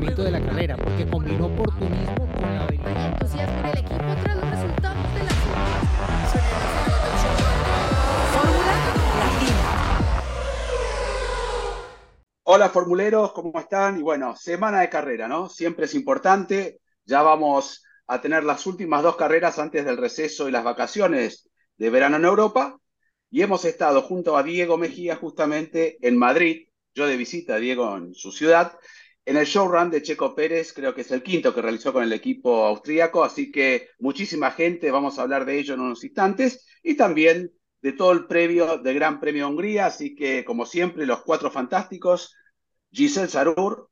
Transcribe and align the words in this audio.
funcionamiento 0.00 0.24
de 0.24 0.30
la 0.30 0.40
carrera, 0.40 0.76
porque 0.76 1.06
combinó 1.06 1.46
oportunismo 1.46 2.32
con 2.32 2.42
la 2.42 2.64
habilidad. 2.64 3.12
entusiasmo 3.12 3.58
en 3.58 3.66
el 3.66 3.78
equipo 3.78 4.16
tras 4.22 4.36
los 4.36 4.50
resultados 4.50 5.14
de 5.14 5.18
la 5.20 5.30
Fórmula 8.32 8.72
Latina. 9.18 9.60
Hola 12.44 12.68
formuleros, 12.70 13.32
¿cómo 13.32 13.60
están? 13.60 13.98
Y 13.98 14.02
bueno, 14.02 14.34
semana 14.36 14.80
de 14.80 14.88
carrera, 14.88 15.28
¿no? 15.28 15.48
Siempre 15.48 15.84
es 15.84 15.94
importante. 15.94 16.80
Ya 17.04 17.22
vamos 17.22 17.84
a 18.06 18.20
tener 18.20 18.44
las 18.44 18.66
últimas 18.66 19.02
dos 19.02 19.16
carreras 19.16 19.58
antes 19.58 19.84
del 19.84 19.98
receso 19.98 20.48
y 20.48 20.52
las 20.52 20.64
vacaciones 20.64 21.48
de 21.76 21.90
verano 21.90 22.16
en 22.16 22.24
Europa. 22.24 22.78
Y 23.30 23.42
hemos 23.42 23.64
estado 23.64 24.02
junto 24.02 24.36
a 24.36 24.42
Diego 24.42 24.76
Mejía 24.78 25.16
justamente 25.16 25.98
en 26.00 26.16
Madrid, 26.16 26.68
yo 26.94 27.06
de 27.06 27.16
visita 27.16 27.54
a 27.54 27.58
Diego 27.58 27.96
en 27.96 28.14
su 28.14 28.32
ciudad, 28.32 28.72
en 29.30 29.36
el 29.36 29.46
showrun 29.46 29.90
de 29.90 30.02
Checo 30.02 30.34
Pérez, 30.34 30.72
creo 30.72 30.92
que 30.92 31.02
es 31.02 31.10
el 31.12 31.22
quinto 31.22 31.54
que 31.54 31.62
realizó 31.62 31.92
con 31.92 32.02
el 32.02 32.12
equipo 32.12 32.64
austríaco, 32.64 33.22
así 33.22 33.52
que 33.52 33.90
muchísima 34.00 34.50
gente, 34.50 34.90
vamos 34.90 35.18
a 35.18 35.22
hablar 35.22 35.44
de 35.44 35.56
ello 35.56 35.74
en 35.74 35.80
unos 35.80 36.02
instantes, 36.02 36.66
y 36.82 36.96
también 36.96 37.52
de 37.80 37.92
todo 37.92 38.10
el 38.10 38.26
previo 38.26 38.78
del 38.78 38.96
Gran 38.96 39.20
Premio 39.20 39.46
de 39.46 39.52
Hungría, 39.52 39.86
así 39.86 40.16
que 40.16 40.44
como 40.44 40.66
siempre 40.66 41.06
los 41.06 41.22
cuatro 41.22 41.48
fantásticos, 41.48 42.34
Giselle 42.90 43.28
Sarur, 43.28 43.88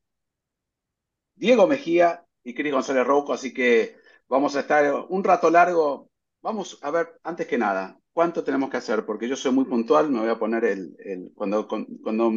Diego 1.36 1.68
Mejía 1.68 2.24
y 2.42 2.52
Cris 2.52 2.72
González 2.72 3.06
Rouco, 3.06 3.32
así 3.32 3.54
que 3.54 3.94
vamos 4.28 4.56
a 4.56 4.60
estar 4.60 4.92
un 5.08 5.22
rato 5.22 5.50
largo. 5.50 6.10
Vamos 6.42 6.80
a 6.82 6.90
ver, 6.90 7.16
antes 7.22 7.46
que 7.46 7.58
nada, 7.58 7.96
¿cuánto 8.12 8.42
tenemos 8.42 8.70
que 8.70 8.78
hacer? 8.78 9.06
Porque 9.06 9.28
yo 9.28 9.36
soy 9.36 9.52
muy 9.52 9.66
puntual, 9.66 10.10
me 10.10 10.18
voy 10.18 10.30
a 10.30 10.38
poner 10.38 10.64
el, 10.64 10.96
el 10.98 11.30
cuando, 11.32 11.68
cuando 11.68 12.32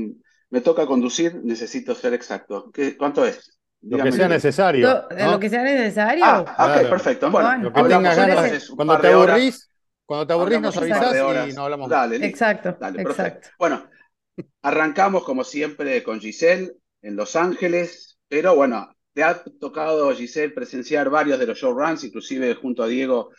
me 0.52 0.62
toca 0.62 0.86
conducir, 0.86 1.42
necesito 1.44 1.96
ser 1.96 2.14
exacto. 2.14 2.70
¿Qué, 2.72 2.96
¿Cuánto 2.98 3.26
es? 3.26 3.58
Lo 3.82 3.98
que 4.04 4.12
sea 4.12 4.28
necesario. 4.28 4.88
Lo, 4.88 5.18
¿no? 5.18 5.32
lo 5.32 5.40
que 5.40 5.50
sea 5.50 5.64
necesario. 5.64 6.24
Ah, 6.24 6.42
ok, 6.42 6.56
Claro. 6.56 6.90
perfecto. 6.90 7.32
Bueno, 7.32 7.48
Bueno, 7.50 7.64
Lo 7.64 7.74
que 7.74 7.84
tengas 7.84 8.16
ganas. 8.16 8.70
Cuando 8.76 9.00
te 9.00 9.08
aburrís, 9.08 9.70
cuando 10.06 10.28
te 10.28 10.34
aburrís 10.34 10.62
nos 10.62 10.78
avisás 10.78 11.16
y 11.50 11.54
no 11.54 11.64
hablamos. 11.64 11.90
Dale. 11.90 12.24
Exacto, 12.24 12.78
Dale, 12.80 13.02
exacto. 13.02 13.24
perfecto. 13.24 13.50
Bueno, 13.58 13.90
arrancamos 14.62 15.24
como 15.24 15.44
siempre 15.44 16.04
con 16.04 16.20
Giselle 16.20 16.74
en 17.02 17.16
Los 17.16 17.36
Ángeles, 17.36 18.20
pero 18.28 18.56
bueno, 18.56 18.96
te 19.14 19.24
ha 19.24 19.44
tocado, 19.60 20.14
Giselle, 20.14 20.54
presenciar 20.54 21.10
varios 21.10 21.40
de 21.40 21.48
los 21.48 21.58
showruns, 21.58 22.04
inclusive 22.04 22.54
junto 22.56 22.84
a 22.84 22.88
Diego 22.88 23.32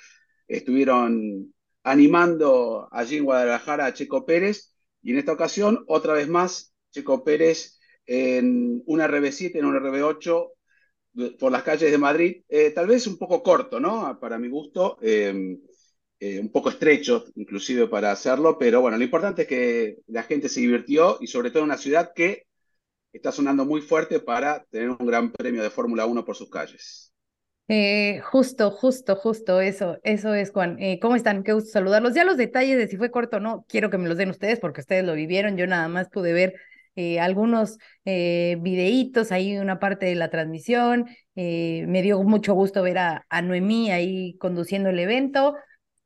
estuvieron 0.48 1.54
animando 1.84 2.88
allí 2.92 3.16
en 3.18 3.24
Guadalajara 3.24 3.86
a 3.86 3.94
Checo 3.94 4.26
Pérez, 4.26 4.74
y 5.02 5.12
en 5.12 5.18
esta 5.18 5.32
ocasión, 5.32 5.84
otra 5.86 6.14
vez 6.14 6.28
más, 6.28 6.71
Checo 6.92 7.24
Pérez 7.24 7.80
en 8.06 8.82
un 8.86 9.00
RB7, 9.00 9.58
en 9.58 9.64
un 9.64 9.76
RB8, 9.76 10.52
por 11.38 11.52
las 11.52 11.62
calles 11.62 11.90
de 11.90 11.98
Madrid, 11.98 12.42
eh, 12.48 12.70
tal 12.70 12.86
vez 12.86 13.06
un 13.06 13.18
poco 13.18 13.42
corto, 13.42 13.78
¿no? 13.80 14.18
Para 14.18 14.38
mi 14.38 14.48
gusto, 14.48 14.96
eh, 15.02 15.58
eh, 16.18 16.40
un 16.40 16.50
poco 16.50 16.70
estrecho 16.70 17.24
inclusive 17.34 17.86
para 17.88 18.12
hacerlo, 18.12 18.56
pero 18.58 18.80
bueno, 18.80 18.96
lo 18.96 19.04
importante 19.04 19.42
es 19.42 19.48
que 19.48 19.96
la 20.06 20.22
gente 20.22 20.48
se 20.48 20.60
divirtió 20.60 21.18
y 21.20 21.26
sobre 21.26 21.50
todo 21.50 21.60
en 21.60 21.66
una 21.66 21.76
ciudad 21.76 22.12
que 22.14 22.46
está 23.12 23.30
sonando 23.30 23.66
muy 23.66 23.82
fuerte 23.82 24.20
para 24.20 24.64
tener 24.70 24.90
un 24.90 25.06
gran 25.06 25.32
premio 25.32 25.62
de 25.62 25.70
Fórmula 25.70 26.06
1 26.06 26.24
por 26.24 26.36
sus 26.36 26.48
calles. 26.48 27.12
Eh, 27.68 28.20
justo, 28.24 28.70
justo, 28.70 29.16
justo, 29.16 29.60
eso, 29.60 29.98
eso 30.02 30.34
es, 30.34 30.50
Juan. 30.50 30.78
¿cómo 31.00 31.14
están? 31.14 31.42
Qué 31.42 31.52
gusto 31.52 31.70
saludarlos. 31.70 32.14
Ya 32.14 32.24
los 32.24 32.36
detalles 32.36 32.78
de 32.78 32.88
si 32.88 32.96
fue 32.96 33.10
corto 33.10 33.36
o 33.36 33.40
no, 33.40 33.64
quiero 33.68 33.90
que 33.90 33.98
me 33.98 34.08
los 34.08 34.16
den 34.18 34.30
ustedes 34.30 34.60
porque 34.60 34.80
ustedes 34.80 35.04
lo 35.04 35.14
vivieron. 35.14 35.56
Yo 35.56 35.66
nada 35.66 35.88
más 35.88 36.08
pude 36.08 36.32
ver 36.32 36.54
eh, 36.96 37.20
algunos 37.20 37.78
eh, 38.04 38.56
videitos 38.60 39.32
ahí, 39.32 39.56
una 39.56 39.78
parte 39.78 40.06
de 40.06 40.14
la 40.14 40.30
transmisión. 40.30 41.06
Eh, 41.36 41.84
me 41.88 42.02
dio 42.02 42.22
mucho 42.22 42.54
gusto 42.54 42.82
ver 42.82 42.98
a, 42.98 43.26
a 43.28 43.42
Noemí 43.42 43.90
ahí 43.90 44.36
conduciendo 44.38 44.90
el 44.90 44.98
evento, 44.98 45.54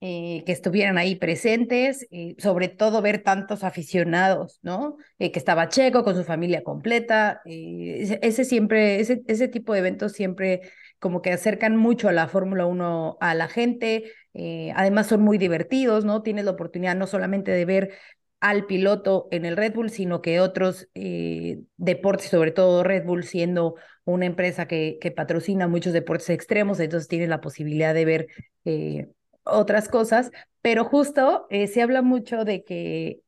eh, 0.01 0.43
que 0.47 0.53
estuvieran 0.53 0.99
ahí 0.99 1.17
presentes, 1.17 2.07
sobre 2.39 2.69
todo 2.69 3.01
ver 3.03 3.23
tantos 3.23 3.65
aficionados, 3.65 4.59
¿no? 4.63 4.97
Que 5.19 5.33
estaba 5.35 5.69
Checo 5.69 6.05
con 6.05 6.15
su 6.15 6.23
familia 6.23 6.63
completa. 6.63 7.41
ese, 7.47 8.45
siempre, 8.45 9.01
ese, 9.01 9.23
ese 9.27 9.49
tipo 9.49 9.73
de 9.73 9.81
eventos 9.81 10.13
siempre 10.13 10.61
como 10.99 11.23
que 11.23 11.33
acercan 11.33 11.77
mucho 11.77 12.09
a 12.09 12.13
la 12.13 12.29
Fórmula 12.29 12.67
1 12.67 13.17
a 13.21 13.35
la 13.35 13.49
gente, 13.49 14.05
además 14.75 15.07
son 15.09 15.23
muy 15.23 15.39
divertidos, 15.39 16.05
¿no? 16.05 16.23
Tienes 16.23 16.45
la 16.45 16.51
oportunidad 16.53 16.95
no 16.95 17.07
solamente 17.07 17.51
de 17.51 17.65
ver 17.65 17.91
al 18.41 18.67
piloto 18.67 19.29
en 19.31 19.45
el 19.45 19.57
Red 19.57 19.75
Bull, 19.75 19.91
sino 19.91 20.23
que 20.23 20.41
otros 20.41 20.89
eh, 20.95 21.61
deportes, 21.77 22.29
sobre 22.29 22.51
todo 22.53 22.85
Red 22.85 23.05
Bull 23.05 23.25
siendo 23.25 23.77
una 24.05 24.27
empresa 24.27 24.67
que, 24.69 24.99
que 25.01 25.11
patrocina 25.11 25.69
muchos 25.69 25.93
deportes 25.93 26.31
extremos, 26.31 26.79
entonces 26.81 27.09
tienes 27.09 27.29
la 27.29 27.41
posibilidad 27.41 27.95
de 27.95 28.05
ver 28.05 28.27
eh, 28.65 29.09
otras 29.45 29.89
cosas, 29.89 30.31
pero 30.61 30.85
justo 30.85 31.47
eh, 31.51 31.67
se 31.67 31.83
habla 31.83 32.03
mucho 32.03 32.45
de 32.45 32.63
que 32.63 33.21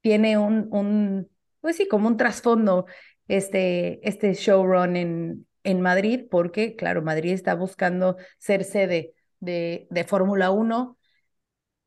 tiene 0.00 0.38
un, 0.38 0.68
un 0.70 1.28
pues 1.60 1.76
sí, 1.76 1.88
como 1.88 2.08
un 2.08 2.16
trasfondo 2.16 2.86
este, 3.28 4.06
este 4.06 4.34
showrun 4.34 4.96
en, 4.96 5.46
en 5.62 5.80
Madrid, 5.80 6.26
porque, 6.30 6.76
claro, 6.76 7.02
Madrid 7.02 7.32
está 7.32 7.54
buscando 7.54 8.16
ser 8.38 8.64
sede 8.64 9.14
de, 9.40 9.86
de 9.90 10.04
Fórmula 10.04 10.50
1. 10.50 10.98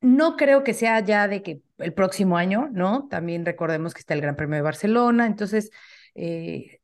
No 0.01 0.35
creo 0.37 0.63
que 0.63 0.73
sea 0.73 0.99
ya 0.99 1.27
de 1.27 1.41
que 1.41 1.61
el 1.79 1.93
próximo 1.93 2.37
año, 2.37 2.69
¿no? 2.71 3.07
También 3.09 3.45
recordemos 3.45 3.93
que 3.93 3.99
está 3.99 4.13
el 4.13 4.21
Gran 4.21 4.35
Premio 4.35 4.55
de 4.57 4.61
Barcelona, 4.61 5.25
entonces, 5.25 5.71
eh, 6.15 6.79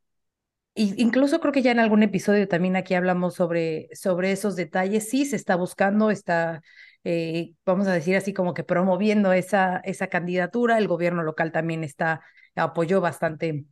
incluso 0.75 1.39
creo 1.39 1.53
que 1.53 1.61
ya 1.61 1.71
en 1.71 1.79
algún 1.79 2.03
episodio 2.03 2.47
también 2.47 2.75
aquí 2.75 2.95
hablamos 2.95 3.35
sobre, 3.35 3.89
sobre 3.93 4.31
esos 4.31 4.55
detalles. 4.55 5.09
Sí, 5.09 5.25
se 5.25 5.35
está 5.35 5.55
buscando, 5.55 6.09
está, 6.11 6.61
eh, 7.03 7.53
vamos 7.65 7.87
a 7.87 7.93
decir 7.93 8.15
así, 8.15 8.33
como 8.33 8.53
que 8.55 8.63
promoviendo 8.63 9.33
esa, 9.33 9.77
esa 9.85 10.07
candidatura. 10.07 10.77
El 10.79 10.87
gobierno 10.87 11.23
local 11.23 11.51
también 11.51 11.83
está, 11.83 12.21
apoyó 12.55 13.01
bastante 13.01 13.65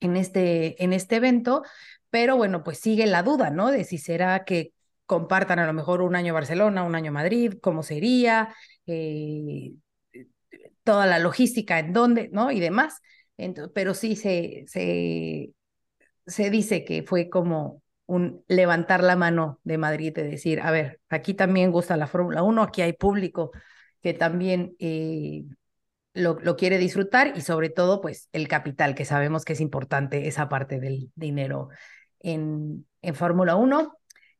en 0.00 0.16
este, 0.16 0.82
en 0.82 0.92
este 0.92 1.16
evento, 1.16 1.62
pero 2.10 2.36
bueno, 2.36 2.64
pues 2.64 2.78
sigue 2.78 3.06
la 3.06 3.22
duda, 3.22 3.50
¿no? 3.50 3.70
De 3.70 3.84
si 3.84 3.98
será 3.98 4.44
que 4.44 4.72
compartan 5.10 5.58
a 5.58 5.66
lo 5.66 5.74
mejor 5.74 6.02
un 6.02 6.16
año 6.16 6.34
Barcelona, 6.34 6.84
un 6.84 6.94
año 6.94 7.12
Madrid, 7.12 7.54
cómo 7.60 7.82
sería, 7.82 8.54
eh, 8.86 9.72
toda 10.84 11.06
la 11.06 11.18
logística 11.18 11.78
en 11.78 11.92
dónde, 11.92 12.28
¿no? 12.32 12.50
Y 12.50 12.60
demás. 12.60 13.00
Ento- 13.38 13.70
pero 13.74 13.94
sí 13.94 14.16
se, 14.16 14.64
se, 14.66 15.52
se 16.26 16.50
dice 16.50 16.84
que 16.84 17.04
fue 17.04 17.30
como 17.30 17.82
un 18.06 18.44
levantar 18.48 19.04
la 19.04 19.16
mano 19.16 19.60
de 19.64 19.78
Madrid, 19.78 20.14
de 20.14 20.24
decir, 20.24 20.60
a 20.62 20.70
ver, 20.72 21.00
aquí 21.10 21.34
también 21.34 21.72
gusta 21.72 21.96
la 21.98 22.08
Fórmula 22.08 22.42
1, 22.44 22.62
aquí 22.64 22.82
hay 22.82 22.94
público 22.94 23.52
que 24.02 24.14
también 24.14 24.76
eh, 24.80 25.44
lo, 26.14 26.38
lo 26.40 26.56
quiere 26.56 26.78
disfrutar 26.78 27.34
y 27.36 27.42
sobre 27.42 27.70
todo, 27.70 28.00
pues, 28.02 28.28
el 28.32 28.48
capital, 28.48 28.94
que 28.94 29.04
sabemos 29.06 29.44
que 29.44 29.54
es 29.54 29.60
importante 29.60 30.28
esa 30.28 30.48
parte 30.48 30.80
del 30.80 31.12
dinero 31.16 31.68
en, 32.20 32.86
en 33.02 33.14
Fórmula 33.16 33.56
1. 33.56 33.94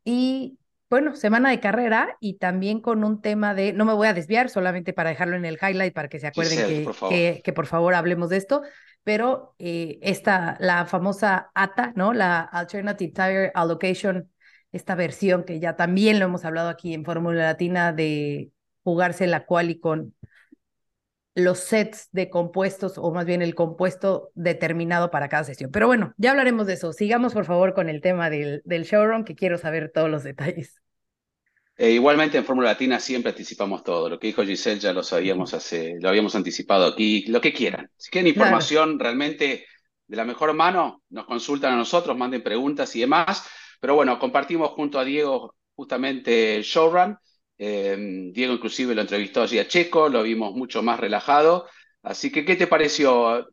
Y 0.05 0.60
bueno, 0.91 1.15
semana 1.15 1.51
de 1.51 1.61
carrera 1.61 2.17
y 2.19 2.35
también 2.35 2.81
con 2.81 3.05
un 3.05 3.23
tema 3.23 3.55
de, 3.55 3.73
no 3.73 3.85
me 3.85 3.93
voy 3.93 4.09
a 4.09 4.13
desviar, 4.13 4.51
solamente 4.51 4.93
para 4.93 5.11
dejarlo 5.11 5.37
en 5.37 5.45
el 5.45 5.57
highlight, 5.63 5.95
para 5.95 6.09
que 6.09 6.19
se 6.19 6.27
acuerden 6.27 6.59
Giselle, 6.59 6.79
que, 6.79 6.85
por 6.85 7.43
que 7.43 7.53
por 7.53 7.67
favor 7.67 7.95
hablemos 7.95 8.29
de 8.29 8.37
esto, 8.37 8.63
pero 9.05 9.55
eh, 9.61 10.01
esta, 10.03 10.57
la 10.59 10.87
famosa 10.87 11.53
ATA, 11.55 11.93
¿no? 11.95 12.13
La 12.13 12.41
Alternative 12.41 13.13
Tire 13.13 13.53
Allocation, 13.55 14.31
esta 14.73 14.97
versión 14.97 15.45
que 15.45 15.61
ya 15.61 15.77
también 15.77 16.19
lo 16.19 16.25
hemos 16.27 16.45
hablado 16.45 16.69
aquí 16.69 16.93
en 16.93 17.05
Fórmula 17.05 17.45
Latina 17.45 17.93
de 17.93 18.51
jugarse 18.83 19.29
la 19.29 19.47
quali 19.47 19.79
con 19.79 20.15
los 21.45 21.61
sets 21.61 22.09
de 22.13 22.31
compuestos 22.31 22.99
o 22.99 23.13
más 23.13 23.27
bien 23.27 23.43
el 23.43 23.55
compuesto 23.55 24.31
determinado 24.35 25.11
para 25.11 25.29
cada 25.29 25.45
sesión. 25.45 25.71
Pero 25.73 25.87
bueno, 25.87 26.15
ya 26.19 26.31
hablaremos 26.31 26.67
de 26.67 26.75
eso. 26.75 26.93
Sigamos 26.93 27.35
por 27.35 27.45
favor 27.47 27.75
con 27.75 27.89
el 27.89 28.01
tema 28.01 28.31
del, 28.31 28.63
del 28.65 28.85
showroom 28.85 29.25
que 29.25 29.35
quiero 29.37 29.59
saber 29.59 29.91
todos 29.93 30.11
los 30.11 30.23
detalles. 30.25 30.81
Eh, 31.77 31.93
igualmente 31.93 32.37
en 32.37 32.45
Fórmula 32.45 32.69
Latina 32.71 33.01
siempre 33.01 33.31
anticipamos 33.31 33.83
todo. 33.83 34.09
Lo 34.09 34.19
que 34.19 34.27
dijo 34.29 34.43
Giselle 34.45 34.81
ya 34.81 34.93
lo 34.93 35.03
sabíamos 35.03 35.55
hace, 35.55 35.97
lo 36.01 36.09
habíamos 36.11 36.35
anticipado 36.35 36.87
aquí, 36.87 37.25
lo 37.27 37.41
que 37.41 37.53
quieran. 37.55 37.91
Si 37.97 38.11
quieren 38.11 38.29
Claro. 38.33 38.33
información 38.33 38.99
realmente 38.99 39.67
de 40.07 40.17
la 40.17 40.25
mejor 40.27 40.53
mano, 40.53 41.03
nos 41.09 41.25
consultan 41.27 41.73
a 41.73 41.77
nosotros, 41.77 42.17
manden 42.17 42.43
preguntas 42.43 42.95
y 42.97 43.01
demás. 43.01 43.45
Pero 43.81 43.95
bueno, 43.95 44.19
compartimos 44.19 44.71
junto 44.73 44.99
a 44.99 45.05
Diego 45.05 45.55
justamente 45.75 46.57
el 46.57 46.63
showrun. 46.65 47.17
Eh, 47.63 48.31
Diego 48.33 48.55
inclusive 48.55 48.95
lo 48.95 49.03
entrevistó 49.03 49.43
allí 49.43 49.59
a 49.59 49.69
Checo, 49.69 50.09
lo 50.09 50.23
vimos 50.23 50.55
mucho 50.55 50.83
más 50.83 50.99
relajado. 50.99 51.69
Así 52.03 52.33
que, 52.33 52.45
¿qué 52.45 52.57
te 52.57 52.67
pareció? 52.67 53.47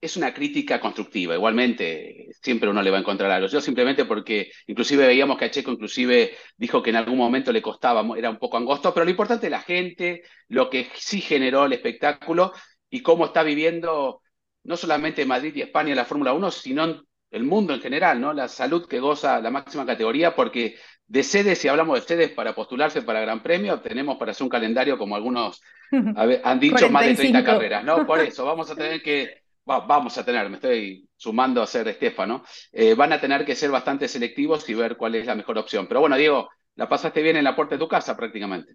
Es 0.00 0.16
una 0.18 0.34
crítica 0.34 0.78
constructiva. 0.78 1.34
Igualmente, 1.34 2.28
siempre 2.42 2.68
uno 2.68 2.82
le 2.82 2.90
va 2.90 2.98
a 2.98 3.00
encontrar 3.00 3.30
algo. 3.30 3.48
Yo 3.48 3.62
simplemente 3.62 4.04
porque 4.04 4.52
inclusive 4.66 5.06
veíamos 5.06 5.38
que 5.38 5.46
a 5.46 5.50
Checo 5.50 5.72
inclusive 5.72 6.36
dijo 6.58 6.82
que 6.82 6.90
en 6.90 6.96
algún 6.96 7.16
momento 7.16 7.50
le 7.50 7.62
costaba, 7.62 8.04
era 8.18 8.28
un 8.30 8.38
poco 8.38 8.58
angosto, 8.58 8.92
pero 8.92 9.04
lo 9.04 9.10
importante 9.10 9.46
es 9.46 9.50
la 9.50 9.62
gente, 9.62 10.22
lo 10.48 10.68
que 10.68 10.88
sí 10.94 11.20
generó 11.22 11.64
el 11.64 11.72
espectáculo 11.72 12.52
y 12.90 13.00
cómo 13.02 13.24
está 13.26 13.42
viviendo 13.42 14.20
no 14.64 14.76
solamente 14.76 15.24
Madrid 15.24 15.54
y 15.56 15.62
España 15.62 15.94
la 15.94 16.04
Fórmula 16.04 16.34
1, 16.34 16.50
sino 16.50 17.02
el 17.30 17.44
mundo 17.44 17.72
en 17.74 17.80
general, 17.80 18.20
¿no? 18.20 18.32
La 18.32 18.48
salud 18.48 18.86
que 18.88 19.00
goza 19.00 19.40
la 19.40 19.50
máxima 19.50 19.86
categoría, 19.86 20.34
porque 20.34 20.76
de 21.08 21.22
sedes, 21.22 21.58
si 21.58 21.68
hablamos 21.68 22.00
de 22.00 22.06
sedes 22.06 22.30
para 22.30 22.54
postularse 22.54 23.02
para 23.02 23.20
Gran 23.20 23.42
Premio, 23.42 23.80
tenemos 23.80 24.16
para 24.16 24.32
hacer 24.32 24.44
un 24.44 24.50
calendario 24.50 24.98
como 24.98 25.14
algunos 25.16 25.62
han 26.44 26.60
dicho 26.60 26.90
más 26.90 27.06
de 27.06 27.14
30 27.14 27.44
carreras, 27.44 27.84
¿no? 27.84 28.06
Por 28.06 28.20
eso, 28.20 28.44
vamos 28.44 28.70
a 28.70 28.74
tener 28.74 29.02
que, 29.02 29.42
vamos 29.64 30.18
a 30.18 30.24
tener, 30.24 30.48
me 30.48 30.56
estoy 30.56 31.08
sumando 31.16 31.62
a 31.62 31.66
ser 31.66 31.88
Estefano, 31.88 32.44
eh, 32.72 32.94
van 32.94 33.12
a 33.12 33.20
tener 33.20 33.44
que 33.44 33.54
ser 33.54 33.70
bastante 33.70 34.08
selectivos 34.08 34.68
y 34.68 34.74
ver 34.74 34.96
cuál 34.96 35.14
es 35.14 35.26
la 35.26 35.34
mejor 35.34 35.58
opción. 35.58 35.86
Pero 35.86 36.00
bueno, 36.00 36.16
Diego, 36.16 36.48
la 36.74 36.88
pasaste 36.88 37.22
bien 37.22 37.36
en 37.36 37.44
la 37.44 37.56
puerta 37.56 37.74
de 37.74 37.80
tu 37.80 37.88
casa 37.88 38.16
prácticamente. 38.16 38.74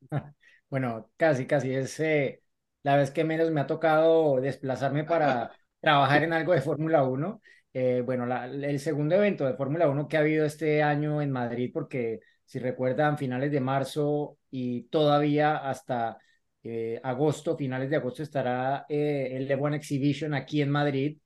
Bueno, 0.70 1.10
casi, 1.16 1.46
casi 1.46 1.74
es 1.74 1.98
eh, 1.98 2.42
la 2.82 2.96
vez 2.96 3.10
que 3.10 3.24
menos 3.24 3.50
me 3.50 3.62
ha 3.62 3.66
tocado 3.66 4.38
desplazarme 4.38 5.04
para 5.04 5.50
trabajar 5.80 6.24
en 6.24 6.34
algo 6.34 6.52
de 6.52 6.60
Fórmula 6.60 7.04
1. 7.04 7.40
Eh, 7.72 8.02
bueno, 8.04 8.26
el 8.46 8.80
segundo 8.80 9.14
evento 9.14 9.46
de 9.46 9.54
Fórmula 9.54 9.88
1 9.88 10.08
que 10.08 10.16
ha 10.16 10.20
habido 10.20 10.44
este 10.46 10.82
año 10.82 11.20
en 11.22 11.30
Madrid, 11.30 11.70
porque 11.72 12.20
si 12.44 12.58
recuerdan, 12.58 13.18
finales 13.18 13.52
de 13.52 13.60
marzo 13.60 14.38
y 14.50 14.84
todavía 14.84 15.56
hasta 15.58 16.18
eh, 16.62 16.98
agosto, 17.02 17.56
finales 17.56 17.90
de 17.90 17.96
agosto, 17.96 18.22
estará 18.22 18.86
eh, 18.88 19.30
el 19.32 19.46
Le 19.46 19.76
Exhibition 19.76 20.34
aquí 20.34 20.62
en 20.62 20.70
Madrid. 20.70 21.18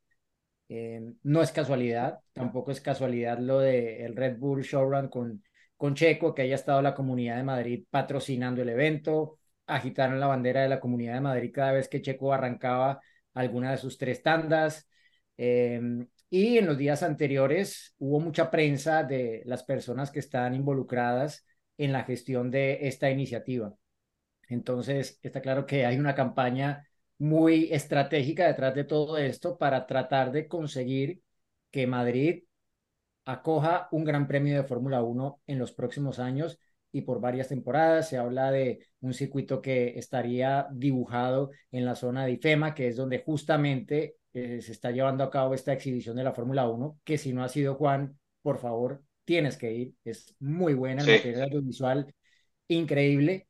no 1.23 1.43
es 1.43 1.53
casualidad, 1.53 2.21
tampoco 2.33 2.71
es 2.71 2.81
casualidad 2.81 3.39
lo 3.39 3.62
el 3.62 4.17
Red 4.17 4.39
Bull 4.39 4.62
Showrun 4.62 5.09
con, 5.09 5.43
con 5.77 5.94
Checo, 5.94 6.35
que 6.35 6.43
haya 6.43 6.55
estado 6.55 6.83
la 6.83 6.94
Comunidad 6.94 7.37
de 7.37 7.43
Madrid 7.44 7.85
patrocinando 7.91 8.62
el 8.62 8.69
evento, 8.71 9.39
agitaron 9.67 10.21
la 10.21 10.27
bandera 10.27 10.62
de 10.62 10.69
la 10.69 10.81
Comunidad 10.81 11.15
de 11.15 11.21
Madrid 11.21 11.53
cada 11.53 11.73
vez 11.73 11.89
que 11.89 12.03
Checo 12.03 12.33
arrancaba 12.33 13.00
alguna 13.35 13.71
de 13.73 13.79
sus 13.79 13.99
tres 13.99 14.23
tandas. 14.23 14.89
Em, 15.37 16.06
y 16.34 16.56
en 16.56 16.64
los 16.67 16.79
días 16.79 17.02
anteriores 17.02 17.94
hubo 17.99 18.19
mucha 18.19 18.50
prensa 18.50 19.05
de 19.05 19.43
las 19.44 19.64
personas 19.64 20.11
que 20.11 20.20
están 20.20 20.55
involucradas 20.55 21.44
en 21.76 21.93
la 21.93 22.05
gestión 22.05 22.50
de 22.50 22.88
esta 22.88 23.11
iniciativa. 23.11 23.75
Entonces, 24.49 25.19
está 25.23 25.43
claro 25.43 25.67
que 25.67 25.84
hay 25.84 25.99
una 25.99 26.14
campaña 26.14 26.88
muy 27.19 27.69
estratégica 27.70 28.46
detrás 28.46 28.75
de 28.75 28.84
todo 28.84 29.19
esto 29.19 29.58
para 29.58 29.87
tratar 29.87 30.32
de 30.32 30.49
conseguir 30.49 31.20
que 31.70 31.87
Madrid 31.87 32.44
acoja 33.26 33.88
un 33.93 34.05
gran 34.05 34.26
premio 34.26 34.56
de 34.56 34.64
Fórmula 34.67 35.02
1 35.02 35.43
en 35.46 35.58
los 35.58 35.73
próximos 35.73 36.19
años 36.19 36.58
y 36.93 37.02
por 37.02 37.20
varias 37.20 37.49
temporadas. 37.49 38.08
Se 38.08 38.17
habla 38.17 38.50
de 38.50 38.87
un 39.00 39.12
circuito 39.12 39.61
que 39.61 39.99
estaría 39.99 40.67
dibujado 40.73 41.50
en 41.70 41.84
la 41.84 41.94
zona 41.94 42.25
de 42.25 42.32
IFEMA, 42.32 42.75
que 42.75 42.88
es 42.88 42.96
donde 42.96 43.19
justamente 43.19 44.17
eh, 44.32 44.61
se 44.61 44.73
está 44.73 44.90
llevando 44.90 45.25
a 45.25 45.31
cabo 45.31 45.55
esta 45.55 45.73
exhibición 45.73 46.17
de 46.17 46.25
la 46.25 46.32
Fórmula 46.32 46.69
1, 46.69 46.99
que 47.05 47.19
si 47.19 47.32
no 47.32 47.44
ha 47.44 47.49
sido 47.49 47.75
Juan, 47.75 48.19
por 48.43 48.58
favor, 48.58 49.02
tienes 49.25 49.56
que 49.56 49.73
ir. 49.73 49.94
Es 50.05 50.34
muy 50.40 50.75
buena, 50.75 51.02
el 51.02 51.11
material 51.11 51.43
audiovisual 51.43 52.14
increíble. 52.69 53.49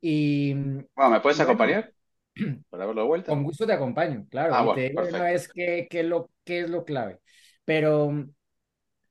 Y, 0.00 0.54
bueno, 0.54 1.10
¿me 1.10 1.20
puedes 1.20 1.40
acompañar? 1.40 1.92
Para 2.70 2.86
verlo 2.86 3.02
de 3.02 3.08
vuelta. 3.08 3.30
Con 3.30 3.42
gusto 3.42 3.66
te 3.66 3.72
acompaño, 3.72 4.26
claro. 4.30 4.54
Ah, 4.54 4.66
y 4.70 4.74
te 4.74 4.88
digo 4.88 5.02
una 5.06 5.22
vez 5.24 5.48
qué, 5.52 5.86
qué, 5.90 6.02
lo, 6.02 6.30
qué 6.44 6.60
es 6.60 6.70
lo 6.70 6.84
clave. 6.84 7.20
Pero 7.64 8.26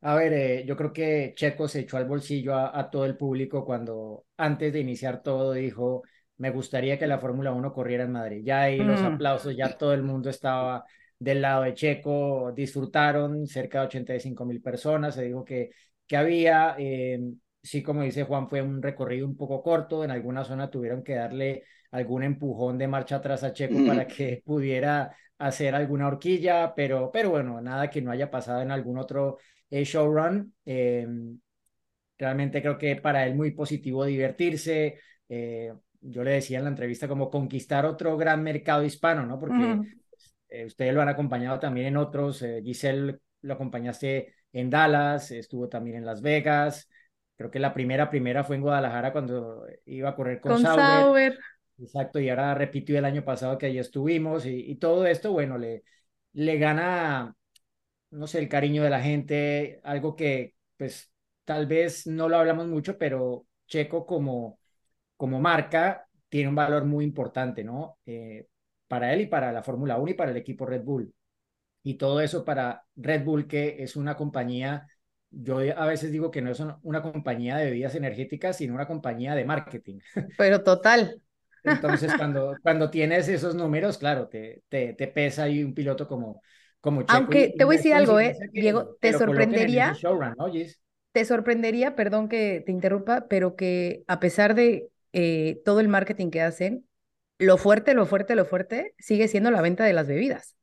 a 0.02 0.16
ver, 0.16 0.34
eh, 0.34 0.66
yo 0.66 0.78
creo 0.78 0.94
que 0.94 1.34
Checo 1.36 1.68
se 1.68 1.82
echó 1.82 1.98
al 1.98 2.06
bolsillo 2.06 2.56
a, 2.56 2.90
todo 2.90 3.06
el 3.06 3.18
público 3.18 3.66
cuando 3.66 4.26
antes 4.38 4.72
de 4.72 4.80
iniciar 4.80 5.22
todo 5.22 5.54
dijo, 5.54 6.04
me 6.38 6.52
gustaría 6.52 6.98
que 6.98 7.06
la 7.08 7.20
Fórmula 7.20 7.52
1 7.52 7.74
corriera 7.74 8.06
en 8.06 8.14
Madrid. 8.14 8.42
Ya 8.44 8.62
ahí 8.62 8.78
los 8.78 9.02
mm. 9.02 9.06
aplausos, 9.06 9.56
ya 9.58 9.78
todo 9.78 9.94
el 9.94 10.04
mundo 10.04 10.30
estaba 10.30 10.86
del 11.20 11.42
lado 11.42 11.64
de 11.64 11.74
Checo, 11.74 12.52
disfrutaron 12.56 13.46
cerca 13.46 13.82
de 13.82 13.88
85 13.88 14.46
mil 14.46 14.62
personas, 14.62 15.16
se 15.16 15.24
dijo 15.26 15.44
que, 15.44 15.70
que 16.08 16.18
había, 16.18 16.76
eh, 16.80 17.20
sí, 17.62 17.84
como 17.84 18.04
dice 18.04 18.24
Juan, 18.24 18.50
fue 18.50 18.62
un 18.62 18.82
recorrido 18.82 19.28
un 19.28 19.36
poco 19.38 19.62
corto, 19.62 20.04
en 20.04 20.12
alguna 20.12 20.46
zona 20.46 20.70
tuvieron 20.70 21.04
que 21.04 21.16
darle 21.16 21.64
algún 21.92 22.24
empujón 22.24 22.78
de 22.78 22.88
marcha 22.88 23.18
atrás 23.18 23.44
a 23.44 23.54
Checo 23.54 23.86
para 23.86 24.08
que 24.08 24.42
pudiera 24.46 25.16
hacer 25.40 25.76
alguna 25.76 26.08
horquilla, 26.08 26.74
pero, 26.76 27.12
pero 27.12 27.32
bueno, 27.32 27.62
nada 27.62 27.90
que 27.90 28.02
no 28.02 28.12
haya 28.12 28.32
pasado 28.32 28.62
en 28.62 28.72
algún 28.72 28.98
otro 28.98 29.38
eh, 29.70 29.84
showrun. 29.84 30.54
Em, 30.66 31.40
realmente 32.18 32.62
creo 32.62 32.78
que 32.78 32.96
para 32.98 33.26
él 33.26 33.36
muy 33.36 33.52
positivo 33.52 34.06
divertirse. 34.06 35.00
Eh, 35.28 35.74
yo 36.02 36.24
le 36.24 36.32
decía 36.32 36.60
en 36.60 36.66
la 36.66 36.70
entrevista 36.70 37.08
como 37.08 37.30
conquistar 37.30 37.86
otro 37.86 38.18
gran 38.18 38.44
mercado 38.44 38.84
hispano, 38.84 39.26
¿no? 39.26 39.40
Porque 39.40 39.80
eh, 40.50 40.66
ustedes 40.66 40.94
lo 40.94 41.02
han 41.02 41.10
acompañado 41.10 41.60
también 41.60 41.88
en 41.88 41.98
otros. 41.98 42.44
Giselle 42.64 43.20
lo 43.42 43.54
acompañaste 43.54 44.34
en 44.52 44.70
Dallas, 44.70 45.32
estuvo 45.32 45.70
también 45.70 45.98
en 45.98 46.06
Las 46.06 46.22
Vegas. 46.22 46.90
Creo 47.36 47.52
que 47.52 47.60
la 47.60 47.74
primera, 47.74 48.10
primera 48.10 48.44
fue 48.44 48.58
en 48.58 48.62
Guadalajara 48.62 49.14
cuando 49.14 49.66
iba 49.86 50.10
a 50.10 50.16
correr 50.16 50.42
con, 50.42 50.62
Sauber. 50.62 51.38
Exacto, 51.78 52.20
y 52.20 52.30
ahora 52.30 52.54
repitió 52.54 52.98
el 52.98 53.06
año 53.06 53.24
pasado 53.24 53.58
que 53.58 53.68
allí 53.68 53.80
estuvimos 53.80 54.46
y, 54.46 54.70
y 54.70 54.76
todo 54.76 55.06
esto, 55.08 55.32
bueno, 55.32 55.58
le, 55.58 55.84
le 56.34 56.58
gana 56.58 57.34
no 58.12 58.28
sé, 58.28 58.40
el 58.40 58.50
cariño 58.50 58.84
de 58.84 58.90
la 58.90 59.02
gente, 59.02 59.80
algo 59.84 60.16
que 60.16 60.56
pues 60.78 61.12
tal 61.46 61.68
vez 61.68 62.08
no 62.08 62.30
lo 62.30 62.38
hablamos 62.38 62.68
mucho, 62.68 62.98
pero 62.98 63.46
Checo 63.68 64.06
como, 64.06 64.60
como 65.18 65.40
marca 65.40 66.08
tiene 66.30 66.50
un 66.50 66.56
valor 66.56 66.86
muy 66.86 67.06
importante, 67.06 67.64
¿no? 67.64 67.98
Eh, 68.06 68.48
para 68.90 69.14
él 69.14 69.22
y 69.22 69.28
para 69.28 69.54
la 69.54 69.64
Fórmula 69.64 69.98
1 69.98 70.12
y 70.12 70.14
para 70.16 70.32
el 70.32 70.38
equipo 70.38 70.66
Red 70.66 70.84
Bull. 70.84 71.14
Y 71.82 71.94
todo 71.94 72.20
eso 72.20 72.44
para 72.44 72.84
Red 72.98 73.24
Bull, 73.24 73.48
que 73.48 73.78
es 73.80 73.96
una 73.96 74.18
compañía, 74.18 74.86
yo 75.32 75.60
a 75.60 75.86
veces 75.86 76.12
digo 76.12 76.30
que 76.32 76.42
no 76.42 76.52
es 76.52 76.62
una 76.82 77.02
compañía 77.02 77.56
de 77.56 77.66
bebidas 77.66 77.96
energéticas, 77.96 78.58
sino 78.58 78.74
una 78.74 78.88
compañía 78.88 79.34
de 79.36 79.46
marketing. 79.46 80.00
Pero 80.38 80.62
total. 80.62 81.22
Entonces, 81.64 82.12
cuando, 82.18 82.56
cuando 82.62 82.90
tienes 82.90 83.30
esos 83.30 83.56
números, 83.56 83.98
claro, 83.98 84.28
te, 84.28 84.64
te, 84.68 84.94
te 84.94 85.08
pesa 85.08 85.44
ahí 85.44 85.64
un 85.64 85.74
piloto 85.74 86.06
como, 86.08 86.42
aunque 86.82 87.54
te 87.58 87.64
voy 87.66 87.76
a 87.76 87.78
decir 87.78 87.94
algo, 87.94 88.20
¿eh? 88.20 88.38
Diego, 88.54 88.98
te 89.02 89.14
sorprendería. 89.14 89.94
te 91.12 91.26
sorprendería, 91.26 91.96
perdón 91.96 92.30
que 92.30 92.64
te 92.66 92.72
interrumpa, 92.72 93.28
pero 93.28 93.56
que 93.56 94.04
a 94.08 94.20
pesar 94.20 94.56
de 94.56 94.90
eh, 95.12 95.62
todo 95.66 95.82
el 95.82 95.90
marketing 95.90 96.30
que 96.30 96.42
hacen, 96.42 96.86
lo 97.40 97.58
fuerte, 97.58 97.94
lo 97.94 98.06
fuerte, 98.06 98.36
lo 98.36 98.46
fuerte 98.46 98.94
sigue 99.00 99.28
siendo 99.28 99.50
la 99.50 99.62
venta 99.62 99.86
de 99.86 99.94
las 99.94 100.08
bebidas. 100.08 100.56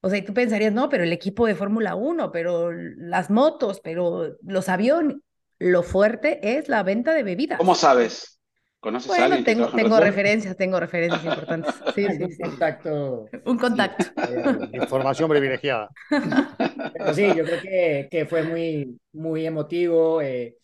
O 0.00 0.08
sea, 0.08 0.18
y 0.18 0.22
tú 0.22 0.32
pensarías, 0.32 0.72
no, 0.72 0.88
pero 0.88 1.04
el 1.04 1.12
equipo 1.12 1.46
de 1.46 1.54
Fórmula 1.54 1.94
1, 1.94 2.32
pero 2.32 2.72
las 2.72 3.28
motos, 3.28 3.80
pero 3.80 4.36
los 4.42 4.68
aviones. 4.68 5.18
Lo 5.58 5.82
fuerte 5.82 6.56
es 6.56 6.70
la 6.70 6.82
venta 6.82 7.12
de 7.12 7.22
bebidas. 7.22 7.58
¿Cómo 7.58 7.74
sabes? 7.74 8.40
¿Conoces 8.80 9.12
a 9.12 9.26
alguien 9.26 9.44
tengo, 9.44 9.68
tengo 9.68 10.00
referencias, 10.00 10.56
tengo 10.56 10.80
referencias 10.80 11.22
importantes. 11.22 11.74
Sí, 11.94 12.06
sí, 12.06 12.22
Un 12.22 12.50
contacto. 12.50 13.26
Un 13.44 13.58
contacto. 13.58 14.04
Eh, 14.16 14.70
información 14.80 15.28
privilegiada. 15.28 15.90
Pero 16.08 17.14
sí, 17.14 17.26
yo 17.36 17.44
creo 17.44 17.60
que, 17.60 18.08
que 18.10 18.24
fue 18.24 18.42
muy, 18.42 18.98
muy 19.12 19.44
emotivo. 19.44 20.22
Eh, 20.22 20.56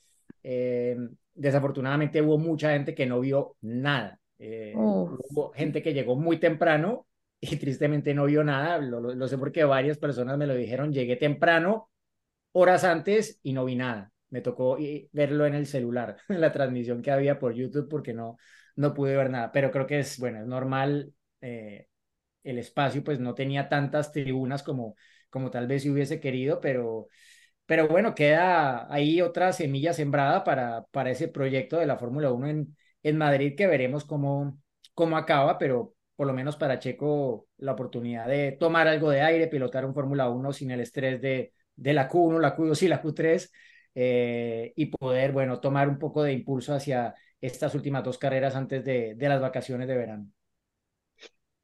eh, 0.42 0.96
desafortunadamente 1.34 2.22
hubo 2.22 2.38
mucha 2.38 2.70
gente 2.70 2.94
que 2.94 3.04
no 3.04 3.20
vio 3.20 3.56
nada. 3.60 4.18
Hubo 4.38 5.52
gente 5.52 5.82
que 5.82 5.94
llegó 5.94 6.16
muy 6.16 6.38
temprano 6.38 7.06
y 7.40 7.56
tristemente 7.56 8.14
no 8.14 8.26
vio 8.26 8.44
nada. 8.44 8.78
Lo, 8.78 9.00
lo 9.00 9.28
sé 9.28 9.38
porque 9.38 9.64
varias 9.64 9.98
personas 9.98 10.38
me 10.38 10.46
lo 10.46 10.54
dijeron. 10.54 10.92
Llegué 10.92 11.16
temprano, 11.16 11.90
horas 12.52 12.84
antes, 12.84 13.40
y 13.42 13.52
no 13.52 13.64
vi 13.64 13.76
nada 13.76 14.12
me 14.30 14.40
tocó 14.40 14.78
verlo 15.12 15.46
en 15.46 15.54
el 15.54 15.66
celular, 15.66 16.18
en 16.28 16.40
la 16.40 16.52
transmisión 16.52 17.02
que 17.02 17.10
había 17.10 17.38
por 17.38 17.54
YouTube, 17.54 17.88
porque 17.88 18.12
no, 18.12 18.36
no 18.76 18.94
pude 18.94 19.16
ver 19.16 19.30
nada. 19.30 19.52
Pero 19.52 19.70
creo 19.70 19.86
que 19.86 20.00
es, 20.00 20.18
bueno, 20.18 20.40
es 20.40 20.46
normal. 20.46 21.12
Eh, 21.40 21.88
el 22.44 22.58
espacio 22.58 23.02
pues 23.04 23.20
no 23.20 23.34
tenía 23.34 23.68
tantas 23.68 24.12
tribunas 24.12 24.62
como, 24.62 24.96
como 25.30 25.50
tal 25.50 25.66
vez 25.66 25.82
si 25.82 25.90
hubiese 25.90 26.20
querido, 26.20 26.60
pero, 26.60 27.08
pero 27.66 27.88
bueno, 27.88 28.14
queda 28.14 28.92
ahí 28.92 29.20
otra 29.22 29.52
semilla 29.52 29.92
sembrada 29.92 30.44
para, 30.44 30.84
para 30.92 31.10
ese 31.10 31.28
proyecto 31.28 31.78
de 31.78 31.86
la 31.86 31.98
Fórmula 31.98 32.32
1 32.32 32.48
en, 32.48 32.76
en 33.08 33.18
Madrid 33.18 33.54
que 33.56 33.68
veremos 33.68 34.04
cómo, 34.04 34.58
cómo 34.94 35.16
acaba, 35.16 35.58
pero 35.58 35.94
por 36.16 36.26
lo 36.26 36.32
menos 36.32 36.56
para 36.56 36.80
Checo 36.80 37.46
la 37.58 37.72
oportunidad 37.72 38.26
de 38.26 38.52
tomar 38.52 38.88
algo 38.88 39.10
de 39.10 39.20
aire, 39.20 39.46
pilotar 39.46 39.84
un 39.84 39.94
Fórmula 39.94 40.28
1 40.28 40.52
sin 40.52 40.72
el 40.72 40.80
estrés 40.80 41.20
de, 41.20 41.52
de 41.76 41.92
la 41.92 42.08
Q1, 42.08 42.40
la 42.40 42.56
Q2 42.56 42.82
y 42.82 42.88
la 42.88 43.02
Q3, 43.02 43.50
eh, 43.94 44.72
y 44.74 44.86
poder, 44.86 45.30
bueno, 45.30 45.60
tomar 45.60 45.88
un 45.88 45.98
poco 45.98 46.24
de 46.24 46.32
impulso 46.32 46.74
hacia 46.74 47.14
estas 47.40 47.74
últimas 47.76 48.02
dos 48.02 48.18
carreras 48.18 48.56
antes 48.56 48.84
de, 48.84 49.14
de 49.14 49.28
las 49.28 49.40
vacaciones 49.40 49.86
de 49.86 49.96
verano. 49.96 50.26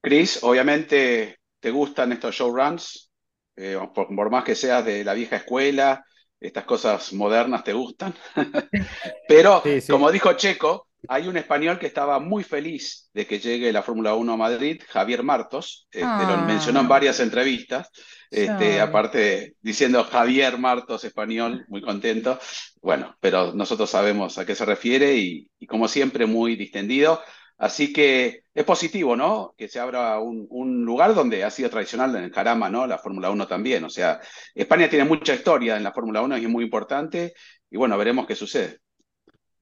Chris, 0.01 0.45
obviamente 0.45 1.39
te 1.59 1.71
gustan 1.71 2.13
estos 2.13 2.37
showruns, 2.37 3.11
eh, 3.57 3.77
por, 3.93 4.31
más 4.31 4.45
que 4.45 4.55
seas 4.55 4.85
de 4.85 5.03
la 5.03 5.15
vieja 5.15 5.37
escuela, 5.37 6.05
estas 6.39 6.65
cosas 6.65 7.13
modernas 7.13 7.65
te 7.65 7.73
gustan, 7.73 8.15
pero 9.29 9.63
como 9.89 10.11
dijo 10.11 10.33
Checo, 10.35 10.89
hay 11.09 11.29
un 11.29 11.37
español 11.37 11.79
que 11.79 11.87
estaba 11.87 12.19
muy 12.21 12.45
feliz 12.45 13.11
de 13.13 13.27
que 13.27 13.39
llegue 13.41 13.73
la 13.73 13.83
Fórmula 13.83 14.15
1 14.15 14.33
a 14.33 14.37
Madrid, 14.37 14.81
Javier 14.89 15.23
Martos, 15.23 15.89
este, 15.91 16.27
lo 16.27 16.37
Ah. 16.37 16.37
mencionó 16.37 16.81
en 16.81 16.89
varias 16.89 17.21
entrevistas, 17.21 17.91
este, 18.31 18.81
aparte 18.81 19.55
diciendo 19.61 20.05
Javier 20.05 20.59
Martos 20.59 21.05
español, 21.05 21.65
muy 21.69 21.83
contento. 21.83 22.39
Bueno, 22.81 23.17
pero 23.21 23.53
nosotros 23.55 23.91
sabemos 23.91 24.39
a 24.39 24.47
qué 24.47 24.55
se 24.55 24.65
refiere 24.65 25.17
y, 25.17 25.49
y 25.59 25.67
como 25.67 25.89
siempre 25.89 26.27
muy 26.27 26.57
distendido. 26.57 27.21
Así 27.59 27.93
que 27.93 28.43
es 28.55 28.65
positivo, 28.65 29.15
¿no? 29.15 29.55
Que 29.57 29.69
se 29.69 29.79
abra 29.79 30.19
un, 30.19 30.47
un 30.51 30.85
lugar 30.85 31.15
donde 31.15 31.45
ha 31.45 31.51
sido 31.51 31.71
tradicional 31.71 32.15
en 32.17 32.25
el 32.25 32.33
Jarama, 32.33 32.69
¿no? 32.69 32.87
La 32.89 32.99
Fórmula 32.99 33.31
1 33.31 33.47
también. 33.47 33.85
O 33.85 33.91
sea, 33.91 34.21
España 34.55 34.89
tiene 34.91 35.05
mucha 35.05 35.35
historia 35.35 35.77
en 35.77 35.85
la 35.85 35.93
Fórmula 35.93 36.23
1 36.23 36.39
y 36.39 36.45
es 36.45 36.51
muy 36.51 36.65
importante. 36.65 37.35
Y 37.71 37.77
bueno, 37.77 37.97
veremos 37.97 38.27
qué 38.27 38.35
sucede. 38.35 38.79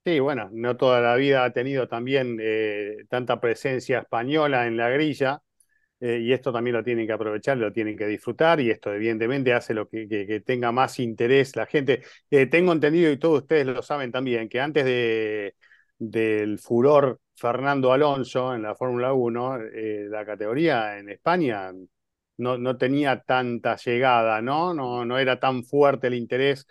Sí, 0.05 0.19
bueno, 0.19 0.49
no 0.53 0.77
toda 0.79 1.01
la 1.03 1.15
vida 1.17 1.45
ha 1.45 1.53
tenido 1.53 1.87
también 1.87 2.39
eh, 2.41 3.05
tanta 3.11 3.39
presencia 3.39 3.99
española 4.01 4.67
en 4.67 4.79
la 4.79 4.89
grilla, 4.89 5.43
eh, 6.01 6.21
y 6.23 6.33
esto 6.33 6.53
también 6.53 6.77
lo 6.77 6.85
tienen 6.85 7.07
que 7.07 7.13
aprovechar, 7.15 7.59
lo 7.59 7.73
tienen 7.73 7.97
que 7.99 8.07
disfrutar, 8.07 8.61
y 8.61 8.71
esto 8.71 8.93
evidentemente 8.95 9.53
hace 9.55 9.75
lo 9.75 9.89
que, 9.89 10.09
que- 10.09 10.41
tenga 10.43 10.73
más 10.73 11.01
interés 11.01 11.57
la 11.57 11.67
gente. 11.67 12.03
Eh, 12.31 12.47
tengo 12.47 12.73
entendido, 12.73 13.13
y 13.13 13.19
todos 13.19 13.43
ustedes 13.43 13.67
lo 13.67 13.83
saben 13.83 14.13
también, 14.13 14.49
que 14.49 14.61
antes 14.61 14.85
de, 14.87 15.57
del 15.99 16.59
furor 16.61 17.21
Fernando 17.37 17.93
Alonso 17.93 18.55
en 18.55 18.63
la 18.63 18.75
Fórmula 18.77 19.13
1, 19.15 19.57
eh, 19.61 20.07
la 20.11 20.27
categoría 20.27 20.99
en 20.99 21.11
España 21.11 21.73
no, 22.39 22.59
no 22.59 22.77
tenía 22.79 23.21
tanta 23.23 23.77
llegada, 23.77 24.41
¿no? 24.43 24.73
No, 24.75 25.05
no 25.05 25.19
era 25.19 25.39
tan 25.41 25.65
fuerte 25.65 26.07
el 26.09 26.15
interés 26.15 26.67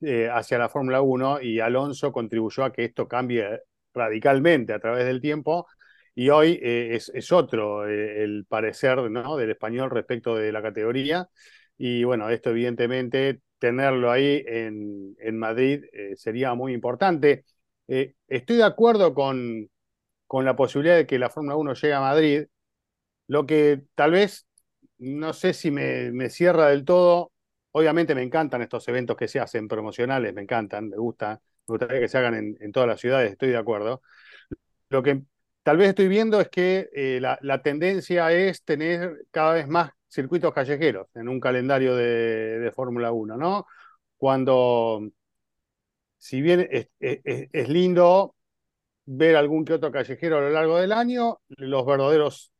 eh, 0.00 0.28
hacia 0.32 0.58
la 0.58 0.68
Fórmula 0.68 1.02
1 1.02 1.40
y 1.42 1.60
Alonso 1.60 2.12
contribuyó 2.12 2.64
a 2.64 2.72
que 2.72 2.84
esto 2.84 3.08
cambie 3.08 3.60
radicalmente 3.94 4.72
a 4.72 4.80
través 4.80 5.04
del 5.06 5.20
tiempo 5.20 5.66
y 6.14 6.28
hoy 6.30 6.58
eh, 6.62 6.98
es, 7.12 7.32
otro 7.32 7.88
eh, 7.88 8.22
el 8.24 8.46
parecer 8.46 9.10
¿no? 9.10 9.36
del 9.36 9.50
español 9.50 9.90
respecto 9.90 10.36
de 10.36 10.52
la 10.52 10.62
categoría 10.62 11.28
y 11.78 12.04
bueno, 12.04 12.28
esto 12.30 12.50
evidentemente 12.50 13.40
tenerlo 13.58 14.10
ahí 14.10 14.42
en, 14.46 15.16
en 15.18 15.38
Madrid 15.38 15.84
sería 16.16 16.54
muy 16.54 16.72
importante. 16.72 17.44
Estoy 17.86 18.56
de 18.56 18.64
acuerdo 18.64 19.14
con, 19.14 19.68
con 20.26 20.44
la 20.44 20.56
posibilidad 20.56 20.96
de 20.96 21.06
que 21.06 21.18
la 21.18 21.30
Fórmula 21.30 21.56
1 21.56 21.74
llegue 21.74 21.94
a 21.94 22.00
Madrid, 22.00 22.44
lo 23.26 23.46
que 23.46 23.82
tal 23.94 24.12
vez 24.12 24.46
no 24.98 25.32
sé 25.32 25.54
si 25.54 25.70
me, 25.70 26.12
me 26.12 26.30
cierra 26.30 26.68
del 26.68 26.84
todo. 26.84 27.29
Obviamente 27.72 28.14
me 28.14 28.22
encantan 28.22 28.62
estos 28.62 28.86
eventos 28.88 29.16
que 29.16 29.28
se 29.28 29.40
hacen 29.40 29.68
promocionales, 29.68 30.34
me 30.34 30.42
encantan, 30.42 30.88
me 30.88 30.96
gustan, 30.96 31.38
me 31.68 31.72
gustaría 31.72 32.00
que 32.00 32.08
se 32.08 32.18
hagan 32.18 32.56
en, 32.60 32.72
todas 32.72 32.88
las 32.88 33.00
ciudades, 33.00 33.32
estoy 33.32 33.50
de 33.50 33.56
acuerdo. 33.56 34.02
Lo 34.88 35.02
que 35.02 35.22
tal 35.62 35.76
vez 35.76 35.90
estoy 35.90 36.08
viendo 36.08 36.40
es 36.40 36.48
que 36.48 36.90
eh, 36.92 37.20
la, 37.20 37.62
tendencia 37.62 38.32
es 38.32 38.64
tener 38.64 39.26
cada 39.30 39.54
vez 39.54 39.68
más 39.68 39.92
circuitos 40.08 40.52
callejeros 40.52 41.08
en 41.14 41.28
un 41.28 41.40
calendario 41.40 41.94
de, 41.94 42.72
Fórmula 42.74 43.12
1, 43.12 43.36
¿no? 43.36 43.66
Cuando, 44.16 45.02
si 46.18 46.42
bien 46.42 46.68
es- 46.70 46.88
es 46.98 47.68
lindo 47.68 48.34
ver 49.06 49.36
algún 49.36 49.64
que 49.64 49.74
otro 49.74 49.90
callejero 49.92 50.38
a 50.38 50.40
lo 50.42 50.50
largo 50.50 50.78
del 50.78 50.92
año, 50.92 51.40
los 51.48 51.86
verdaderos 51.86 52.52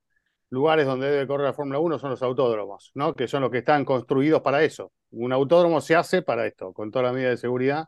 lugares 0.51 0.87
donde 0.87 1.11
debe 1.11 1.27
correr 1.27 1.47
la 1.47 1.53
Fórmula 1.55 1.79
1 1.81 1.99
son 1.99 2.11
los 2.11 2.23
autódromos, 2.23 2.91
¿no? 2.95 3.15
Que 3.15 3.29
son 3.29 3.43
los 3.43 3.51
que 3.51 3.59
están 3.59 3.85
construidos 3.85 4.43
para 4.43 4.63
eso. 4.65 4.93
Un 5.11 5.33
autódromo 5.33 5.81
se 5.81 5.97
hace 5.97 6.23
para 6.23 6.47
esto, 6.47 6.73
con 6.73 6.91
toda 6.91 7.05
la 7.07 7.13
medida 7.13 7.31
de 7.31 7.37
seguridad 7.37 7.87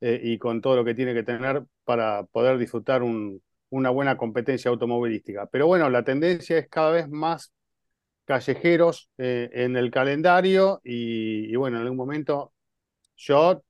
eh, 0.00 0.20
y 0.22 0.38
con 0.38 0.60
todo 0.62 0.76
lo 0.76 0.84
que 0.84 0.94
tiene 0.94 1.14
que 1.14 1.22
tener 1.24 1.64
para 1.84 2.24
poder 2.26 2.58
disfrutar 2.58 3.02
un- 3.02 3.42
una 3.70 3.90
buena 3.90 4.16
competencia 4.16 4.70
automovilística. 4.70 5.46
Pero 5.48 5.66
bueno, 5.66 5.90
la 5.90 6.04
tendencia 6.04 6.58
es 6.58 6.68
cada 6.68 6.90
vez 6.92 7.08
más 7.08 7.52
callejeros 8.24 9.10
eh, 9.18 9.50
en 9.52 9.76
el 9.76 9.90
calendario 9.90 10.80
y, 10.84 11.50
y 11.52 11.56
bueno, 11.56 11.76
en 11.76 11.82
algún 11.84 11.96
momento 11.98 12.52
yo 13.16 13.62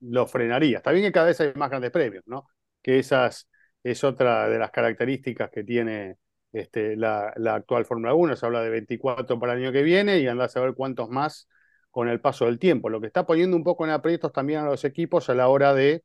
lo 0.00 0.26
frenaría. 0.26 0.78
Está 0.78 0.92
bien 0.92 1.04
que 1.06 1.12
cada 1.12 1.26
vez 1.28 1.40
hay 1.40 1.52
más 1.56 1.70
grandes 1.70 1.90
premios, 1.92 2.24
¿no? 2.26 2.48
Que 2.82 2.98
esas 3.00 3.48
es 3.84 4.04
otra 4.04 4.48
de 4.48 4.58
las 4.58 4.70
características 4.70 5.50
que 5.50 5.64
tiene 5.64 6.16
este, 6.52 6.96
la, 6.96 7.32
la 7.36 7.54
actual 7.56 7.84
Fórmula 7.84 8.14
1. 8.14 8.36
Se 8.36 8.46
habla 8.46 8.62
de 8.62 8.70
24 8.70 9.38
para 9.38 9.54
el 9.54 9.60
año 9.62 9.72
que 9.72 9.82
viene 9.82 10.18
y 10.20 10.26
andás 10.28 10.56
a 10.56 10.60
ver 10.60 10.74
cuántos 10.74 11.08
más 11.10 11.48
con 11.90 12.08
el 12.08 12.20
paso 12.20 12.46
del 12.46 12.58
tiempo. 12.58 12.88
Lo 12.90 13.00
que 13.00 13.06
está 13.08 13.26
poniendo 13.26 13.56
un 13.56 13.64
poco 13.64 13.84
en 13.84 13.90
aprietos 13.92 14.32
también 14.32 14.60
a 14.60 14.66
los 14.66 14.84
equipos 14.84 15.28
a 15.30 15.34
la 15.34 15.48
hora 15.48 15.74
de 15.74 16.04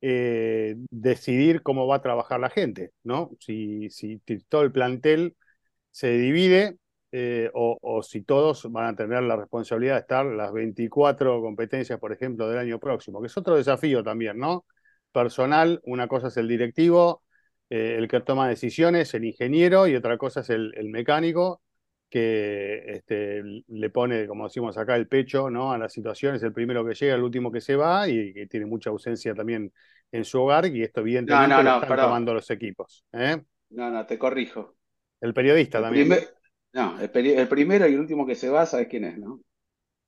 eh, 0.00 0.76
decidir 0.90 1.62
cómo 1.62 1.86
va 1.86 1.96
a 1.96 2.02
trabajar 2.02 2.40
la 2.40 2.50
gente, 2.50 2.92
¿no? 3.02 3.30
Si, 3.40 3.90
si 3.90 4.18
todo 4.48 4.62
el 4.62 4.72
plantel 4.72 5.36
se 5.90 6.10
divide 6.12 6.78
eh, 7.12 7.50
o, 7.54 7.78
o 7.82 8.02
si 8.02 8.22
todos 8.22 8.70
van 8.72 8.86
a 8.94 8.96
tener 8.96 9.22
la 9.24 9.36
responsabilidad 9.36 9.94
de 9.94 10.00
estar 10.00 10.26
las 10.26 10.52
24 10.52 11.40
competencias, 11.42 11.98
por 12.00 12.12
ejemplo, 12.12 12.48
del 12.48 12.58
año 12.58 12.78
próximo, 12.80 13.20
que 13.20 13.28
es 13.28 13.36
otro 13.38 13.56
desafío 13.56 14.02
también, 14.04 14.38
¿no? 14.38 14.66
Personal, 15.12 15.80
una 15.84 16.08
cosa 16.08 16.28
es 16.28 16.36
el 16.36 16.48
directivo, 16.48 17.22
eh, 17.70 17.96
el 17.98 18.08
que 18.08 18.20
toma 18.20 18.48
decisiones, 18.48 19.12
el 19.14 19.24
ingeniero, 19.24 19.86
y 19.88 19.94
otra 19.96 20.18
cosa 20.18 20.40
es 20.40 20.50
el, 20.50 20.72
el 20.76 20.88
mecánico 20.88 21.62
que 22.10 22.82
este, 22.86 23.42
le 23.68 23.90
pone, 23.90 24.26
como 24.26 24.44
decimos 24.44 24.78
acá, 24.78 24.96
el 24.96 25.08
pecho 25.08 25.50
¿no? 25.50 25.72
a 25.72 25.78
las 25.78 25.92
situaciones, 25.92 26.42
el 26.42 26.52
primero 26.54 26.84
que 26.86 26.94
llega, 26.94 27.14
el 27.14 27.22
último 27.22 27.52
que 27.52 27.60
se 27.60 27.76
va, 27.76 28.08
y 28.08 28.32
que 28.32 28.46
tiene 28.46 28.66
mucha 28.66 28.90
ausencia 28.90 29.34
también 29.34 29.72
en 30.12 30.24
su 30.24 30.40
hogar, 30.40 30.66
y 30.66 30.82
esto 30.82 31.00
evidentemente 31.00 31.48
no, 31.48 31.62
lo 31.62 31.70
no, 31.70 31.74
están 31.74 31.88
perdón. 31.88 32.08
tomando 32.08 32.32
los 32.34 32.50
equipos. 32.50 33.04
¿eh? 33.12 33.42
No, 33.70 33.90
no, 33.90 34.04
te 34.06 34.18
corrijo. 34.18 34.76
El 35.20 35.32
periodista 35.34 35.78
El 35.78 35.84
también. 35.84 36.08
primer- 36.08 36.34
no, 36.74 37.00
el, 37.00 37.10
peri- 37.12 37.36
el 37.38 37.48
primero 37.48 37.86
y 37.88 37.94
el 37.94 38.00
último 38.00 38.26
que 38.26 38.34
se 38.34 38.48
va, 38.50 38.66
¿sabes 38.66 38.88
quién 38.88 39.04
es, 39.04 39.18
no? 39.18 39.40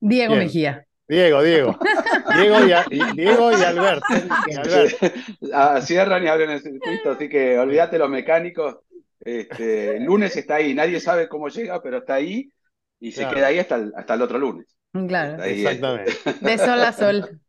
Diego 0.01 0.35
Bien. 0.35 0.37
Mejía. 0.37 0.87
Diego, 1.09 1.43
Diego. 1.43 1.79
Diego 2.39 2.67
y, 2.67 2.73
a- 2.73 2.85
y- 2.91 3.17
Diego 3.17 3.51
y 3.53 3.63
Albert. 3.63 4.03
Y 4.47 4.55
Albert. 4.55 5.15
Ah, 5.53 5.81
cierran 5.81 6.23
y 6.25 6.29
abren 6.29 6.51
el 6.51 6.61
circuito, 6.63 7.13
así 7.13 7.29
que 7.29 7.59
olvídate 7.59 7.99
los 7.99 8.11
mecánicos. 8.11 8.77
Este, 9.21 9.97
el 9.97 10.05
lunes 10.05 10.37
está 10.37 10.57
ahí, 10.57 10.75
nadie 10.75 10.99
sabe 11.01 11.29
cómo 11.29 11.49
llega, 11.49 11.83
pero 11.83 11.99
está 11.99 12.15
ahí 12.15 12.51
y 12.99 13.13
se 13.13 13.21
Claro. 13.23 13.37
queda 13.37 13.47
ahí 13.49 13.59
hasta 13.59 13.77
el, 13.77 13.93
hasta 13.95 14.15
el 14.15 14.23
otro 14.23 14.39
lunes. 14.39 14.67
Claro. 15.07 15.43
Ahí, 15.43 15.61
Exactamente. 15.65 16.13
De 16.41 16.59
sol 16.59 16.81
a 16.81 16.93
sol. 16.93 17.41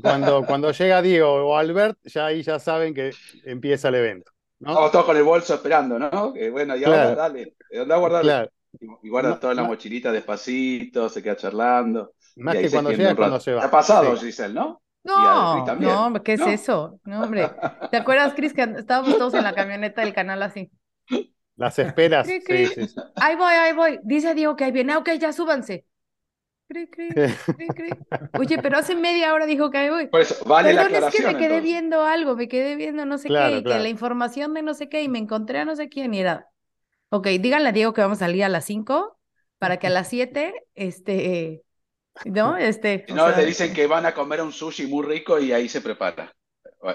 Cuando, 0.00 0.44
cuando 0.46 0.70
llega 0.72 1.02
Diego 1.02 1.28
o 1.32 1.56
Albert, 1.56 1.98
ya 2.04 2.26
ahí 2.26 2.42
ya 2.42 2.58
saben 2.58 2.94
que 2.94 3.10
empieza 3.44 3.88
el 3.88 3.96
evento. 3.96 4.30
¿no? 4.60 4.70
Estamos 4.70 4.92
todos 4.92 5.04
con 5.06 5.16
el 5.16 5.24
bolso 5.24 5.54
esperando, 5.54 5.98
¿no? 5.98 6.32
Que 6.32 6.50
bueno, 6.50 6.76
y 6.76 6.84
ahora 6.84 6.98
Claro. 7.14 7.16
dale, 7.16 7.56
anda 7.80 7.94
a 7.94 7.98
guardar. 7.98 8.22
Claro. 8.22 8.50
Y, 8.80 8.86
y 9.02 9.08
guarda 9.10 9.30
Ma- 9.30 9.40
todo 9.40 9.50
en 9.50 9.56
la 9.56 9.62
ma- 9.64 9.68
mochilita 9.68 10.12
despacito, 10.12 11.08
se 11.08 11.22
queda 11.22 11.36
charlando. 11.36 12.12
Más 12.36 12.54
que 12.56 12.70
cuando 12.70 12.90
llega, 12.92 13.14
cuando 13.16 13.40
se 13.40 13.52
va. 13.52 13.60
¿Te 13.60 13.66
ha 13.66 13.70
pasado, 13.70 14.16
Sí. 14.16 14.26
Giselle, 14.26 14.54
no? 14.54 14.82
No, 15.04 15.74
no, 15.76 16.06
hombre, 16.06 16.22
¿qué 16.22 16.34
es 16.34 16.40
¿No? 16.40 16.46
eso? 16.46 17.00
No, 17.04 17.22
hombre. 17.24 17.50
¿Te 17.90 17.96
acuerdas, 17.96 18.34
Cris, 18.34 18.52
que 18.54 18.62
estábamos 18.62 19.18
todos 19.18 19.34
en 19.34 19.42
la 19.44 19.54
camioneta 19.54 20.02
del 20.02 20.14
canal 20.14 20.42
así? 20.42 20.70
Las 21.56 21.78
esperas. 21.78 22.26
Cri, 22.26 22.40
Sí, 22.40 22.42
cri. 22.44 22.66
sí, 22.66 22.86
sí. 22.88 22.94
Ahí 23.18 23.36
voy, 23.36 23.52
ahí 23.54 23.72
voy. 23.74 24.00
Dice 24.04 24.34
Diego 24.34 24.56
que 24.56 24.64
ahí 24.64 24.72
viene. 24.72 24.92
Ah, 24.92 24.98
Ok, 24.98 25.10
ya 25.18 25.32
súbanse. 25.32 25.86
Cri, 26.68 26.88
cri, 26.90 27.22
cri, 27.56 27.74
cri. 27.74 28.06
Oye, 28.32 28.58
pero 28.58 28.78
hace 28.78 28.94
media 28.96 29.34
hora 29.34 29.46
dijo 29.46 29.70
que 29.70 29.78
ahí 29.78 29.90
voy. 29.90 30.08
Por 30.08 30.20
eso, 30.20 30.44
vale 30.46 30.72
la 30.72 30.82
Perdón, 30.82 30.96
es 30.96 31.08
que 31.10 31.20
me 31.22 31.30
aclaración. 31.30 31.36
quedé 31.36 31.46
entonces. 31.46 31.62
viendo 31.62 32.02
algo, 32.04 32.36
me 32.36 32.48
quedé 32.48 32.76
viendo 32.76 33.04
no 33.06 33.18
sé 33.18 33.28
Claro, 33.28 33.56
qué, 33.56 33.58
y 33.58 33.64
que 33.64 33.64
claro. 33.64 33.82
la 33.82 33.88
información 33.88 34.54
de 34.54 34.62
no 34.62 34.74
sé 34.74 34.88
qué, 34.88 35.02
y 35.02 35.08
me 35.08 35.18
encontré 35.18 35.60
a 35.60 35.64
no 35.64 35.76
sé 35.76 35.88
quién, 35.88 36.14
y 36.14 36.20
era, 36.20 36.48
ok, 37.10 37.26
díganle 37.40 37.70
a 37.70 37.72
Diego 37.72 37.92
que 37.94 38.02
vamos 38.02 38.18
a 38.18 38.26
salir 38.26 38.44
a 38.44 38.48
las 38.50 38.64
5 38.66 39.18
para 39.58 39.78
que 39.78 39.88
a 39.88 39.90
las 39.90 40.08
7, 40.08 40.54
este, 40.74 41.64
¿no? 42.24 42.56
Este, 42.56 43.04
no, 43.08 43.26
sea, 43.26 43.34
te 43.36 43.46
dicen 43.46 43.72
que 43.74 43.86
van 43.86 44.06
a 44.06 44.14
comer 44.14 44.42
un 44.42 44.52
sushi 44.52 44.86
muy 44.86 45.04
rico 45.06 45.38
y 45.38 45.52
ahí 45.52 45.68
se 45.68 45.80
prepara. 45.80 46.32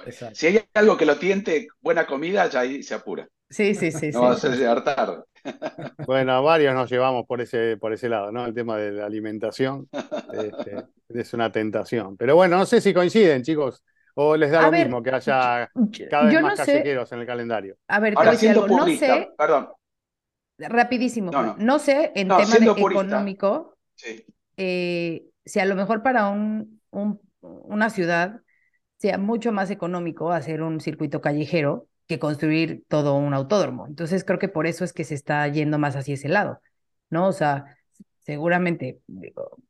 Exacto. 0.06 0.36
Si 0.36 0.48
hay 0.48 0.62
algo 0.74 0.98
que 0.98 1.06
lo 1.06 1.18
tiente, 1.18 1.68
buena 1.80 2.06
comida, 2.06 2.48
ya 2.50 2.62
ahí 2.62 2.84
se 2.84 2.94
apura. 2.94 3.28
sí, 3.50 3.76
sí, 3.76 3.92
sí, 3.92 4.12
No 4.12 4.28
a 4.28 4.36
sí. 4.36 4.42
ser 4.42 4.52
llegar 4.58 4.84
tarde. 4.84 5.24
Bueno, 6.06 6.42
varios 6.44 6.74
nos 6.74 6.90
llevamos 6.90 7.26
por 7.26 7.42
ese, 7.42 7.78
por 7.78 7.92
ese 7.94 8.08
lado, 8.10 8.32
¿no? 8.32 8.46
El 8.46 8.54
tema 8.54 8.78
de 8.78 8.92
la 8.92 9.06
alimentación 9.06 9.90
este, 10.32 10.86
es 11.10 11.34
una 11.34 11.52
tentación. 11.52 12.16
Pero 12.18 12.36
bueno, 12.36 12.58
no 12.58 12.66
sé 12.66 12.80
si 12.82 12.94
coinciden, 12.94 13.44
chicos, 13.44 13.84
o 14.16 14.38
les 14.38 14.52
da 14.52 14.60
A 14.60 14.62
lo 14.64 14.72
ver, 14.72 14.88
mismo 14.88 15.04
que 15.04 15.12
haya 15.12 15.70
cada 16.10 16.30
vez 16.30 16.40
más 16.40 16.54
no 16.54 16.56
sé, 16.56 16.66
callejeros 16.74 17.12
en 17.12 17.20
el 17.20 17.26
calendario. 17.28 17.76
a 17.88 18.00
ver, 18.00 18.22
a 18.22 18.22
Ahora, 18.22 18.32
decir 18.32 18.40
siendo 18.40 18.64
algo, 18.64 18.78
no 18.78 18.86
sé, 18.88 19.34
perdón, 19.38 19.70
rapidísimo, 20.60 21.32
No, 21.32 21.38
Juan, 21.38 21.56
no. 21.58 21.58
no 21.58 21.80
sé 21.80 22.12
en 22.16 22.28
No, 22.28 22.36
tema 22.36 22.60
de 22.60 22.60
siendo 22.60 22.76
purista. 22.76 23.04
económico, 23.06 23.78
sí. 23.96 24.26
Eh, 24.58 25.26
si 25.46 25.60
a 25.60 25.66
lo 25.66 25.76
mejor 25.76 26.04
para 26.04 26.30
un, 26.30 26.82
un- 26.92 27.22
una 27.42 27.90
ciudad 27.90 28.42
sea 28.98 29.18
mucho 29.18 29.52
más 29.52 29.70
económico 29.72 30.32
hacer 30.32 30.62
un 30.62 30.80
circuito 30.82 31.22
callejero 31.22 31.88
que 32.08 32.20
construir 32.20 32.84
todo 32.88 33.16
un 33.16 33.34
autódromo. 33.34 33.88
Entonces 33.88 34.24
creo 34.24 34.40
que 34.40 34.50
por 34.50 34.68
eso 34.68 34.84
es 34.86 34.94
que 34.94 35.04
se 35.04 35.16
está 35.16 35.48
yendo 35.48 35.78
más 35.80 35.96
hacia 35.96 36.16
ese 36.16 36.30
lado, 36.30 36.62
¿no? 37.10 37.28
O 37.28 37.34
sea, 37.34 37.78
seguramente, 38.24 39.00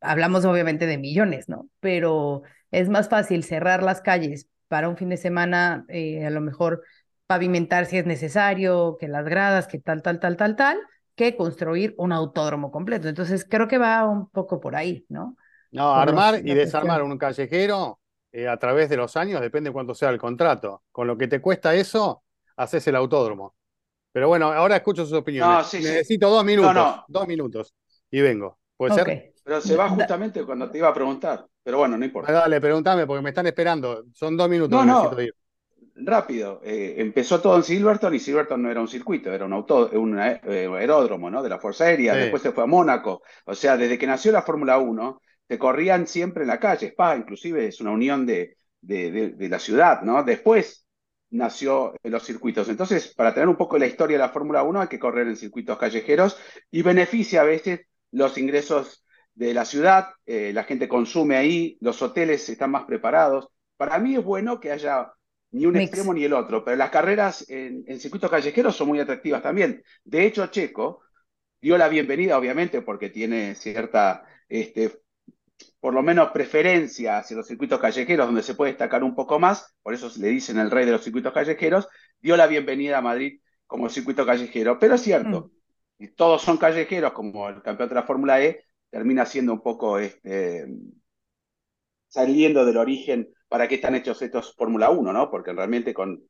hablamos 0.01 0.46
obviamente 0.46 0.86
de 0.86 0.98
millones, 0.98 1.50
¿no? 1.50 1.70
Pero 1.79 2.44
es 2.72 2.89
más 2.89 3.10
fácil 3.10 3.44
cerrar 3.44 3.84
las 3.84 4.01
calles 4.01 4.48
para 4.67 4.89
un 4.89 4.98
fin 4.98 5.10
de 5.10 5.17
semana, 5.17 5.86
eh, 5.89 6.25
a 6.25 6.29
lo 6.29 6.41
mejor 6.41 6.84
pavimentar 7.27 7.86
si 7.86 7.98
es 7.98 8.06
necesario, 8.06 8.98
que 9.00 9.08
las 9.08 9.25
gradas, 9.25 9.67
que 9.67 9.79
tal, 9.79 10.01
tal, 10.01 10.20
tal, 10.20 10.38
tal, 10.38 10.56
tal, 10.56 10.77
que 11.18 11.36
construir 11.36 11.96
un 11.98 12.14
autódromo 12.14 12.72
completo. 12.72 13.10
Entonces 13.10 13.46
creo 13.50 13.68
que 13.68 13.78
va 13.80 14.06
un 14.08 14.30
poco 14.30 14.62
por 14.62 14.78
ahí, 14.78 15.06
¿no? 15.10 15.36
No, 15.72 15.94
Por 15.96 16.12
los- 16.14 16.26
armar 16.26 16.42
y 16.48 16.54
desarmar 16.54 17.00
cuestión. 17.00 17.12
un 17.12 17.18
callejero 17.18 18.00
eh, 18.32 18.48
a 18.48 18.58
través 18.58 18.90
de 18.90 18.98
los 18.98 19.18
años, 19.18 19.42
depende 19.42 19.72
cuánto 19.72 19.96
sea 19.96 20.10
el 20.12 20.20
contrato. 20.20 20.84
Con 20.92 21.08
lo 21.08 21.18
que 21.18 21.28
te 21.28 21.42
cuesta 21.42 21.76
eso, 21.76 22.24
haces 22.56 22.88
el 22.88 22.96
autódromo. 22.96 23.56
Pero 24.14 24.30
bueno, 24.30 24.52
ahora 24.52 24.78
escucho 24.78 25.06
sus 25.06 25.14
opiniones. 25.14 25.58
No, 25.58 25.64
sí, 25.64 25.80
sí. 25.80 25.84
Necesito 25.84 26.30
dos 26.30 26.46
minutos, 26.46 26.74
no. 26.74 27.06
dos 27.08 27.28
minutos 27.28 27.74
y 28.12 28.22
vengo. 28.22 28.58
¿Puede 28.78 28.94
ser? 28.96 29.34
Pero 29.44 29.62
se 29.62 29.76
va 29.76 29.90
justamente 29.90 30.46
cuando 30.46 30.70
te 30.70 30.78
iba 30.78 30.88
a 30.90 30.94
preguntar. 30.94 31.46
Pero 31.64 31.80
bueno, 31.80 31.98
no 31.98 32.06
importa. 32.06 32.32
Dale, 32.32 32.62
pregúntame 32.62 33.06
porque 33.06 33.22
me 33.22 33.30
están 33.30 33.48
esperando. 33.48 34.06
Son 34.14 34.38
dos 34.38 34.48
minutos 34.50 34.86
No, 34.86 34.86
no. 34.86 35.12
Rápido, 36.00 36.62
eh, 36.63 36.96
empezó 36.98 37.42
todo 37.42 37.56
en 37.58 37.63
Silverton 37.63 38.13
y 38.13 38.20
Silverton 38.20 38.62
no 38.62 38.70
era 38.70 38.80
un 38.82 38.88
circuito, 38.88 39.34
era 39.34 39.46
un 39.46 39.54
auto, 39.54 39.89
un 39.94 40.20
ae- 40.20 40.39
eh, 40.44 40.68
aeródromo, 40.68 41.32
¿no? 41.32 41.42
De 41.42 41.50
la 41.50 41.58
Fuerza 41.60 41.86
Aérea, 41.86 42.13
Sí. 42.13 42.20
después 42.20 42.44
se 42.44 42.51
fue 42.51 42.63
a 42.66 42.68
Mónaco. 42.68 43.24
O 43.46 43.56
sea, 43.56 43.77
desde 43.77 43.98
que 43.98 44.06
nació 44.06 44.32
la 44.32 44.44
Fórmula 44.44 44.77
1, 44.77 45.22
te 45.48 45.58
corrían 45.58 46.06
siempre 46.06 46.44
en 46.44 46.50
la 46.50 46.60
calle. 46.60 46.88
Spa, 46.89 47.16
inclusive, 47.18 47.66
es 47.68 47.82
una 47.82 47.92
unión 47.92 48.27
de, 48.27 48.56
de, 48.80 49.12
de- 49.12 49.30
de 49.32 49.50
la 49.50 49.58
ciudad, 49.58 50.01
¿no? 50.04 50.24
Después 50.24 50.86
nació 51.32 51.94
en 52.04 52.12
los 52.12 52.24
circuitos. 52.24 52.70
Entonces, 52.70 53.13
para 53.16 53.34
tener 53.34 53.50
un 53.50 53.58
poco 53.58 53.77
la 53.80 53.88
historia 53.88 54.18
de 54.18 54.24
la 54.24 54.30
Fórmula 54.30 54.62
1, 54.63 54.82
hay 54.82 54.88
que 54.88 55.00
correr 55.00 55.27
en 55.27 55.36
circuitos 55.36 55.80
callejeros 55.80 56.38
y 56.70 56.84
beneficia 56.84 57.42
a 57.42 57.44
veces 57.46 57.82
los 58.12 58.38
ingresos 58.38 59.04
de 59.34 59.54
la 59.56 59.66
ciudad, 59.66 60.10
eh, 60.27 60.51
la 60.54 60.63
gente 60.63 60.88
consume 60.88 61.38
ahí, 61.38 61.77
los 61.82 62.01
hoteles 62.04 62.48
están 62.50 62.70
más 62.72 62.86
preparados. 62.86 63.48
Para 63.77 63.98
mí 64.00 64.16
es 64.16 64.24
bueno 64.24 64.60
que 64.60 64.72
haya 64.72 65.12
ni 65.51 65.66
un 65.66 65.75
Mix. 65.75 65.86
extremo 65.86 66.13
ni 66.13 66.24
el 66.24 66.34
otro, 66.34 66.63
pero 66.63 66.77
las 66.77 66.89
carreras 66.89 67.50
en, 67.50 67.84
en 67.88 68.00
circuitos 68.00 68.30
callejeros 68.30 68.75
son 68.75 68.89
muy 68.89 69.00
atractivas 69.00 69.42
también. 69.42 69.84
De 70.04 70.25
hecho, 70.25 70.48
Checo 70.48 71.01
dio 71.62 71.77
la 71.77 71.88
bienvenida, 71.88 72.38
obviamente, 72.38 72.82
porque 72.82 73.10
tiene 73.10 73.56
cierta, 73.56 74.25
este, 74.48 75.00
por 75.80 75.94
lo 75.94 76.04
menos 76.04 76.32
preferencia 76.32 77.18
hacia 77.18 77.38
los 77.38 77.48
circuitos 77.48 77.80
callejeros, 77.80 78.27
donde 78.27 78.44
se 78.44 78.56
puede 78.56 78.72
destacar 78.72 79.04
un 79.04 79.16
poco 79.16 79.39
más, 79.39 79.75
por 79.82 79.94
eso 79.94 80.12
le 80.20 80.27
dicen 80.27 80.60
el 80.60 80.72
rey 80.72 80.86
de 80.86 80.92
los 80.92 81.04
circuitos 81.04 81.34
callejeros, 81.34 81.88
dio 82.20 82.36
la 82.38 82.48
bienvenida 82.48 82.98
a 82.98 83.01
Madrid 83.01 83.39
como 83.66 83.89
circuito 83.89 84.25
callejero. 84.25 84.77
Pero 84.80 84.96
es 84.96 85.01
cierto, 85.01 85.51
y 85.98 86.10
todos 86.10 86.42
son 86.42 86.58
callejeros, 86.58 87.13
como 87.13 87.50
el 87.50 87.62
campeón 87.62 87.89
de 87.89 87.96
la 87.96 88.04
Fórmula 88.04 88.44
E, 88.44 88.66
termina 88.89 89.25
siendo 89.25 89.54
un 89.54 89.62
poco 89.62 89.98
este, 90.00 90.68
saliendo 92.08 92.66
del 92.66 92.77
origen 92.77 93.30
para 93.50 93.68
qué 93.68 93.75
están 93.75 93.96
hechos 93.96 94.22
estos 94.22 94.56
Fórmula 94.56 94.89
1, 94.89 95.13
¿no? 95.13 95.30
Porque 95.32 95.54
realmente 95.54 95.94
con 95.94 96.24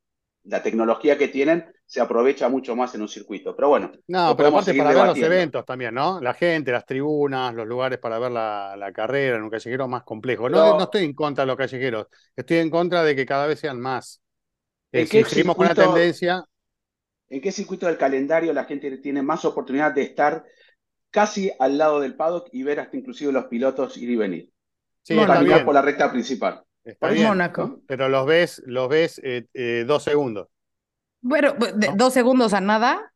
la 0.44 0.62
tecnología 0.62 1.18
que 1.18 1.28
tienen 1.28 1.66
se 1.86 2.00
aprovecha 2.00 2.48
mucho 2.48 2.76
más 2.76 2.94
en 2.94 3.02
un 3.02 3.08
circuito. 3.08 3.54
Pero 3.56 3.68
bueno, 3.70 3.92
No, 4.06 4.34
pero 4.36 4.48
aparte 4.48 4.74
para 4.74 4.92
ver 4.94 5.04
los 5.04 5.20
eventos 5.20 5.66
también, 5.66 5.92
¿no? 5.94 6.18
La 6.22 6.32
gente, 6.32 6.72
las 6.72 6.86
tribunas, 6.86 7.54
los 7.54 7.66
lugares 7.66 7.98
para 7.98 8.18
ver 8.18 8.30
la, 8.32 8.74
la 8.74 8.90
carrera 8.90 9.36
en 9.36 9.42
un 9.42 9.50
callejero 9.50 9.86
más 9.86 10.02
complejo. 10.04 10.48
No, 10.48 10.72
no 10.72 10.84
estoy 10.84 11.04
en 11.04 11.12
contra 11.12 11.42
de 11.42 11.48
los 11.48 11.56
callejeros, 11.58 12.06
estoy 12.34 12.56
en 12.58 12.70
contra 12.70 13.02
de 13.04 13.14
que 13.14 13.26
cada 13.26 13.46
vez 13.46 13.60
sean 13.60 13.78
más. 13.78 14.22
Eh, 14.92 15.04
¿En 15.04 15.08
si 15.08 15.22
qué 15.22 15.24
seguimos 15.24 15.56
con 15.56 15.66
la 15.66 15.74
circuito- 15.74 15.76
tendencia, 15.76 16.44
¿En 17.30 17.40
qué 17.40 17.52
circuito 17.52 17.86
del 17.86 17.96
calendario 17.98 18.52
la 18.52 18.64
gente 18.66 18.98
tiene 18.98 19.22
más 19.22 19.44
oportunidad 19.46 19.92
de 19.94 20.02
estar 20.02 20.44
casi 21.10 21.50
al 21.60 21.78
lado 21.78 22.00
del 22.00 22.16
paddock 22.16 22.48
y 22.52 22.62
ver 22.64 22.80
hasta 22.80 22.96
inclusive 22.98 23.32
los 23.32 23.46
pilotos 23.46 23.96
ir 23.98 24.10
y 24.10 24.16
venir? 24.16 24.52
sí, 25.02 25.26
Caminar 25.26 25.44
bien, 25.44 25.64
por 25.64 25.74
la 25.74 25.82
recta 25.82 26.10
principal. 26.12 26.64
Está 26.84 27.10
bien, 27.10 27.24
Mónaco. 27.28 27.82
pero 27.86 28.08
los 28.08 28.26
ves, 28.26 28.62
los 28.66 28.88
ves 28.88 29.20
eh, 29.24 29.46
eh, 29.54 29.84
dos 29.86 30.02
segundos. 30.04 30.48
Bueno, 31.20 31.52
de- 31.54 31.88
¿No? 31.88 31.94
dos 31.94 32.14
segundos 32.14 32.54
a 32.54 32.60
nada. 32.60 33.12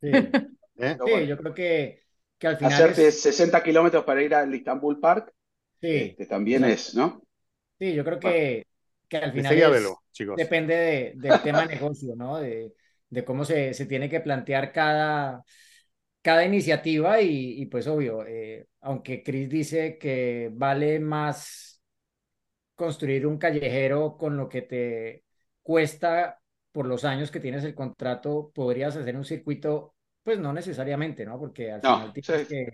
Sí, 0.00 0.08
¿eh? 0.78 0.96
Sí, 1.04 1.26
yo 1.26 1.36
creo 1.38 1.54
que, 1.54 2.04
que 2.38 2.46
al 2.48 2.58
final 2.58 2.86
hacerte 2.86 3.02
es, 3.08 3.20
60 3.22 3.62
kilómetros 3.62 4.04
para 4.04 4.22
ir 4.22 4.34
al 4.34 4.54
Istanbul 4.54 5.00
Park, 5.00 5.32
sí, 5.80 6.18
este, 6.18 6.26
también 6.26 6.64
exacto. 6.64 6.66
es, 6.66 6.94
¿no? 6.94 7.22
Sí, 7.78 7.94
yo 7.94 8.04
creo 8.04 8.18
que, 8.20 8.66
que 9.08 9.16
al 9.18 9.32
final 9.32 9.60
es- 9.60 9.70
verlo, 9.70 10.02
chicos. 10.12 10.36
depende 10.36 10.74
de- 10.76 11.12
del 11.16 11.42
tema 11.42 11.66
negocio, 11.66 12.16
¿no? 12.16 12.38
De, 12.38 12.74
de 13.10 13.24
cómo 13.24 13.44
se, 13.44 13.74
se 13.74 13.86
tiene 13.86 14.08
que 14.08 14.20
plantear 14.20 14.72
cada, 14.72 15.44
cada 16.22 16.44
iniciativa 16.44 17.20
y, 17.20 17.62
y 17.62 17.66
pues 17.66 17.86
obvio, 17.88 18.24
eh, 18.26 18.66
aunque 18.82 19.22
Chris 19.22 19.48
dice 19.50 19.98
que 19.98 20.50
vale 20.52 21.00
más 21.00 21.65
construir 22.76 23.26
un 23.26 23.38
callejero 23.38 24.18
con 24.18 24.36
lo 24.38 24.48
que 24.50 24.62
te 24.62 25.24
cuesta 25.62 26.40
por 26.72 26.86
los 26.86 27.04
años 27.04 27.30
que 27.32 27.40
tienes 27.40 27.64
el 27.64 27.74
contrato, 27.76 28.52
podrías 28.54 28.96
hacer 28.96 29.16
un 29.16 29.24
circuito, 29.26 29.94
pues 30.24 30.38
no 30.40 30.52
necesariamente, 30.54 31.26
¿no? 31.26 31.38
Porque 31.40 31.72
al 31.72 31.82
No, 31.82 31.92
final 31.92 32.12
tienes 32.12 32.44
sí. 32.46 32.46
que, 32.48 32.72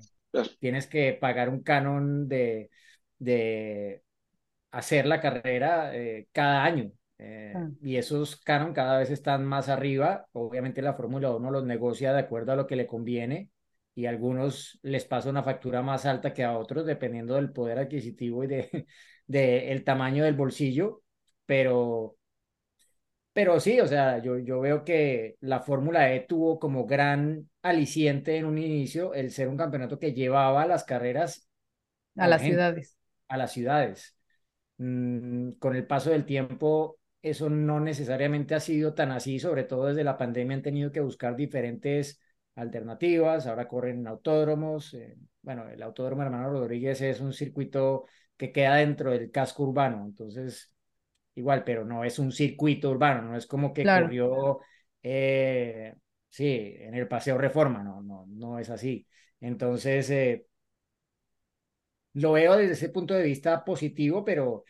tienes 0.59 0.87
que 0.87 1.13
pagar 1.15 1.49
un 1.49 1.63
canon 1.63 2.29
de, 2.29 2.71
de 3.19 4.05
hacer 4.71 5.07
la 5.07 5.21
carrera 5.21 5.95
eh, 5.97 6.29
cada 6.33 6.65
año. 6.65 6.93
eh, 7.19 7.61
Ah. 7.61 7.71
Y 7.81 7.97
esos 7.97 8.37
canon 8.37 8.73
cada 8.73 8.99
vez 8.99 9.11
están 9.11 9.45
más 9.47 9.69
arriba. 9.69 10.27
Obviamente 10.33 10.83
la 10.83 10.95
Fórmula 10.95 11.31
1 11.35 11.51
los 11.51 11.65
negocia 11.65 12.13
de 12.13 12.21
acuerdo 12.21 12.53
a 12.53 12.57
lo 12.57 12.67
que 12.67 12.77
le 12.77 12.87
conviene 12.87 13.51
y 13.95 14.07
a 14.07 14.11
algunos 14.11 14.79
les 14.83 15.05
pasa 15.05 15.29
una 15.31 15.43
factura 15.43 15.83
más 15.83 16.07
alta 16.07 16.33
que 16.33 16.45
a 16.45 16.57
otros 16.59 16.87
dependiendo 16.87 17.35
del 17.35 17.53
poder 17.53 17.79
adquisitivo 17.79 18.45
y 18.45 18.47
de, 18.47 18.87
de 19.27 19.73
el 19.73 19.85
tamaño 19.85 20.25
del 20.25 20.35
bolsillo. 20.35 21.03
Pero, 21.47 22.17
pero 23.33 23.61
sí, 23.61 23.81
o 23.81 23.87
sea, 23.87 24.19
yo, 24.19 24.39
yo 24.39 24.61
veo 24.61 24.85
que 24.85 25.37
la 25.41 25.61
Fórmula 25.61 26.13
E 26.15 26.21
tuvo 26.21 26.59
como 26.59 26.87
gran 26.87 27.49
aliciente 27.63 28.37
en 28.37 28.45
un 28.45 28.59
inicio 28.59 29.15
el 29.15 29.31
ser 29.31 29.49
un 29.49 29.57
campeonato 29.57 29.99
que 29.99 30.13
llevaba 30.13 30.67
las 30.67 30.85
carreras 30.85 31.49
A 32.17 32.25
a 32.25 32.29
la 32.29 32.37
las 32.37 32.43
gente, 32.43 32.53
ciudades. 32.53 32.97
a 33.29 33.37
las 33.39 33.53
ciudades. 33.53 34.17
Mm, 34.79 35.53
con 35.53 35.77
el 35.77 35.87
paso 35.87 36.11
del 36.11 36.27
tiempo, 36.27 36.99
eso 37.23 37.51
no 37.51 37.81
necesariamente 37.81 38.55
ha 38.55 38.61
sido 38.61 38.95
tan 38.95 39.13
así, 39.13 39.39
sobre 39.39 39.65
todo 39.65 39.87
desde 39.89 40.05
la 40.05 40.19
pandemia 40.19 40.57
han 40.57 40.63
tenido 40.63 40.93
que 40.93 41.01
buscar 41.01 41.37
diferentes 41.37 42.21
alternativas, 42.57 43.47
ahora 43.47 43.69
corren 43.69 44.01
en 44.01 44.09
autódromos, 44.09 44.95
eh, 44.95 45.17
bueno, 45.43 45.69
el 45.69 45.83
Autódromo 45.83 46.23
Hermano 46.23 46.51
Rodríguez 46.51 47.01
es 47.03 47.21
un 47.21 47.33
circuito 47.33 48.07
que 48.43 48.53
queda 48.53 48.77
dentro 48.77 49.11
del 49.13 49.31
casco 49.31 49.65
urbano, 49.65 50.05
entonces 50.05 50.73
igual, 51.37 51.65
pero 51.65 51.85
no 51.85 52.05
es 52.05 52.19
un 52.19 52.33
circuito 52.33 52.91
urbano, 52.91 53.23
no 53.23 53.37
es 53.37 53.47
como 53.47 53.73
que 53.75 53.89
Claro. 53.89 54.19
corrió, 54.19 54.61
eh, 55.03 55.95
sí, 56.29 56.75
en 56.79 56.95
el 56.95 57.09
Paseo 57.09 57.39
Reforma, 57.39 57.83
no, 57.85 58.03
no, 58.03 58.27
no 58.29 58.59
es 58.59 58.71
así. 58.71 59.07
Entonces, 59.41 60.11
eh, 60.11 60.47
lo 62.15 62.33
veo 62.33 62.57
desde 62.57 62.73
ese 62.75 62.89
punto 62.91 63.15
de 63.15 63.23
vista 63.23 63.65
positivo, 63.65 64.25
pero 64.25 64.65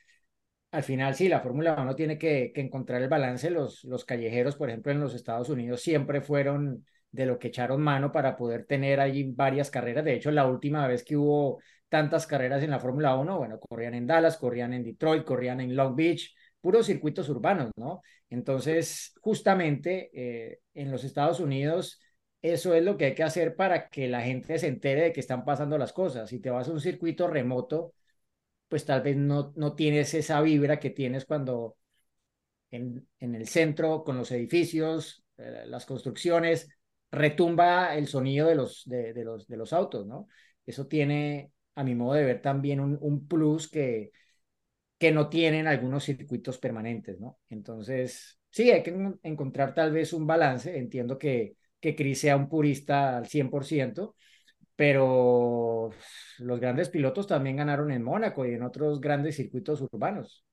al 0.72 0.82
final 0.84 1.14
sí, 1.14 1.28
la 1.28 1.40
Fórmula 1.40 1.76
1 1.80 1.96
tiene 1.96 2.18
que, 2.18 2.52
que 2.54 2.60
encontrar 2.62 3.02
el 3.02 3.08
balance. 3.08 3.50
Los, 3.50 3.84
los 3.84 4.04
callejeros, 4.04 4.56
por 4.56 4.70
ejemplo, 4.70 4.92
en 4.92 5.00
los 5.00 5.14
Estados 5.14 5.48
Unidos 5.50 5.82
siempre 5.82 6.20
fueron 6.22 6.86
de 7.12 7.26
lo 7.26 7.38
que 7.38 7.48
echaron 7.48 7.82
mano 7.82 8.12
para 8.12 8.36
poder 8.36 8.66
tener 8.66 9.00
allí 9.00 9.24
varias 9.32 9.70
carreras. 9.70 10.04
De 10.04 10.14
hecho, 10.14 10.30
la 10.32 10.46
última 10.46 10.86
vez 10.88 11.04
que 11.04 11.16
hubo 11.16 11.60
tantas 11.92 12.26
carreras 12.26 12.62
en 12.62 12.70
la 12.70 12.80
Fórmula 12.80 13.14
1, 13.16 13.36
bueno, 13.36 13.60
corrían 13.60 13.92
en 13.92 14.06
Dallas, 14.06 14.38
corrían 14.38 14.72
en 14.72 14.82
Detroit, 14.82 15.24
corrían 15.24 15.60
en 15.60 15.76
Long 15.76 15.94
Beach, 15.94 16.34
puros 16.58 16.86
circuitos 16.86 17.28
urbanos, 17.28 17.70
¿no? 17.76 18.00
Entonces, 18.30 19.12
justamente 19.20 20.10
eh, 20.14 20.60
en 20.72 20.90
los 20.90 21.04
Estados 21.04 21.38
Unidos, 21.38 22.00
eso 22.40 22.74
es 22.74 22.82
lo 22.82 22.96
que 22.96 23.04
hay 23.04 23.14
que 23.14 23.24
hacer 23.24 23.56
para 23.56 23.90
que 23.90 24.08
la 24.08 24.22
gente 24.22 24.58
se 24.58 24.68
entere 24.68 25.02
de 25.02 25.12
que 25.12 25.20
están 25.20 25.44
pasando 25.44 25.76
las 25.76 25.92
cosas. 25.92 26.30
Si 26.30 26.40
te 26.40 26.48
vas 26.48 26.66
a 26.68 26.72
un 26.72 26.80
circuito 26.80 27.28
remoto, 27.28 27.92
pues 28.68 28.86
tal 28.86 29.02
vez 29.02 29.18
no, 29.18 29.52
no 29.56 29.74
tienes 29.74 30.14
esa 30.14 30.40
vibra 30.40 30.80
que 30.80 30.88
tienes 30.88 31.26
cuando 31.26 31.76
en, 32.70 33.06
en 33.20 33.34
el 33.34 33.46
centro, 33.48 34.02
con 34.02 34.16
los 34.16 34.30
edificios, 34.32 35.24
eh, 35.36 35.64
las 35.66 35.84
construcciones, 35.84 36.70
retumba 37.10 37.94
el 37.96 38.06
sonido 38.06 38.48
de 38.48 38.54
los, 38.54 38.82
de, 38.86 39.12
de, 39.12 39.24
los, 39.24 39.46
de 39.46 39.58
los 39.58 39.74
autos, 39.74 40.06
¿no? 40.06 40.26
Eso 40.64 40.86
tiene, 40.86 41.52
a 41.74 41.84
mi 41.84 41.94
modo 41.94 42.14
de 42.14 42.24
ver, 42.24 42.42
también 42.42 42.80
un, 42.80 42.98
un 43.00 43.26
plus 43.26 43.68
que, 43.68 44.12
que 44.98 45.12
no 45.12 45.28
tienen 45.28 45.66
algunos 45.66 46.04
circuitos 46.04 46.58
permanentes, 46.58 47.18
¿no? 47.20 47.38
Entonces, 47.50 48.38
sí, 48.50 48.70
hay 48.70 48.82
que 48.82 48.94
encontrar 49.22 49.74
tal 49.74 49.92
vez 49.92 50.12
un 50.12 50.26
balance. 50.26 50.78
Entiendo 50.78 51.18
que, 51.18 51.56
que 51.80 51.96
Chris 51.96 52.20
sea 52.20 52.36
un 52.36 52.48
purista 52.48 53.18
al 53.18 53.26
100%, 53.26 54.14
pero 54.76 55.90
los 56.38 56.60
grandes 56.60 56.88
pilotos 56.88 57.26
también 57.26 57.56
ganaron 57.56 57.90
en 57.90 58.02
Mónaco 58.02 58.46
y 58.46 58.54
en 58.54 58.62
otros 58.62 59.00
grandes 59.00 59.36
circuitos 59.36 59.80
urbanos. 59.80 60.44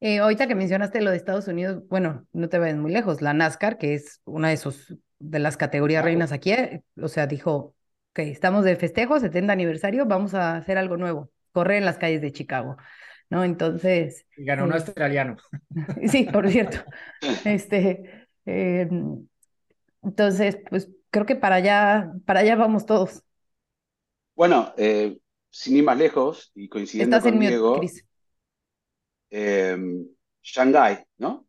Eh, 0.00 0.18
ahorita 0.18 0.46
que 0.46 0.54
mencionaste 0.54 1.00
lo 1.00 1.10
de 1.10 1.16
Estados 1.16 1.48
Unidos, 1.48 1.82
bueno, 1.88 2.26
no 2.32 2.48
te 2.48 2.58
vayas 2.58 2.78
muy 2.78 2.92
lejos, 2.92 3.20
la 3.20 3.34
NASCAR, 3.34 3.78
que 3.78 3.94
es 3.94 4.20
una 4.24 4.50
de 4.50 4.56
sus 4.56 4.94
de 5.18 5.40
las 5.40 5.56
categorías 5.56 6.04
reinas 6.04 6.30
aquí, 6.30 6.52
eh, 6.52 6.84
o 7.00 7.08
sea, 7.08 7.26
dijo, 7.26 7.74
ok, 8.18 8.26
estamos 8.30 8.64
de 8.64 8.76
festejo, 8.76 9.20
70 9.20 9.52
aniversario, 9.52 10.06
vamos 10.06 10.34
a 10.34 10.56
hacer 10.56 10.78
algo 10.78 10.96
nuevo, 10.96 11.30
correr 11.52 11.78
en 11.78 11.84
las 11.84 11.98
calles 11.98 12.20
de 12.20 12.32
Chicago, 12.32 12.76
¿no? 13.30 13.44
Entonces, 13.44 14.26
Y 14.36 14.44
ganó 14.44 14.64
un 14.64 14.72
eh, 14.72 14.72
australiano. 14.72 15.36
sí, 16.08 16.24
por 16.26 16.48
cierto, 16.50 16.78
este, 17.44 18.28
Eh, 18.46 18.88
entonces, 20.02 20.58
pues 20.70 20.88
creo 21.10 21.26
que 21.26 21.36
para 21.36 21.56
allá, 21.56 22.12
para 22.26 22.40
allá 22.40 22.56
vamos 22.56 22.86
todos. 22.86 23.22
Bueno, 24.34 24.72
eh, 24.78 25.18
sin 25.50 25.76
ir 25.76 25.84
más 25.84 25.98
lejos 25.98 26.50
y 26.54 26.68
coincidiendo 26.68 27.20
Estás 27.20 27.20
con 27.20 27.36
en 27.36 27.38
Diego, 27.38 27.60
mute, 27.60 27.60
Cris. 27.72 28.04
eh, 29.30 29.76
Shanghái, 30.42 31.04
¿no? 31.18 31.46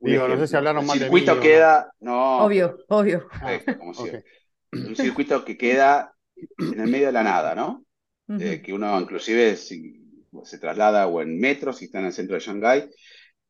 Digo, 0.00 0.28
no 0.28 0.38
sé 0.38 0.48
si 0.48 0.56
hablaron 0.56 0.84
El 0.84 0.86
mal 0.86 0.98
de 1.00 1.10
mí 1.10 1.38
queda, 1.40 1.92
no, 2.00 2.58
Obvio, 2.58 2.84
obvio. 2.88 3.28
perfecto, 3.30 3.76
como 3.76 3.94
Ok. 3.94 4.14
siempre. 4.14 4.30
Un 4.72 4.96
circuito 4.96 5.44
que 5.44 5.56
queda 5.56 6.14
en 6.58 6.80
el 6.80 6.88
medio 6.90 7.06
de 7.06 7.12
la 7.12 7.22
nada, 7.22 7.54
¿no? 7.54 7.84
Ujú. 8.28 8.40
Eh, 8.42 8.62
que 8.62 8.72
uno 8.72 9.00
inclusive 9.00 9.56
si 9.56 10.02
se 10.44 10.58
traslada 10.58 11.06
o 11.06 11.22
en 11.22 11.38
metro, 11.38 11.72
si 11.72 11.86
está 11.86 12.00
en 12.00 12.06
el 12.06 12.12
centro 12.12 12.34
de 12.34 12.40
Shanghái, 12.40 12.90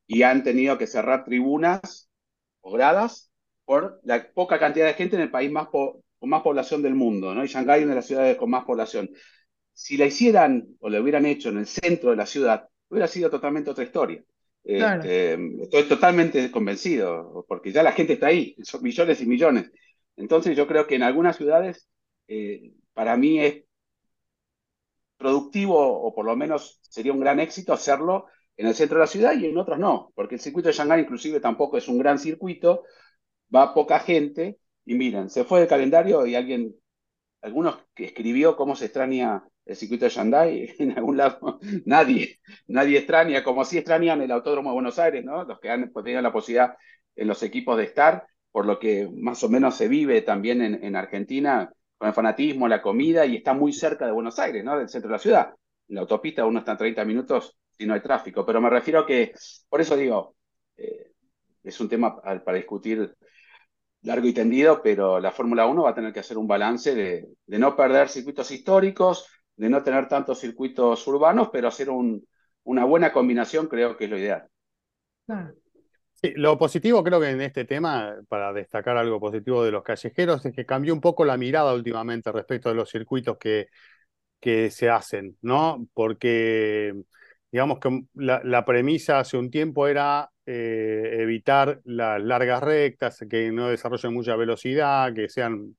y 0.06 0.22
han 0.22 0.42
tenido 0.44 0.78
que 0.78 0.86
cerrar 0.86 1.24
tribunas 1.24 2.08
o 2.60 2.72
gradas 2.72 3.30
por 3.64 4.00
la 4.04 4.30
poca 4.32 4.58
cantidad 4.58 4.86
de 4.86 4.94
gente 4.94 5.16
en 5.16 5.22
el 5.22 5.30
país 5.30 5.50
más 5.50 5.68
po- 5.68 6.02
con 6.18 6.30
más 6.30 6.42
población 6.42 6.82
del 6.82 6.94
mundo, 6.94 7.34
¿no? 7.34 7.44
Y 7.44 7.48
Shanghái 7.48 7.80
es 7.80 7.84
una 7.84 7.94
de 7.94 8.00
las 8.00 8.06
ciudades 8.06 8.36
con 8.36 8.50
más 8.50 8.64
población. 8.64 9.10
Si 9.72 9.96
la 9.96 10.06
hicieran 10.06 10.66
o 10.80 10.88
la 10.88 11.00
hubieran 11.00 11.26
hecho 11.26 11.50
en 11.50 11.58
el 11.58 11.66
centro 11.66 12.10
de 12.10 12.16
la 12.16 12.26
ciudad, 12.26 12.68
hubiera 12.88 13.08
sido 13.08 13.30
totalmente 13.30 13.70
otra 13.70 13.84
historia. 13.84 14.24
Claro. 14.64 15.02
Este, 15.02 15.34
estoy 15.62 15.84
totalmente 15.84 16.50
convencido, 16.50 17.44
porque 17.48 17.72
ya 17.72 17.82
la 17.82 17.92
gente 17.92 18.14
está 18.14 18.28
ahí, 18.28 18.56
son 18.62 18.82
millones 18.82 19.20
y 19.20 19.26
millones. 19.26 19.70
Entonces 20.16 20.56
yo 20.56 20.66
creo 20.66 20.86
que 20.86 20.96
en 20.96 21.02
algunas 21.02 21.36
ciudades, 21.36 21.88
eh, 22.28 22.72
para 22.94 23.16
mí 23.16 23.40
es 23.40 23.64
productivo, 25.16 25.76
o 25.78 26.14
por 26.14 26.24
lo 26.26 26.36
menos 26.36 26.80
sería 26.82 27.12
un 27.12 27.20
gran 27.20 27.40
éxito 27.40 27.72
hacerlo 27.72 28.26
en 28.56 28.66
el 28.66 28.74
centro 28.74 28.98
de 28.98 29.04
la 29.04 29.06
ciudad 29.06 29.32
y 29.34 29.46
en 29.46 29.58
otros 29.58 29.78
no, 29.78 30.12
porque 30.14 30.36
el 30.36 30.40
circuito 30.40 30.68
de 30.68 30.74
Shanghái 30.74 31.02
inclusive 31.02 31.40
tampoco 31.40 31.76
es 31.76 31.88
un 31.88 31.98
gran 31.98 32.18
circuito, 32.18 32.84
va 33.54 33.74
poca 33.74 34.00
gente, 34.00 34.58
y 34.84 34.94
miren, 34.94 35.30
se 35.30 35.44
fue 35.44 35.60
del 35.60 35.68
calendario 35.68 36.26
y 36.26 36.34
alguien, 36.34 36.74
algunos 37.42 37.78
que 37.94 38.06
escribió 38.06 38.56
cómo 38.56 38.76
se 38.76 38.86
extraña 38.86 39.44
el 39.64 39.76
circuito 39.76 40.06
de 40.06 40.10
Shanghái, 40.10 40.74
en 40.78 40.92
algún 40.92 41.16
lado, 41.16 41.60
nadie, 41.84 42.40
nadie 42.66 42.98
extraña, 42.98 43.44
como 43.44 43.64
si 43.64 43.78
extrañan 43.78 44.22
el 44.22 44.30
Autódromo 44.30 44.70
de 44.70 44.74
Buenos 44.74 44.98
Aires, 44.98 45.24
¿no? 45.24 45.44
Los 45.44 45.60
que 45.60 45.70
han 45.70 45.92
tenido 45.92 46.22
la 46.22 46.32
posibilidad 46.32 46.76
en 47.16 47.28
los 47.28 47.42
equipos 47.42 47.76
de 47.76 47.84
estar, 47.84 48.26
por 48.56 48.64
lo 48.66 48.78
que 48.78 49.06
más 49.12 49.44
o 49.44 49.50
menos 49.50 49.76
se 49.76 49.86
vive 49.86 50.22
también 50.22 50.62
en, 50.62 50.82
en 50.82 50.96
Argentina 50.96 51.70
con 51.98 52.08
el 52.08 52.14
fanatismo, 52.14 52.68
la 52.68 52.80
comida, 52.80 53.26
y 53.26 53.36
está 53.36 53.52
muy 53.52 53.70
cerca 53.74 54.06
de 54.06 54.12
Buenos 54.12 54.38
Aires, 54.38 54.64
¿no? 54.64 54.78
Del 54.78 54.88
centro 54.88 55.10
de 55.10 55.12
la 55.12 55.18
ciudad. 55.18 55.50
En 55.88 55.96
la 55.96 56.00
autopista 56.02 56.46
uno 56.46 56.60
está 56.60 56.72
a 56.72 56.76
30 56.78 57.04
minutos 57.04 57.58
si 57.70 57.84
no 57.86 57.92
hay 57.92 58.00
tráfico, 58.00 58.46
pero 58.46 58.62
me 58.62 58.70
refiero 58.70 59.00
a 59.00 59.06
que, 59.06 59.34
por 59.68 59.82
eso 59.82 59.94
digo, 59.94 60.36
eh, 60.78 61.12
es 61.64 61.78
un 61.80 61.90
tema 61.90 62.16
pa- 62.16 62.42
para 62.42 62.56
discutir 62.56 63.14
largo 64.02 64.26
y 64.28 64.32
tendido, 64.34 64.82
pero 64.82 65.20
la 65.20 65.32
Fórmula 65.32 65.66
1 65.66 65.82
va 65.84 65.90
a 65.90 65.94
tener 65.94 66.12
que 66.12 66.20
hacer 66.20 66.38
un 66.38 66.46
balance 66.48 66.94
de, 66.94 67.28
no 67.58 67.76
perder 67.76 68.08
circuitos 68.08 68.50
históricos, 68.50 69.28
de 69.56 69.68
no 69.68 69.82
tener 69.82 70.08
tantos 70.08 70.40
circuitos 70.40 71.06
urbanos, 71.06 71.50
pero 71.52 71.68
hacer 71.68 71.90
un, 71.90 72.26
una 72.64 72.84
buena 72.86 73.12
combinación 73.12 73.68
creo 73.68 73.96
que 73.96 74.04
es 74.04 74.10
lo 74.10 74.18
ideal. 74.18 74.48
Claro. 75.26 75.56
Lo 76.36 76.58
positivo 76.58 77.02
creo 77.04 77.20
que 77.20 77.30
en 77.30 77.40
este 77.40 77.64
tema, 77.64 78.16
para 78.28 78.52
destacar 78.52 78.96
algo 78.96 79.20
positivo 79.20 79.64
de 79.64 79.70
los 79.70 79.82
callejeros, 79.82 80.44
es 80.46 80.54
que 80.54 80.66
cambió 80.66 80.92
un 80.94 81.00
poco 81.00 81.24
la 81.24 81.36
mirada 81.36 81.74
últimamente 81.74 82.32
respecto 82.32 82.68
de 82.68 82.74
los 82.74 82.90
circuitos 82.90 83.36
que, 83.38 83.68
que 84.40 84.70
se 84.70 84.90
hacen, 84.90 85.38
¿no? 85.42 85.86
Porque 85.94 86.94
digamos 87.52 87.80
que 87.80 88.04
la, 88.14 88.42
la 88.44 88.64
premisa 88.64 89.20
hace 89.20 89.36
un 89.38 89.50
tiempo 89.50 89.88
era 89.88 90.30
eh, 90.46 91.18
evitar 91.20 91.80
las 91.84 92.22
largas 92.22 92.62
rectas, 92.62 93.24
que 93.30 93.52
no 93.52 93.68
desarrollen 93.70 94.14
mucha 94.14 94.36
velocidad, 94.36 95.14
que 95.14 95.28
sean 95.28 95.76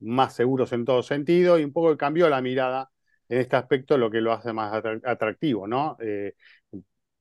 más 0.00 0.34
seguros 0.34 0.72
en 0.72 0.84
todo 0.84 1.02
sentido, 1.02 1.58
y 1.58 1.64
un 1.64 1.72
poco 1.72 1.96
cambió 1.96 2.28
la 2.28 2.40
mirada 2.42 2.90
en 3.28 3.40
este 3.40 3.56
aspecto, 3.56 3.98
lo 3.98 4.10
que 4.10 4.20
lo 4.20 4.32
hace 4.32 4.52
más 4.52 4.72
atra- 4.72 5.00
atractivo, 5.04 5.66
¿no? 5.66 5.96
Eh, 6.00 6.34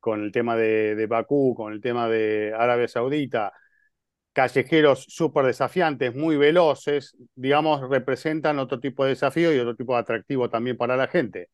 con 0.05 0.23
el 0.23 0.31
tema 0.31 0.55
de, 0.55 0.93
de 0.95 1.07
Bakú, 1.07 1.55
con 1.55 1.73
el 1.73 1.81
tema 1.81 2.07
de 2.07 2.53
Arabia 2.55 2.87
Saudita, 2.87 3.51
callejeros 4.33 5.05
súper 5.09 5.45
desafiantes, 5.45 6.15
muy 6.15 6.37
veloces, 6.37 7.17
digamos, 7.35 7.89
representan 7.89 8.59
otro 8.59 8.79
tipo 8.79 9.03
de 9.03 9.11
desafío 9.11 9.53
y 9.55 9.59
otro 9.59 9.75
tipo 9.75 9.93
de 9.95 10.01
atractivo 10.01 10.49
también 10.49 10.77
para 10.77 10.97
la 10.97 11.07
gente, 11.07 11.49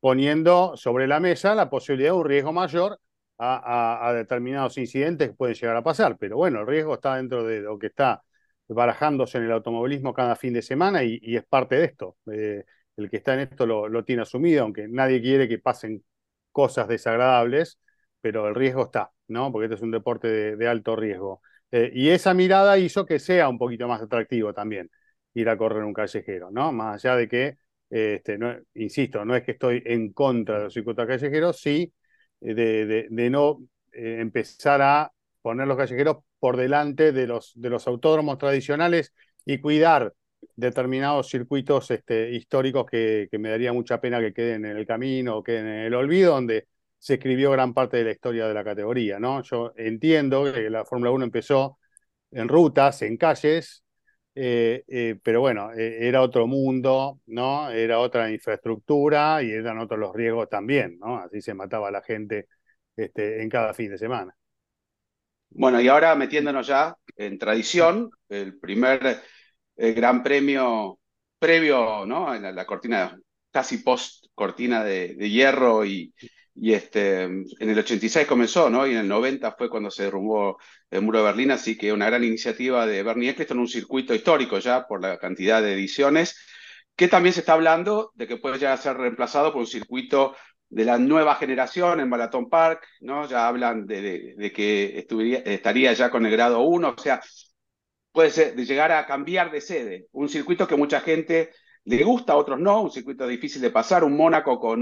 poniendo 0.00 0.76
sobre 0.76 1.06
la 1.08 1.20
mesa 1.20 1.54
la 1.54 1.70
posibilidad 1.70 2.10
de 2.10 2.18
un 2.18 2.24
riesgo 2.26 2.52
mayor 2.52 3.00
a, 3.38 3.56
a- 4.04 4.08
a 4.08 4.12
determinados 4.14 4.78
incidentes 4.78 5.28
que 5.30 5.34
pueden 5.36 5.54
llegar 5.56 5.76
a 5.76 5.82
pasar. 5.82 6.16
Pero 6.18 6.36
bueno, 6.36 6.60
el 6.60 6.66
riesgo 6.66 6.94
está 6.94 7.16
dentro 7.16 7.44
de 7.44 7.60
lo 7.60 7.78
que 7.78 7.88
está 7.88 8.22
barajándose 8.68 9.38
en 9.38 9.44
el 9.44 9.52
automovilismo 9.52 10.12
cada 10.14 10.36
fin 10.36 10.52
de 10.54 10.62
semana 10.62 11.04
y, 11.04 11.20
es 11.22 11.44
parte 11.46 11.76
de 11.76 11.84
esto. 11.86 12.16
Eh, 12.32 12.64
el 12.96 13.10
que 13.10 13.16
está 13.18 13.34
en 13.34 13.40
esto 13.40 13.66
lo, 13.66 13.88
lo 13.88 14.04
tiene 14.04 14.22
asumido, 14.22 14.62
aunque 14.64 14.88
nadie 14.88 15.20
quiere 15.22 15.48
que 15.48 15.58
pasen 15.58 16.02
cosas 16.58 16.88
desagradables, 16.88 17.78
pero 18.20 18.48
el 18.48 18.56
riesgo 18.56 18.82
está, 18.86 19.12
¿no? 19.28 19.52
Porque 19.52 19.66
este 19.66 19.76
es 19.76 19.82
un 19.82 19.92
deporte 19.92 20.56
de, 20.56 20.68
alto 20.68 20.96
riesgo. 20.96 21.40
Eh, 21.70 21.92
y 21.94 22.08
esa 22.08 22.34
mirada 22.34 22.76
hizo 22.78 23.06
que 23.06 23.20
sea 23.20 23.48
un 23.48 23.58
poquito 23.58 23.86
más 23.86 24.02
atractivo 24.02 24.52
también 24.52 24.90
ir 25.34 25.48
a 25.48 25.56
correr 25.56 25.84
un 25.84 25.92
callejero, 25.92 26.50
¿no? 26.50 26.72
Más 26.72 26.96
allá 27.04 27.14
de 27.14 27.28
que, 27.28 27.58
este, 27.90 28.38
no, 28.38 28.56
insisto, 28.74 29.24
no 29.24 29.36
es 29.36 29.44
que 29.44 29.52
estoy 29.52 29.84
en 29.86 30.12
contra 30.12 30.58
de 30.58 30.64
los 30.64 30.74
circuitos 30.74 31.06
callejeros, 31.06 31.60
sí 31.60 31.92
eh, 32.40 33.06
de 33.08 33.30
no 33.30 33.60
eh, 33.92 34.16
empezar 34.18 34.82
a 34.82 35.12
poner 35.40 35.68
los 35.68 35.76
callejeros 35.76 36.18
por 36.40 36.56
delante 36.56 37.12
de 37.12 37.28
los, 37.28 37.52
de 37.54 37.70
los 37.70 37.86
autódromos 37.86 38.38
tradicionales 38.38 39.14
y 39.44 39.60
cuidar 39.60 40.12
determinados 40.56 41.28
circuitos 41.28 41.90
este, 41.90 42.30
históricos 42.30 42.86
que, 42.90 43.28
que 43.30 43.38
me 43.38 43.50
daría 43.50 43.72
mucha 43.72 44.00
pena 44.00 44.20
que 44.20 44.32
queden 44.32 44.64
en 44.64 44.76
el 44.76 44.86
camino 44.86 45.38
o 45.38 45.42
queden 45.42 45.66
en 45.66 45.80
el 45.86 45.94
olvido, 45.94 46.34
donde 46.34 46.66
se 46.98 47.14
escribió 47.14 47.50
gran 47.52 47.74
parte 47.74 47.98
de 47.98 48.04
la 48.04 48.10
historia 48.12 48.48
de 48.48 48.54
la 48.54 48.64
categoría, 48.64 49.18
¿no? 49.18 49.42
Yo 49.42 49.72
entiendo 49.76 50.52
que 50.52 50.68
la 50.68 50.84
Fórmula 50.84 51.10
1 51.12 51.24
empezó 51.24 51.78
en 52.30 52.48
rutas, 52.48 53.02
en 53.02 53.16
calles, 53.16 53.84
eh, 54.34 54.84
eh, 54.86 55.18
pero 55.22 55.40
bueno, 55.40 55.72
eh, 55.72 56.06
era 56.06 56.22
otro 56.22 56.46
mundo, 56.46 57.20
¿no? 57.26 57.70
Era 57.70 57.98
otra 57.98 58.30
infraestructura 58.30 59.42
y 59.42 59.50
eran 59.50 59.78
otros 59.78 59.98
los 59.98 60.14
riesgos 60.14 60.48
también, 60.48 60.98
¿no? 60.98 61.18
Así 61.18 61.40
se 61.40 61.54
mataba 61.54 61.88
a 61.88 61.90
la 61.90 62.02
gente 62.02 62.46
este, 62.96 63.42
en 63.42 63.48
cada 63.48 63.74
fin 63.74 63.90
de 63.90 63.98
semana. 63.98 64.34
Bueno, 65.50 65.80
y 65.80 65.88
ahora 65.88 66.14
metiéndonos 66.14 66.66
ya 66.66 66.94
en 67.16 67.38
tradición, 67.38 68.10
el 68.28 68.58
primer 68.58 69.20
eh, 69.78 69.92
gran 69.92 70.22
premio 70.22 70.98
previo, 71.38 72.04
¿no? 72.06 72.34
La, 72.38 72.52
la 72.52 72.66
cortina, 72.66 73.16
casi 73.50 73.78
post 73.78 74.26
cortina 74.34 74.84
de, 74.84 75.14
hierro 75.30 75.84
y, 75.84 76.12
este, 76.54 77.22
en 77.22 77.46
el 77.60 77.78
86 77.78 78.26
comenzó, 78.26 78.68
¿no? 78.70 78.86
Y 78.86 78.90
en 78.92 78.98
el 78.98 79.08
90 79.08 79.52
fue 79.56 79.70
cuando 79.70 79.90
se 79.90 80.04
derrumbó 80.04 80.58
el 80.90 81.02
muro 81.02 81.18
de 81.18 81.24
Berlín, 81.24 81.50
así 81.52 81.78
que 81.78 81.92
una 81.92 82.06
gran 82.06 82.24
iniciativa 82.24 82.86
de 82.86 83.02
Bernie 83.02 83.30
Eccleston, 83.30 83.60
un 83.60 83.68
circuito 83.68 84.14
histórico 84.14 84.58
ya 84.58 84.86
por 84.86 85.00
la 85.00 85.18
cantidad 85.18 85.62
de 85.62 85.74
ediciones, 85.74 86.36
que 86.96 87.08
también 87.08 87.32
se 87.32 87.40
está 87.40 87.52
hablando 87.52 88.12
de 88.16 88.26
que 88.26 88.38
puede 88.38 88.58
ya 88.58 88.76
ser 88.76 88.96
reemplazado 88.96 89.52
por 89.52 89.60
un 89.60 89.66
circuito 89.68 90.34
de 90.68 90.84
la 90.84 90.98
nueva 90.98 91.36
generación 91.36 92.00
en 92.00 92.10
Balaton 92.10 92.48
Park, 92.48 92.84
¿no? 93.00 93.28
Ya 93.28 93.46
hablan 93.46 93.86
de, 93.86 94.34
de, 94.36 94.52
que 94.52 95.06
estaría 95.46 95.92
ya 95.92 96.10
con 96.10 96.26
el 96.26 96.32
grado 96.32 96.60
1, 96.60 96.94
o 96.96 97.00
sea, 97.00 97.20
puede 98.18 98.30
ser 98.32 98.56
de 98.56 98.64
llegar 98.64 98.90
a 98.90 99.06
cambiar 99.06 99.52
de 99.52 99.60
sede, 99.60 100.08
un 100.12 100.28
circuito 100.28 100.66
que 100.66 100.74
mucha 100.76 101.00
gente 101.00 101.50
le 101.84 102.02
gusta, 102.02 102.32
a 102.32 102.36
otros 102.36 102.58
no, 102.58 102.82
un 102.82 102.90
circuito 102.90 103.28
difícil 103.28 103.62
de 103.62 103.70
pasar, 103.70 104.02
un 104.02 104.16
Mónaco 104.16 104.58
con 104.58 104.80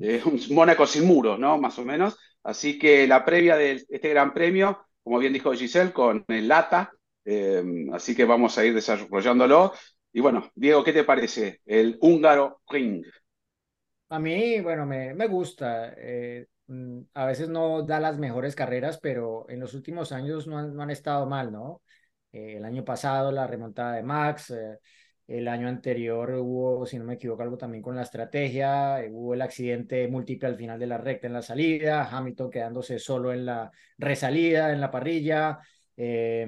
eh, 0.00 0.22
un 0.24 0.40
Mónaco 0.54 0.86
sin 0.86 1.04
muros, 1.04 1.36
¿no? 1.40 1.58
Más 1.58 1.76
o 1.80 1.84
menos. 1.84 2.16
Así 2.44 2.78
que 2.78 3.08
la 3.08 3.24
previa 3.24 3.56
de 3.56 3.72
este 3.88 4.08
gran 4.10 4.32
premio, 4.32 4.78
como 5.02 5.18
bien 5.18 5.32
dijo 5.32 5.52
Giselle, 5.52 5.92
con 5.92 6.24
el 6.28 6.46
Lata, 6.46 6.92
eh, 7.24 7.64
así 7.92 8.14
que 8.14 8.24
vamos 8.24 8.56
a 8.56 8.64
ir 8.64 8.72
desarrollándolo. 8.72 9.72
Y 10.12 10.20
bueno, 10.20 10.48
Diego, 10.54 10.84
¿qué 10.84 10.92
te 10.92 11.04
parece? 11.04 11.60
El 11.66 11.98
húngaro 12.00 12.60
Ring. 12.68 13.04
A 14.10 14.18
mí, 14.18 14.60
bueno, 14.60 14.86
me, 14.86 15.14
me 15.14 15.26
gusta. 15.26 15.92
eh, 15.96 16.46
mm, 16.68 17.00
a 17.14 17.26
veces 17.26 17.48
no 17.48 17.82
da 17.82 18.00
las 18.00 18.18
mejores 18.18 18.54
carreras, 18.54 18.98
pero 19.00 19.46
en 19.50 19.60
los 19.60 19.74
últimos 19.74 20.12
años 20.12 20.46
no 20.46 20.58
han, 20.58 20.74
no 20.74 20.82
han 20.82 20.90
estado 20.90 21.26
mal, 21.26 21.52
¿no? 21.52 21.82
Eh, 22.32 22.56
el 22.56 22.64
año 22.64 22.84
pasado 22.84 23.32
la 23.32 23.46
remontada 23.46 23.94
de 23.96 24.02
Max, 24.02 24.50
eh, 24.50 24.78
el 25.26 25.48
año 25.48 25.68
anterior 25.68 26.30
hubo, 26.34 26.86
si 26.86 26.98
no 26.98 27.04
me 27.04 27.14
equivoco, 27.14 27.42
algo 27.42 27.58
también 27.58 27.82
con 27.82 27.96
la 27.96 28.02
estrategia, 28.02 29.02
eh, 29.02 29.10
hubo 29.12 29.34
el 29.34 29.42
accidente 29.42 30.08
múltiple 30.08 30.48
al 30.48 30.56
final 30.56 30.78
de 30.78 30.86
la 30.86 30.98
recta 30.98 31.26
en 31.26 31.32
la 31.34 31.42
salida, 31.42 32.08
Hamilton 32.10 32.50
quedándose 32.50 32.98
solo 32.98 33.32
en 33.32 33.46
la 33.46 33.70
resalida, 33.98 34.72
en 34.72 34.80
la 34.80 34.90
parrilla. 34.90 35.58
eh, 35.96 36.46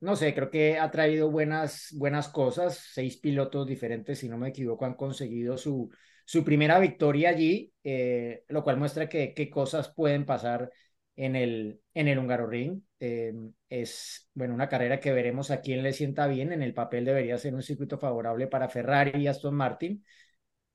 no 0.00 0.16
sé, 0.16 0.34
creo 0.34 0.50
que 0.50 0.78
ha 0.78 0.90
traído 0.90 1.30
buenas, 1.30 1.88
buenas 1.96 2.28
cosas. 2.28 2.76
Seis 2.92 3.18
pilotos 3.18 3.66
diferentes, 3.66 4.18
si 4.18 4.28
no 4.28 4.36
me 4.36 4.48
equivoco, 4.48 4.84
han 4.84 4.94
conseguido 4.94 5.56
su, 5.56 5.90
su 6.24 6.44
primera 6.44 6.78
victoria 6.80 7.28
allí, 7.30 7.72
eh, 7.84 8.42
lo 8.48 8.64
cual 8.64 8.78
muestra 8.78 9.08
que 9.08 9.32
qué 9.34 9.48
cosas 9.48 9.92
pueden 9.94 10.26
pasar 10.26 10.70
en 11.16 11.36
el, 11.36 11.80
en 11.94 12.08
el 12.08 12.18
Hungaroring. 12.18 12.86
Eh, 13.00 13.32
es, 13.68 14.30
bueno, 14.34 14.54
una 14.54 14.68
carrera 14.68 15.00
que 15.00 15.12
veremos 15.12 15.50
a 15.50 15.60
quién 15.60 15.82
le 15.82 15.92
sienta 15.92 16.26
bien. 16.26 16.52
En 16.52 16.62
el 16.62 16.74
papel 16.74 17.04
debería 17.04 17.38
ser 17.38 17.54
un 17.54 17.62
circuito 17.62 17.98
favorable 17.98 18.46
para 18.46 18.68
Ferrari 18.68 19.22
y 19.22 19.26
Aston 19.26 19.54
Martin. 19.54 20.04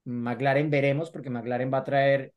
McLaren 0.05 0.69
veremos, 0.69 1.11
porque 1.11 1.29
McLaren 1.29 1.71
va 1.73 1.79
a 1.79 1.83
traer 1.83 2.33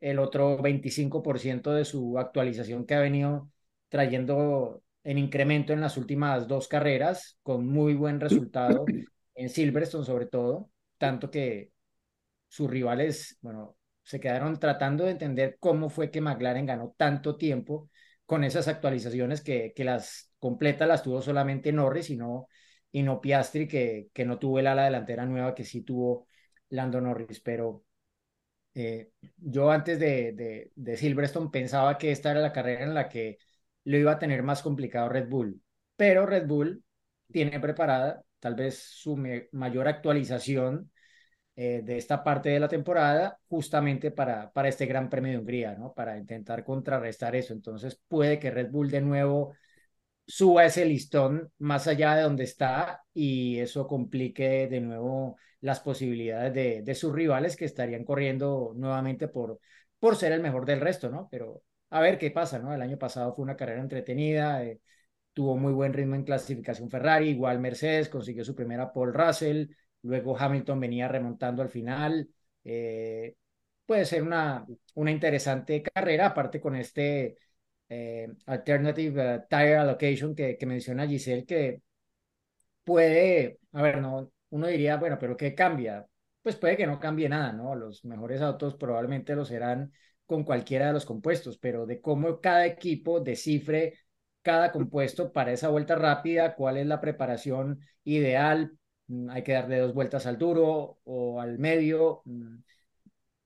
el 0.00 0.18
otro 0.18 0.58
25% 0.58 1.72
de 1.72 1.84
su 1.84 2.18
actualización 2.18 2.84
que 2.84 2.94
ha 2.94 3.00
venido 3.00 3.50
trayendo 3.88 4.82
en 5.04 5.18
incremento 5.18 5.72
en 5.72 5.80
las 5.80 5.96
últimas 5.96 6.48
dos 6.48 6.68
carreras, 6.68 7.38
con 7.42 7.66
muy 7.66 7.94
buen 7.94 8.20
resultado 8.20 8.84
en 9.34 9.48
Silverstone 9.48 10.04
sobre 10.04 10.26
todo, 10.26 10.70
tanto 10.98 11.30
que 11.30 11.70
sus 12.48 12.70
rivales, 12.70 13.38
bueno, 13.40 13.76
se 14.04 14.20
quedaron 14.20 14.58
tratando 14.60 15.04
de 15.04 15.12
entender 15.12 15.56
cómo 15.58 15.88
fue 15.88 16.10
que 16.10 16.20
McLaren 16.20 16.66
ganó 16.66 16.94
tanto 16.96 17.36
tiempo 17.36 17.90
con 18.26 18.44
esas 18.44 18.68
actualizaciones 18.68 19.42
que, 19.42 19.72
que 19.74 19.84
las 19.84 20.32
completas 20.38 20.88
las 20.88 21.02
tuvo 21.02 21.22
solamente 21.22 21.72
Norris 21.72 22.10
y 22.10 22.16
no, 22.16 22.48
y 22.92 23.02
no 23.02 23.20
Piastri, 23.20 23.66
que, 23.66 24.08
que 24.12 24.24
no 24.24 24.38
tuvo 24.38 24.58
el 24.58 24.66
ala 24.66 24.84
delantera 24.84 25.26
nueva 25.26 25.54
que 25.54 25.64
sí 25.64 25.82
tuvo 25.82 26.26
Lando 26.68 27.00
Norris. 27.00 27.40
Pero 27.40 27.84
eh, 28.74 29.10
yo 29.36 29.70
antes 29.70 29.98
de, 29.98 30.32
de, 30.32 30.72
de, 30.74 30.96
Silverstone 30.96 31.50
pensaba 31.50 31.98
que 31.98 32.12
esta 32.12 32.30
era 32.30 32.40
la 32.40 32.52
carrera 32.52 32.84
en 32.84 32.94
la 32.94 33.08
que 33.08 33.38
lo 33.84 33.96
iba 33.98 34.12
a 34.12 34.18
tener 34.18 34.42
más 34.42 34.62
complicado 34.62 35.08
Red 35.08 35.28
Bull, 35.28 35.62
pero 35.96 36.26
Red 36.26 36.46
Bull 36.46 36.82
tiene 37.30 37.60
preparada 37.60 38.24
tal 38.40 38.54
vez 38.54 38.78
su 38.78 39.16
mayor 39.52 39.88
actualización 39.88 40.90
eh, 41.56 41.82
de 41.84 41.96
esta 41.98 42.24
parte 42.24 42.48
de 42.50 42.60
la 42.60 42.68
temporada 42.68 43.38
justamente 43.48 44.10
para, 44.10 44.50
para 44.52 44.68
este 44.68 44.86
Gran 44.86 45.08
Premio 45.08 45.32
de 45.32 45.38
Hungría, 45.38 45.74
¿no? 45.76 45.92
Para 45.94 46.16
intentar 46.18 46.64
contrarrestar 46.64 47.36
eso. 47.36 47.52
Entonces 47.52 48.00
puede 48.08 48.38
que 48.38 48.50
Red 48.50 48.70
Bull 48.70 48.90
de 48.90 49.00
nuevo 49.00 49.54
suba 50.26 50.64
ese 50.64 50.84
listón 50.86 51.52
más 51.58 51.86
allá 51.86 52.14
de 52.16 52.22
donde 52.22 52.44
está 52.44 53.02
y 53.12 53.58
eso 53.58 53.86
complique 53.86 54.68
de 54.68 54.80
nuevo 54.80 55.36
las 55.60 55.80
posibilidades 55.80 56.52
de, 56.54 56.82
de 56.82 56.94
sus 56.94 57.12
rivales 57.12 57.56
que 57.56 57.64
estarían 57.64 58.04
corriendo 58.04 58.72
nuevamente 58.76 59.28
por, 59.28 59.60
por 59.98 60.16
ser 60.16 60.32
el 60.32 60.40
mejor 60.40 60.64
del 60.66 60.80
resto, 60.80 61.10
¿no? 61.10 61.28
Pero 61.30 61.62
a 61.90 62.00
ver 62.00 62.18
qué 62.18 62.30
pasa, 62.30 62.58
¿no? 62.58 62.74
El 62.74 62.82
año 62.82 62.98
pasado 62.98 63.34
fue 63.34 63.44
una 63.44 63.56
carrera 63.56 63.80
entretenida, 63.80 64.64
eh, 64.64 64.80
tuvo 65.32 65.56
muy 65.56 65.72
buen 65.72 65.92
ritmo 65.92 66.14
en 66.14 66.24
clasificación 66.24 66.90
Ferrari, 66.90 67.30
igual 67.30 67.60
Mercedes 67.60 68.08
consiguió 68.08 68.44
su 68.44 68.54
primera 68.54 68.92
Paul 68.92 69.14
Russell, 69.14 69.68
luego 70.04 70.38
Hamilton 70.38 70.80
venía 70.80 71.08
remontando 71.08 71.62
al 71.62 71.68
final. 71.70 72.28
Eh, 72.64 73.34
puede 73.86 74.04
ser 74.04 74.22
una, 74.22 74.66
una 74.94 75.10
interesante 75.10 75.82
carrera, 75.82 76.26
aparte 76.26 76.60
con 76.60 76.76
este 76.76 77.36
eh, 77.88 78.28
Alternative 78.46 79.36
uh, 79.36 79.42
Tire 79.48 79.76
Allocation 79.76 80.34
que, 80.34 80.56
que 80.56 80.66
menciona 80.66 81.06
Giselle, 81.06 81.44
que 81.46 81.82
puede, 82.84 83.58
a 83.72 83.82
ver, 83.82 84.00
no, 84.00 84.30
uno 84.50 84.66
diría, 84.66 84.96
bueno, 84.96 85.18
pero 85.18 85.36
¿qué 85.36 85.54
cambia? 85.54 86.06
Pues 86.42 86.56
puede 86.56 86.76
que 86.76 86.86
no 86.86 87.00
cambie 87.00 87.28
nada, 87.28 87.52
¿no? 87.52 87.74
Los 87.74 88.04
mejores 88.04 88.40
autos 88.42 88.74
probablemente 88.76 89.34
lo 89.34 89.44
serán 89.44 89.92
con 90.26 90.44
cualquiera 90.44 90.88
de 90.88 90.92
los 90.92 91.06
compuestos, 91.06 91.58
pero 91.58 91.86
de 91.86 92.00
cómo 92.00 92.40
cada 92.40 92.66
equipo 92.66 93.20
descifre 93.20 93.98
cada 94.42 94.72
compuesto 94.72 95.32
para 95.32 95.52
esa 95.52 95.68
vuelta 95.68 95.94
rápida, 95.96 96.54
cuál 96.54 96.76
es 96.76 96.86
la 96.86 97.00
preparación 97.00 97.80
ideal 98.04 98.76
hay 99.30 99.42
que 99.42 99.52
darle 99.52 99.78
dos 99.78 99.94
vueltas 99.94 100.26
al 100.26 100.38
duro 100.38 100.98
o 101.04 101.40
al 101.40 101.58
medio. 101.58 102.22
Mm, 102.24 102.56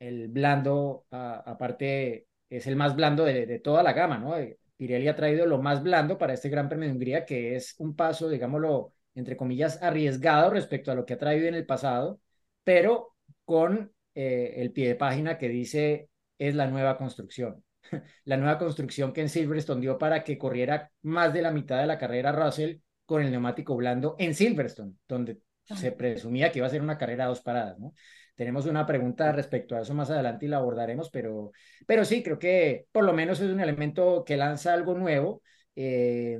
el 0.01 0.29
blando, 0.29 1.07
aparte, 1.11 2.29
es 2.49 2.67
el 2.67 2.77
más 2.77 2.97
blando 2.97 3.25
de, 3.25 3.59
toda 3.61 3.83
la 3.83 3.93
gama, 3.93 4.19
¿no? 4.19 4.37
Eh, 4.39 4.59
Pirelli 4.77 5.09
ha 5.09 5.17
traído 5.17 5.47
lo 5.47 5.59
más 5.61 5.83
blando 5.83 6.19
para 6.19 6.35
este 6.35 6.49
Gran 6.49 6.69
Premio 6.69 6.89
de 6.89 6.95
Hungría, 6.95 7.25
que 7.25 7.57
es 7.57 7.75
un 7.79 7.97
paso, 7.97 8.29
digámoslo, 8.29 8.93
entre 9.15 9.37
comillas, 9.37 9.83
arriesgado 9.83 10.51
respecto 10.51 10.93
a 10.93 10.95
lo 10.95 11.05
que 11.05 11.15
ha 11.15 11.19
traído 11.19 11.49
en 11.49 11.55
el 11.55 11.67
pasado, 11.67 12.21
pero 12.63 13.17
con 13.45 13.93
eh, 14.15 14.55
el 14.59 14.73
pie 14.73 14.89
de 14.89 14.95
página 14.95 15.39
que 15.39 15.49
dice 15.49 16.11
es 16.39 16.55
la 16.55 16.69
nueva 16.69 16.97
construcción. 16.97 17.65
la 18.25 18.37
nueva 18.37 18.59
construcción 18.59 19.13
que 19.13 19.23
en 19.23 19.29
Silverstone 19.29 19.81
dio 19.81 19.99
para 19.99 20.23
que 20.25 20.39
corriera 20.39 20.93
más 21.03 21.33
de 21.33 21.43
la 21.43 21.51
mitad 21.51 21.81
de 21.81 21.87
la 21.87 21.99
carrera 21.99 22.33
Russell 22.33 22.79
con 23.05 23.23
el 23.23 23.31
neumático 23.31 23.77
blando 23.77 24.17
en 24.19 24.35
Silverstone, 24.35 24.95
donde 25.09 25.41
se 25.77 25.93
presumía 25.93 26.51
que 26.51 26.59
iba 26.59 26.67
a 26.67 26.71
ser 26.71 26.83
una 26.83 26.99
carrera 26.99 27.25
a 27.25 27.29
dos 27.29 27.41
paradas, 27.41 27.79
¿no? 27.79 27.95
Tenemos 28.35 28.67
una 28.67 28.87
pregunta 28.87 29.33
respecto 29.33 29.77
a 29.77 29.81
eso 29.81 29.95
más 29.95 30.11
adelante 30.11 30.47
y 30.47 30.49
la 30.49 30.59
abordaremos, 30.59 31.11
pero, 31.11 31.53
pero 31.87 32.05
sí, 32.05 32.23
creo 32.23 32.39
que 32.39 32.87
por 32.93 33.05
lo 33.05 33.13
menos 33.13 33.41
es 33.41 33.51
un 33.51 33.61
elemento 33.61 34.25
que 34.25 34.37
lanza 34.37 34.73
algo 34.73 34.95
nuevo. 34.95 35.43
Eh, 35.75 36.39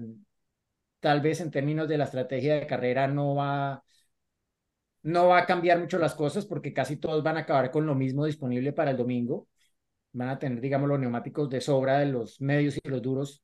tal 1.01 1.21
vez 1.21 1.41
en 1.41 1.51
términos 1.51 1.89
de 1.89 1.99
la 1.99 2.05
estrategia 2.05 2.55
de 2.55 2.67
carrera 2.67 3.09
no 3.09 3.35
va, 3.35 3.83
no 5.03 5.29
va 5.29 5.39
a 5.39 5.47
cambiar 5.47 5.79
mucho 5.79 5.99
las 5.99 6.15
cosas 6.15 6.47
porque 6.47 6.73
casi 6.73 6.97
todos 6.97 7.23
van 7.23 7.37
a 7.37 7.41
acabar 7.41 7.71
con 7.71 7.87
lo 7.87 7.95
mismo 7.95 8.25
disponible 8.25 8.73
para 8.73 8.91
el 8.93 8.97
domingo. 8.97 9.49
Van 10.13 10.29
a 10.31 10.39
tener, 10.39 10.61
digamos, 10.61 10.89
los 10.89 11.01
neumáticos 11.01 11.51
de 11.51 11.61
sobra 11.61 11.99
de 12.01 12.07
los 12.07 12.41
medios 12.41 12.79
y 12.83 12.89
los 12.89 13.03
duros, 13.03 13.43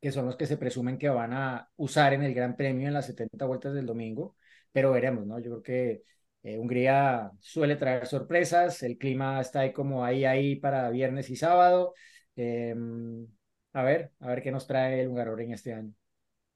que 0.00 0.12
son 0.12 0.26
los 0.26 0.36
que 0.36 0.46
se 0.46 0.58
presumen 0.58 0.98
que 0.98 1.08
van 1.08 1.32
a 1.34 1.70
usar 1.76 2.14
en 2.14 2.22
el 2.22 2.34
Gran 2.34 2.56
Premio 2.56 2.88
en 2.88 2.94
las 2.94 3.06
70 3.06 3.46
vueltas 3.46 3.74
del 3.74 3.86
domingo 3.86 4.36
pero 4.72 4.92
veremos, 4.92 5.26
¿no? 5.26 5.38
Yo 5.38 5.50
creo 5.50 5.62
que 5.62 6.02
eh, 6.42 6.58
Hungría 6.58 7.30
suele 7.40 7.76
traer 7.76 8.06
sorpresas, 8.06 8.82
el 8.82 8.98
clima 8.98 9.40
está 9.40 9.60
ahí 9.60 9.72
como 9.72 10.04
ahí, 10.04 10.24
ahí 10.24 10.56
para 10.56 10.90
viernes 10.90 11.30
y 11.30 11.36
sábado. 11.36 11.94
Em, 12.36 13.26
a 13.72 13.82
ver, 13.82 14.12
a 14.20 14.28
ver 14.28 14.42
qué 14.42 14.50
nos 14.50 14.66
trae 14.66 15.02
el 15.02 15.10
en 15.40 15.52
este 15.52 15.74
año. 15.74 15.92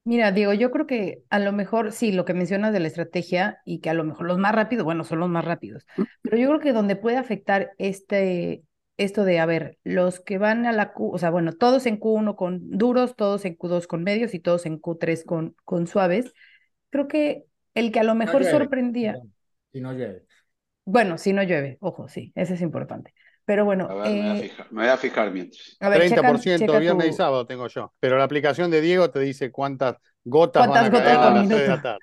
Mira, 0.04 0.32
Diego, 0.32 0.52
yo 0.52 0.72
creo 0.72 0.86
que 0.86 1.22
a 1.30 1.38
lo 1.38 1.52
mejor 1.52 1.92
sí, 1.92 2.10
lo 2.10 2.24
que 2.24 2.34
mencionas 2.34 2.72
de 2.72 2.80
la 2.80 2.88
estrategia 2.88 3.60
y 3.64 3.80
que 3.80 3.90
a 3.90 3.94
lo 3.94 4.02
mejor 4.02 4.26
los 4.26 4.38
más 4.38 4.52
rápidos, 4.52 4.84
bueno, 4.84 5.04
son 5.04 5.20
los 5.20 5.28
más 5.28 5.44
rápidos, 5.44 5.86
pero 6.22 6.36
yo 6.36 6.48
creo 6.48 6.60
que 6.60 6.72
donde 6.72 6.96
puede 6.96 7.18
afectar 7.18 7.70
este, 7.78 8.64
esto 8.96 9.24
de, 9.24 9.38
a 9.38 9.46
ver, 9.46 9.78
los 9.84 10.18
que 10.18 10.38
van 10.38 10.66
a 10.66 10.72
la 10.72 10.92
Q, 10.92 11.12
o 11.12 11.18
sea, 11.18 11.30
bueno, 11.30 11.52
todos 11.52 11.86
en 11.86 12.00
Q1 12.00 12.34
con 12.34 12.68
duros, 12.70 13.14
todos 13.14 13.44
en 13.44 13.56
Q2 13.56 13.86
con 13.86 14.02
medios 14.02 14.34
y 14.34 14.40
todos 14.40 14.66
en 14.66 14.80
Q3 14.80 15.24
con, 15.24 15.54
con 15.64 15.86
suaves, 15.86 16.32
creo 16.90 17.06
que 17.06 17.44
el 17.74 17.92
que 17.92 18.00
a 18.00 18.04
lo 18.04 18.14
mejor 18.14 18.44
sorprendía. 18.44 19.18
Si 19.72 19.80
no 19.80 19.92
llueve. 19.92 20.26
Bueno, 20.84 21.16
si 21.18 21.32
no 21.32 21.42
llueve, 21.42 21.78
ojo, 21.80 22.08
sí, 22.08 22.32
eso 22.34 22.54
es 22.54 22.60
importante. 22.60 23.14
Pero 23.44 23.64
bueno. 23.64 23.88
A 23.88 23.94
ver, 23.94 24.12
me, 24.12 24.20
voy 24.20 24.30
a 24.30 24.34
eh, 24.34 24.42
fijar, 24.42 24.72
me, 24.72 24.82
voy 24.82 24.90
a 24.90 24.96
fijar, 24.96 25.32
mientras. 25.32 25.76
A 25.80 25.88
ver, 25.88 26.02
30% 26.02 26.78
viernes 26.78 27.08
y 27.08 27.12
sábado 27.12 27.46
tengo 27.46 27.66
yo. 27.68 27.92
Pero 28.00 28.16
la 28.18 28.24
aplicación 28.24 28.70
de 28.70 28.80
Diego 28.80 29.10
te 29.10 29.20
dice 29.20 29.50
cuántas 29.50 29.96
gotas 30.24 30.66
¿Cuántas 30.66 30.90
van 30.90 30.94
a 30.94 30.98
gotas 30.98 31.16
caer 31.16 31.32
por 31.32 31.42
minuto? 31.42 31.62
de 31.62 31.68
la 31.68 31.82
tarde. 31.82 31.98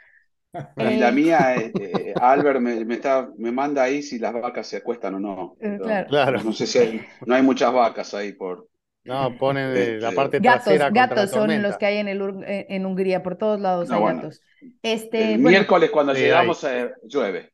Y 0.78 0.98
la 0.98 1.12
mía, 1.12 1.56
eh, 1.58 1.72
eh, 1.80 2.14
Albert 2.20 2.60
me, 2.60 2.84
me, 2.84 2.96
está, 2.96 3.30
me 3.38 3.52
manda 3.52 3.84
ahí 3.84 4.02
si 4.02 4.18
las 4.18 4.34
vacas 4.34 4.66
se 4.66 4.78
acuestan 4.78 5.14
o 5.14 5.20
no. 5.20 5.56
claro. 5.60 6.08
claro. 6.08 6.44
No 6.44 6.54
sé 6.54 6.66
si 6.66 6.80
hay, 6.80 7.02
no 7.26 7.36
hay 7.36 7.44
muchas 7.44 7.72
vacas 7.72 8.16
ahí 8.16 8.34
por. 8.34 8.68
No, 9.10 9.38
ponen 9.38 9.74
de 9.74 9.98
la 10.00 10.10
Este, 10.10 10.16
parte 10.16 10.40
Gatos, 10.40 10.64
trasera 10.64 10.90
gatos 10.92 11.18
la 11.18 11.28
son 11.28 11.40
tormenta. 11.42 11.68
los 11.68 11.78
que 11.78 11.86
hay 11.88 11.98
en, 11.98 12.08
el, 12.08 12.22
eh, 12.46 12.68
en 12.70 12.86
Hungría, 12.86 13.24
por 13.24 13.38
todos 13.38 13.60
lados 13.60 13.90
No, 13.90 13.96
hay 13.96 14.02
bueno. 14.02 14.22
gatos. 14.22 14.42
Este, 14.84 15.34
El 15.34 15.42
bueno, 15.42 15.50
miércoles 15.58 15.90
cuando 15.92 16.14
Sí, 16.16 16.22
llegamos 16.22 16.64
eh, 16.64 16.92
llueve. 17.04 17.52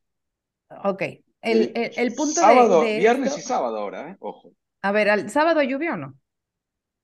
ok. 0.83 1.01
El, 1.41 1.71
el, 1.75 1.91
el 1.95 2.15
punto 2.15 2.41
de- 2.41 2.47
sábado, 2.47 2.81
de, 2.81 2.97
viernes 2.97 3.27
esto- 3.29 3.39
y 3.39 3.43
sábado 3.43 3.77
ahora, 3.77 4.11
¿eh? 4.11 4.15
Ojo. 4.19 4.51
A 4.81 4.91
ver, 4.91 5.09
¿al 5.09 5.29
sábado 5.29 5.61
llovió 5.63 5.93
o 5.93 5.97
no? 5.97 6.15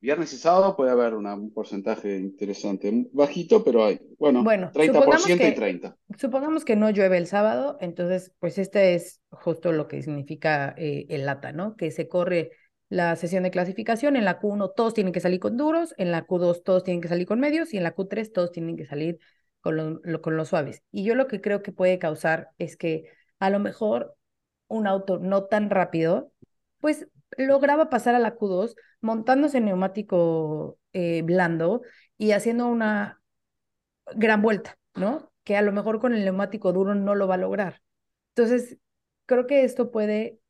Viernes 0.02 0.34
y 0.34 0.38
sábado 0.38 0.76
puede 0.76 0.90
haber 0.90 1.14
una- 1.14 1.36
un 1.36 1.54
porcentaje 1.54 2.18
interesante. 2.18 3.08
Bajito, 3.14 3.64
pero 3.64 3.86
hay. 3.86 4.00
Bueno, 4.18 4.44
Bueno, 4.44 4.72
30% 4.74 5.20
supongamos 5.20 5.30
y 5.30 5.38
que- 5.38 5.52
30. 5.52 5.96
Supongamos 6.18 6.66
que 6.66 6.76
no 6.76 6.90
llueve 6.90 7.18
el 7.18 7.28
sábado, 7.28 7.78
entonces, 7.82 8.34
pues 8.40 8.58
este 8.58 8.96
es 8.96 9.22
justo 9.30 9.72
lo 9.72 9.88
que 9.88 10.02
significa 10.02 10.74
eh, 10.78 11.06
el 11.10 11.28
LATA, 11.28 11.52
¿no? 11.52 11.76
Que 11.76 11.92
se 11.92 12.08
corre 12.08 12.52
la 12.92 13.16
sesión 13.16 13.44
de 13.44 13.52
clasificación, 13.52 14.18
en 14.18 14.26
la 14.26 14.42
Q1 14.42 14.74
todos 14.76 14.94
tienen 14.94 15.14
que 15.14 15.22
salir 15.22 15.40
con 15.40 15.56
duros, 15.56 15.96
en 15.98 16.12
la 16.12 16.28
Q2 16.28 16.62
todos 16.62 16.84
tienen 16.84 17.00
que 17.00 17.08
salir 17.08 17.26
con 17.26 17.40
medios 17.40 17.74
y 17.74 17.78
en 17.78 17.84
la 17.84 17.96
Q3 17.96 18.34
todos 18.34 18.52
tienen 18.52 18.76
que 18.76 18.86
salir 18.86 19.18
con, 19.62 20.02
con 20.22 20.36
los 20.36 20.50
suaves. 20.50 20.84
Y 20.92 21.06
yo 21.06 21.16
lo 21.16 21.28
que 21.28 21.40
creo 21.40 21.64
que 21.64 21.72
puede 21.72 22.00
causar 22.00 22.50
es 22.58 22.76
que 22.76 23.06
a 23.40 23.50
lo 23.50 23.60
mejor 23.60 24.18
un 24.68 24.88
auto 24.88 25.20
no 25.20 25.46
tan 25.46 25.70
rápido, 25.70 26.34
pues 26.82 27.08
lograba 27.38 27.90
pasar 27.90 28.14
a 28.14 28.20
la 28.20 28.36
Q2 28.36 28.76
montándose 29.00 29.60
en 29.60 29.66
neumático 29.66 30.78
eh, 30.92 31.22
blando 31.22 31.84
y 32.18 32.32
haciendo 32.34 32.68
una 32.68 33.22
gran 34.16 34.42
vuelta, 34.42 34.78
¿no? 34.96 35.32
Que 35.46 35.56
a 35.56 35.62
lo 35.62 35.72
mejor 35.72 36.02
con 36.02 36.14
el 36.14 36.26
neumático 36.26 36.74
duro 36.74 36.94
no 36.94 37.16
lo 37.16 37.30
va 37.30 37.36
a 37.36 37.38
lograr. 37.38 37.82
Entonces, 38.36 38.80
creo 39.28 39.48
que 39.48 39.64
esto 39.64 39.92
puede 39.92 40.42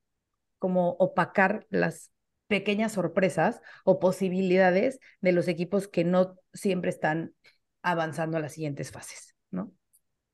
como 0.57 0.89
opacar 0.93 1.67
las 1.69 2.11
pequeñas 2.51 2.93
sorpresas 2.93 3.61
o 3.85 3.99
posibilidades 3.99 4.99
de 5.21 5.33
los 5.33 5.49
equipos 5.49 5.89
que 5.89 6.05
no 6.05 6.37
siempre 6.53 6.91
están 6.91 7.35
avanzando 7.83 8.37
a 8.37 8.41
las 8.41 8.53
siguientes 8.53 8.91
fases, 8.91 9.35
¿no? 9.51 9.73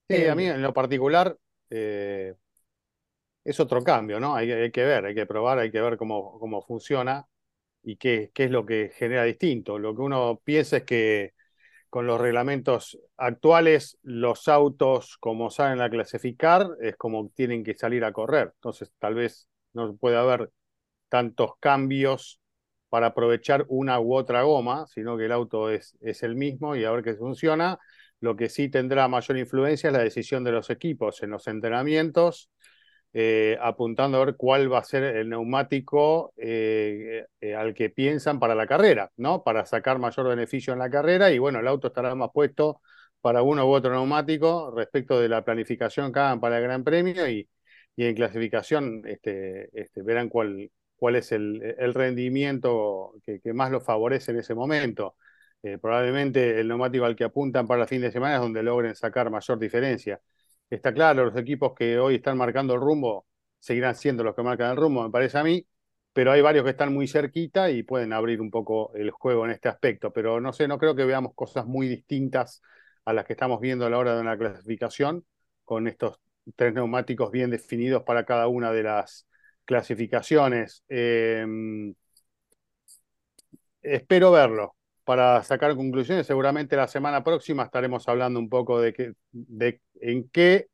Sí, 0.10 0.26
a 0.28 0.36
mí 0.36 0.46
en 0.46 0.62
lo 0.62 0.74
particular 0.74 1.38
eh, 1.70 2.34
es 3.44 3.60
otro 3.60 3.84
cambio, 3.84 4.20
¿no? 4.20 4.36
Hay, 4.36 4.52
hay 4.52 4.72
que 4.72 4.84
ver, 4.84 5.06
hay 5.06 5.16
que 5.16 5.26
probar, 5.26 5.60
hay 5.60 5.72
que 5.72 5.82
ver 5.82 5.98
cómo, 5.98 6.38
cómo 6.40 6.62
funciona. 6.62 7.28
y 7.84 7.98
qué, 7.98 8.32
qué 8.36 8.46
es 8.46 8.52
lo 8.52 8.66
que 8.66 8.92
genera 8.96 9.24
distinto. 9.26 9.80
Lo 9.80 9.96
que 9.96 10.02
uno 10.04 10.42
piensa 10.46 10.78
es 10.80 10.84
que 10.86 11.34
con 11.90 12.08
los 12.08 12.22
reglamentos 12.22 13.00
actuales, 13.18 14.00
los 14.04 14.48
autos, 14.50 15.18
como 15.20 15.50
salen 15.52 15.82
a 15.82 15.90
clasificar, 15.92 16.68
es 16.82 16.98
como 16.98 17.30
tienen 17.36 17.64
que 17.64 17.76
salir 17.76 18.06
a 18.06 18.14
correr. 18.14 18.52
Entonces, 18.56 18.92
tal 19.00 19.16
vez 19.16 19.50
no 19.74 19.96
puede 19.98 20.18
haber 20.18 20.52
tantos 21.10 21.52
cambios 21.60 22.40
para 22.90 23.08
aprovechar 23.08 23.66
una 23.70 24.00
u 24.00 24.16
otra 24.16 24.44
goma, 24.44 24.88
sino 24.88 25.18
que 25.18 25.26
el 25.26 25.32
auto 25.32 25.70
es, 25.70 25.98
es 26.02 26.24
el 26.24 26.36
mismo 26.36 26.76
y 26.76 26.86
a 26.86 26.92
ver 26.92 27.04
qué 27.04 27.16
funciona. 27.16 27.80
Lo 28.20 28.36
que 28.36 28.50
sí 28.50 28.70
tendrá 28.70 29.08
mayor 29.08 29.38
influencia 29.38 29.88
es 29.88 29.94
la 29.94 30.04
decisión 30.04 30.44
de 30.44 30.52
los 30.52 30.70
equipos 30.70 31.22
en 31.24 31.30
los 31.32 31.48
entrenamientos, 31.48 32.50
eh, 33.14 33.58
apuntando 33.62 34.22
a 34.22 34.26
ver 34.26 34.36
cuál 34.36 34.72
va 34.72 34.80
a 34.80 34.84
ser 34.84 35.04
el 35.04 35.30
neumático 35.30 36.34
eh, 36.38 37.26
eh, 37.42 37.56
al 37.56 37.74
que 37.74 37.90
piensan 37.90 38.40
para 38.40 38.56
la 38.56 38.68
carrera, 38.68 39.12
¿no? 39.18 39.44
Para 39.44 39.66
sacar 39.66 40.00
mayor 40.00 40.28
beneficio 40.28 40.74
en 40.74 40.80
la 40.80 40.90
carrera 40.90 41.32
y 41.32 41.40
bueno, 41.40 41.60
el 41.60 41.68
auto 41.68 41.88
estará 41.88 42.16
más 42.16 42.30
puesto 42.34 42.82
para 43.22 43.42
uno 43.42 43.66
u 43.68 43.72
otro 43.72 43.92
neumático 43.92 44.72
respecto 44.76 45.20
de 45.20 45.30
la 45.30 45.44
planificación 45.44 46.12
que 46.12 46.20
hagan 46.20 46.40
para 46.40 46.58
el 46.58 46.64
Gran 46.64 46.84
Premio 46.84 47.28
y, 47.30 47.50
y 47.96 48.06
en 48.06 48.16
clasificación 48.16 49.02
este, 49.06 49.70
este, 49.74 50.04
verán 50.04 50.30
cuál, 50.30 50.72
cuál 50.98 51.16
es 51.16 51.32
el, 51.32 51.76
el 51.78 51.94
rendimiento 51.94 53.14
que, 53.26 53.54
más 53.54 53.72
los 53.72 53.84
favorece 53.84 54.32
en 54.32 54.40
ese 54.40 54.56
momento. 54.56 55.16
Eh, 55.64 55.78
probablemente 55.80 56.60
el 56.60 56.68
neumático 56.68 57.06
al 57.06 57.16
que 57.16 57.24
apuntan 57.24 57.68
para 57.68 57.84
el 57.84 57.88
fin 57.88 58.02
de 58.02 58.12
semana 58.12 58.36
es 58.36 58.42
donde 58.42 58.64
logren 58.64 58.96
sacar 58.96 59.30
mayor 59.32 59.60
diferencia. 59.60 60.22
Está 60.70 60.94
claro, 60.94 61.26
los 61.26 61.38
equipos 61.38 61.74
que 61.76 61.98
hoy 62.00 62.16
están 62.16 62.38
marcando 62.38 62.74
el 62.74 62.82
rumbo 62.82 63.26
seguirán 63.60 63.96
siendo 63.96 64.24
los 64.24 64.36
que 64.36 64.44
marcan 64.44 64.72
el 64.72 64.78
rumbo, 64.78 65.04
me 65.04 65.10
parece 65.10 65.38
a 65.38 65.44
mí, 65.44 65.66
pero 66.14 66.32
hay 66.32 66.42
varios 66.42 66.64
que 66.64 66.72
están 66.72 66.94
muy 66.94 67.08
cerquita 67.08 67.70
y 67.70 67.84
pueden 67.84 68.14
abrir 68.14 68.42
un 68.42 68.50
poco 68.52 68.94
el 68.96 69.12
juego 69.12 69.46
en 69.46 69.52
este 69.52 69.70
aspecto. 69.70 70.12
Pero 70.12 70.42
no 70.42 70.54
sé, 70.54 70.68
no 70.68 70.78
creo 70.80 70.96
que 70.96 71.06
veamos 71.06 71.34
cosas 71.36 71.66
muy 71.66 71.88
distintas 71.88 72.62
a 73.06 73.14
las 73.14 73.26
que 73.26 73.34
estamos 73.34 73.60
viendo 73.62 73.86
a 73.86 73.90
la 73.90 73.98
hora 74.00 74.16
de 74.16 74.22
una 74.22 74.38
clasificación, 74.38 75.26
con 75.64 75.88
estos 75.88 76.20
tres 76.56 76.74
neumáticos 76.74 77.32
bien 77.32 77.50
definidos 77.52 78.04
para 78.04 78.26
cada 78.26 78.48
una 78.48 78.72
de 78.72 78.84
las 78.84 79.28
clasificaciones. 79.68 80.84
Eh, 80.90 81.46
espero 83.82 84.32
verlo 84.32 84.76
para 85.04 85.44
sacar 85.44 85.76
conclusiones. 85.76 86.26
Seguramente 86.26 86.76
la 86.76 86.88
semana 86.88 87.24
próxima 87.24 87.64
estaremos 87.64 88.08
hablando 88.08 88.40
un 88.40 88.50
poco 88.50 88.82
de, 88.82 88.94
que, 88.94 89.14
de 89.32 89.82
en 90.02 90.30
qué 90.30 90.68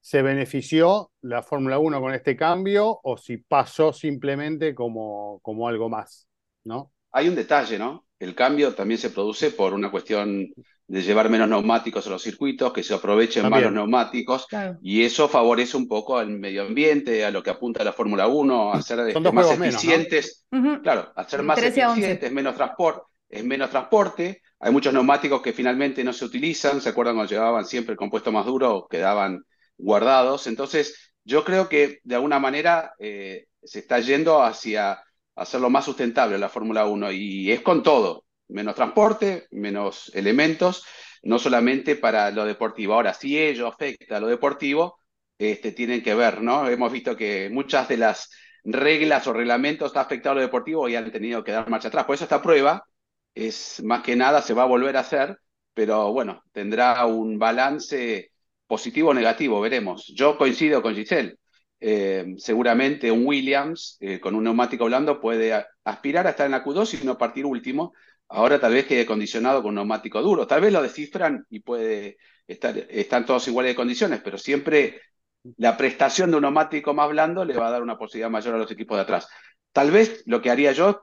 se 0.00 0.22
benefició 0.22 1.10
la 1.22 1.42
Fórmula 1.42 1.78
1 1.78 2.00
con 2.00 2.14
este 2.14 2.36
cambio 2.36 3.00
o 3.02 3.16
si 3.16 3.38
pasó 3.38 3.92
simplemente 3.92 4.74
como, 4.74 5.40
como 5.42 5.68
algo 5.68 5.88
más, 5.88 6.28
¿no? 6.64 6.92
Hay 7.12 7.28
un 7.28 7.34
detalle, 7.34 7.78
¿no? 7.78 8.06
El 8.20 8.34
cambio 8.34 8.74
también 8.74 8.98
se 8.98 9.10
produce 9.10 9.50
por 9.50 9.72
una 9.72 9.90
cuestión 9.90 10.52
de 10.86 11.02
llevar 11.02 11.30
menos 11.30 11.48
neumáticos 11.48 12.06
a 12.06 12.10
los 12.10 12.22
circuitos, 12.22 12.72
que 12.72 12.82
se 12.82 12.92
aprovechen 12.92 13.48
más 13.48 13.62
los 13.62 13.72
neumáticos, 13.72 14.46
claro. 14.46 14.76
y 14.82 15.02
eso 15.04 15.28
favorece 15.28 15.76
un 15.76 15.88
poco 15.88 16.18
al 16.18 16.28
medio 16.28 16.62
ambiente, 16.62 17.24
a 17.24 17.30
lo 17.30 17.42
que 17.42 17.50
apunta 17.50 17.82
la 17.82 17.92
Fórmula 17.92 18.26
1, 18.26 18.72
a 18.74 18.82
ser 18.82 19.00
este, 19.08 19.32
más 19.32 19.50
eficientes, 19.52 20.46
menos, 20.50 20.78
¿no? 20.78 20.82
claro, 20.82 21.12
a 21.16 21.24
ser 21.28 21.42
más 21.42 21.62
eficientes, 21.62 22.30
menos 22.30 22.56
transporte, 22.56 23.02
es 23.28 23.44
menos 23.44 23.70
transporte, 23.70 24.42
hay 24.58 24.72
muchos 24.72 24.92
neumáticos 24.92 25.40
que 25.40 25.54
finalmente 25.54 26.04
no 26.04 26.12
se 26.12 26.24
utilizan, 26.26 26.80
¿se 26.80 26.90
acuerdan 26.90 27.14
cuando 27.14 27.32
llevaban 27.32 27.64
siempre 27.64 27.92
el 27.92 27.98
compuesto 27.98 28.30
más 28.30 28.44
duro, 28.44 28.86
quedaban 28.90 29.44
guardados? 29.78 30.46
Entonces, 30.46 31.14
yo 31.24 31.44
creo 31.44 31.68
que 31.68 32.00
de 32.02 32.14
alguna 32.16 32.38
manera 32.38 32.92
eh, 32.98 33.46
se 33.62 33.78
está 33.78 34.00
yendo 34.00 34.42
hacia 34.42 35.00
hacerlo 35.36 35.70
más 35.70 35.84
sustentable 35.84 36.38
la 36.38 36.48
Fórmula 36.48 36.86
1 36.86 37.12
y 37.12 37.50
es 37.50 37.60
con 37.60 37.82
todo, 37.82 38.24
menos 38.48 38.74
transporte, 38.74 39.46
menos 39.50 40.10
elementos, 40.14 40.84
no 41.22 41.38
solamente 41.38 41.96
para 41.96 42.30
lo 42.30 42.44
deportivo. 42.44 42.94
Ahora, 42.94 43.14
si 43.14 43.38
ello 43.38 43.66
afecta 43.66 44.16
a 44.16 44.20
lo 44.20 44.28
deportivo, 44.28 45.00
este, 45.38 45.72
tienen 45.72 46.02
que 46.02 46.14
ver, 46.14 46.42
¿no? 46.42 46.68
Hemos 46.68 46.92
visto 46.92 47.16
que 47.16 47.48
muchas 47.50 47.88
de 47.88 47.96
las 47.96 48.30
reglas 48.64 49.26
o 49.26 49.32
reglamentos 49.32 49.96
han 49.96 50.02
afectado 50.02 50.32
a 50.32 50.34
lo 50.36 50.40
deportivo 50.42 50.88
y 50.88 50.96
han 50.96 51.10
tenido 51.10 51.42
que 51.44 51.52
dar 51.52 51.68
marcha 51.70 51.88
atrás. 51.88 52.04
Por 52.04 52.14
eso 52.14 52.24
esta 52.24 52.42
prueba 52.42 52.84
es 53.34 53.82
más 53.82 54.02
que 54.02 54.16
nada, 54.16 54.42
se 54.42 54.54
va 54.54 54.64
a 54.64 54.66
volver 54.66 54.96
a 54.96 55.00
hacer, 55.00 55.38
pero 55.74 56.12
bueno, 56.12 56.42
tendrá 56.52 57.06
un 57.06 57.38
balance 57.38 58.32
positivo 58.66 59.10
o 59.10 59.14
negativo, 59.14 59.60
veremos. 59.60 60.06
Yo 60.14 60.36
coincido 60.38 60.82
con 60.82 60.94
Giselle. 60.94 61.36
Eh, 61.80 62.34
seguramente 62.36 63.10
un 63.10 63.26
Williams 63.26 63.96
eh, 64.00 64.20
con 64.20 64.34
un 64.34 64.44
neumático 64.44 64.84
blando 64.84 65.20
puede 65.20 65.64
aspirar 65.84 66.26
a 66.26 66.30
estar 66.30 66.44
en 66.44 66.52
la 66.52 66.62
Q2 66.62 67.00
y 67.02 67.06
no 67.06 67.16
partir 67.16 67.46
último, 67.46 67.94
Ahora 68.32 68.60
tal 68.60 68.74
vez 68.74 68.86
quede 68.86 69.06
condicionado 69.06 69.60
con 69.60 69.70
un 69.70 69.74
neumático 69.76 70.22
duro. 70.22 70.46
Tal 70.46 70.60
vez 70.60 70.72
lo 70.72 70.82
descifran 70.82 71.46
y 71.50 71.60
puede 71.60 72.16
estar, 72.46 72.76
están 72.88 73.26
todos 73.26 73.48
iguales 73.48 73.72
de 73.72 73.76
condiciones, 73.76 74.20
pero 74.22 74.38
siempre 74.38 75.00
la 75.56 75.76
prestación 75.76 76.30
de 76.30 76.36
un 76.36 76.42
neumático 76.42 76.94
más 76.94 77.08
blando 77.10 77.44
le 77.44 77.56
va 77.56 77.66
a 77.66 77.70
dar 77.72 77.82
una 77.82 77.98
posibilidad 77.98 78.30
mayor 78.30 78.54
a 78.54 78.58
los 78.58 78.70
equipos 78.70 78.96
de 78.96 79.02
atrás. 79.02 79.28
Tal 79.72 79.90
vez 79.90 80.22
lo 80.26 80.40
que 80.40 80.50
haría 80.50 80.70
yo, 80.70 81.02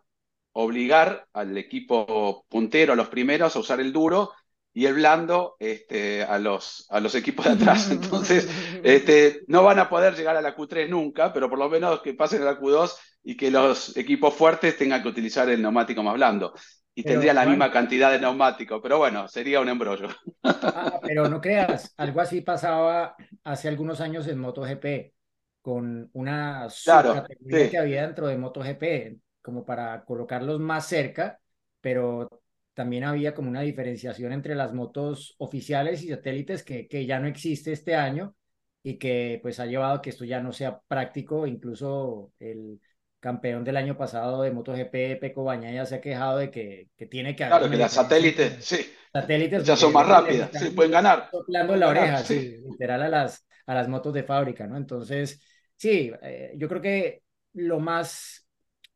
obligar 0.53 1.27
al 1.33 1.57
equipo 1.57 2.45
puntero, 2.47 2.93
a 2.93 2.95
los 2.95 3.09
primeros, 3.09 3.57
a 3.57 3.59
usar 3.59 3.81
el 3.81 3.91
duro 3.91 4.31
y 4.77 4.85
el 4.85 4.93
blando 4.93 5.55
este, 5.57 6.21
a, 6.21 6.37
los, 6.37 6.85
a 6.91 6.99
los 6.99 7.15
equipos 7.15 7.45
de 7.45 7.53
atrás. 7.53 7.89
Entonces, 7.91 8.47
este, 8.83 9.41
no 9.47 9.63
van 9.63 9.79
a 9.79 9.89
poder 9.89 10.15
llegar 10.15 10.37
a 10.37 10.41
la 10.41 10.55
Q3 10.55 10.87
nunca, 10.87 11.33
pero 11.33 11.49
por 11.49 11.57
lo 11.57 11.67
menos 11.67 12.01
que 12.01 12.13
pasen 12.13 12.43
a 12.43 12.45
la 12.45 12.59
Q2 12.59 12.95
y 13.23 13.35
que 13.35 13.49
los 13.49 13.97
equipos 13.97 14.35
fuertes 14.35 14.77
tengan 14.77 15.01
que 15.01 15.09
utilizar 15.09 15.49
el 15.49 15.63
neumático 15.63 16.03
más 16.03 16.13
blando 16.13 16.53
y 16.93 17.01
pero, 17.01 17.13
tendría 17.13 17.33
la 17.33 17.41
bueno, 17.41 17.53
misma 17.53 17.71
cantidad 17.71 18.11
de 18.11 18.19
neumático, 18.19 18.79
pero 18.79 18.99
bueno, 18.99 19.27
sería 19.27 19.61
un 19.61 19.69
embrollo. 19.69 20.09
Ah, 20.43 20.99
pero 21.01 21.27
no 21.27 21.41
creas, 21.41 21.91
algo 21.97 22.21
así 22.21 22.41
pasaba 22.41 23.15
hace 23.45 23.69
algunos 23.69 23.99
años 23.99 24.27
en 24.27 24.37
MotoGP, 24.37 25.11
con 25.59 26.07
una 26.13 26.67
claro, 26.83 27.15
subcategoría 27.15 27.65
sí. 27.65 27.71
que 27.71 27.77
había 27.79 28.03
dentro 28.03 28.27
de 28.27 28.37
MotoGP, 28.37 29.19
como 29.41 29.65
para 29.65 30.05
colocarlos 30.05 30.59
más 30.59 30.85
cerca, 30.85 31.39
pero 31.81 32.29
también 32.77 33.05
había 33.05 33.33
como 33.33 33.49
una 33.49 33.61
diferenciación 33.61 34.33
entre 34.33 34.53
las 34.53 34.71
motos 34.71 35.33
oficiales 35.39 36.03
y 36.03 36.09
satélites 36.09 36.61
que, 36.61 36.87
que 36.87 37.07
ya 37.07 37.19
no 37.19 37.27
existe 37.27 37.71
este 37.71 37.95
año 37.95 38.35
y 38.83 38.99
que 38.99 39.39
pues 39.41 39.59
ha 39.59 39.65
llevado 39.65 39.95
a 39.95 40.01
que 40.03 40.11
esto 40.11 40.25
ya 40.25 40.41
no 40.41 40.53
sea 40.53 40.79
práctico, 40.87 41.47
incluso 41.47 42.33
el 42.37 42.79
campeón 43.19 43.63
del 43.63 43.77
año 43.77 43.97
pasado 43.97 44.43
de 44.43 44.51
MotoGP, 44.51 45.19
Peco 45.19 45.43
Bañaya, 45.43 45.87
se 45.87 45.95
ha 45.95 46.01
quejado 46.01 46.37
de 46.37 46.51
que, 46.51 46.89
que 46.95 47.07
tiene 47.07 47.35
que 47.35 47.45
haber. 47.45 47.57
Claro, 47.57 47.71
que 47.71 47.77
las 47.77 47.93
satélites, 47.93 48.63
sí. 48.63 48.93
Satélites 49.11 49.63
ya 49.63 49.75
son 49.75 49.91
más 49.91 50.07
rápidas, 50.07 50.51
sí, 50.53 50.69
pueden 50.69 50.91
ganar. 50.91 51.29
Soplando 51.31 51.75
la 51.75 51.87
oreja, 51.87 52.19
sí. 52.19 52.39
sí, 52.39 52.61
literal 52.63 53.01
a 53.01 53.09
las, 53.09 53.47
a 53.65 53.73
las 53.73 53.87
motos 53.87 54.13
de 54.13 54.21
fábrica, 54.21 54.67
¿no? 54.67 54.77
Entonces, 54.77 55.41
sí, 55.75 56.11
eh, 56.21 56.53
yo 56.55 56.69
creo 56.69 56.81
que 56.81 57.23
lo 57.53 57.79
más 57.79 58.47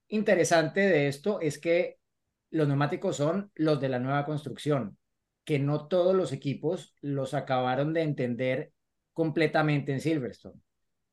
interesante 0.09 0.81
de 0.81 1.07
esto 1.07 1.41
es 1.41 1.57
que 1.57 1.97
los 2.51 2.67
neumáticos 2.67 3.17
son 3.17 3.51
los 3.55 3.81
de 3.81 3.89
la 3.89 3.99
nueva 3.99 4.25
construcción, 4.25 4.97
que 5.43 5.57
no 5.57 5.87
todos 5.87 6.15
los 6.15 6.31
equipos 6.33 6.95
los 7.01 7.33
acabaron 7.33 7.93
de 7.93 8.03
entender 8.03 8.73
completamente 9.13 9.91
en 9.91 10.01
Silverstone. 10.01 10.59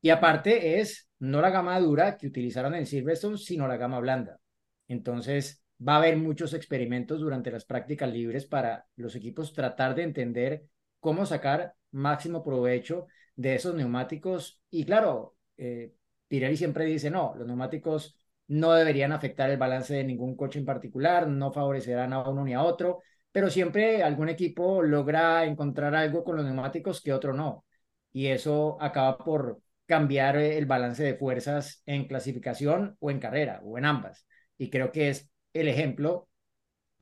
Y 0.01 0.09
aparte 0.11 0.79
es 0.79 1.09
no 1.19 1.41
la 1.41 1.49
gama 1.49 1.79
dura 1.79 2.17
que 2.17 2.27
utilizaron 2.27 2.75
en 2.75 2.85
Silverstone, 2.85 3.37
sino 3.37 3.67
la 3.67 3.77
gama 3.77 3.99
blanda. 3.99 4.39
Entonces 4.87 5.63
va 5.85 5.95
a 5.95 5.97
haber 5.97 6.17
muchos 6.17 6.53
experimentos 6.53 7.19
durante 7.19 7.51
las 7.51 7.65
prácticas 7.65 8.11
libres 8.11 8.45
para 8.45 8.85
los 8.95 9.15
equipos 9.15 9.53
tratar 9.53 9.95
de 9.95 10.03
entender 10.03 10.65
cómo 10.99 11.25
sacar 11.25 11.73
máximo 11.91 12.43
provecho 12.43 13.07
de 13.35 13.55
esos 13.55 13.75
neumáticos. 13.75 14.61
Y 14.69 14.85
claro, 14.85 15.35
eh, 15.57 15.93
Pirelli 16.27 16.57
siempre 16.57 16.85
dice, 16.85 17.09
no, 17.09 17.33
los 17.35 17.47
neumáticos 17.47 18.18
no 18.49 18.73
deberían 18.73 19.11
afectar 19.11 19.49
el 19.49 19.57
balance 19.57 19.93
de 19.93 20.03
ningún 20.03 20.35
coche 20.35 20.59
en 20.59 20.65
particular, 20.65 21.27
no 21.27 21.51
favorecerán 21.53 22.13
a 22.13 22.27
uno 22.27 22.43
ni 22.43 22.53
a 22.53 22.63
otro, 22.63 23.01
pero 23.31 23.49
siempre 23.49 24.03
algún 24.03 24.29
equipo 24.29 24.81
logra 24.81 25.45
encontrar 25.45 25.95
algo 25.95 26.23
con 26.23 26.35
los 26.35 26.45
neumáticos 26.45 27.01
que 27.01 27.13
otro 27.13 27.33
no. 27.33 27.65
Y 28.11 28.27
eso 28.27 28.77
acaba 28.81 29.17
por 29.17 29.61
cambiar 29.85 30.37
el 30.37 30.65
balance 30.65 31.03
de 31.03 31.15
fuerzas 31.15 31.83
en 31.85 32.07
clasificación 32.07 32.97
o 32.99 33.11
en 33.11 33.19
carrera 33.19 33.61
o 33.63 33.77
en 33.77 33.85
ambas. 33.85 34.25
Y 34.57 34.69
creo 34.69 34.91
que 34.91 35.09
es 35.09 35.29
el 35.53 35.67
ejemplo, 35.67 36.27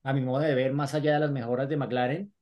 a 0.03 0.13
mi 0.13 0.21
modo 0.21 0.41
de 0.41 0.55
ver, 0.55 0.73
más 0.73 0.93
allá 0.95 1.13
de 1.13 1.19
las 1.21 1.31
mejoras 1.31 1.69
de 1.69 1.77
McLaren, 1.77 2.33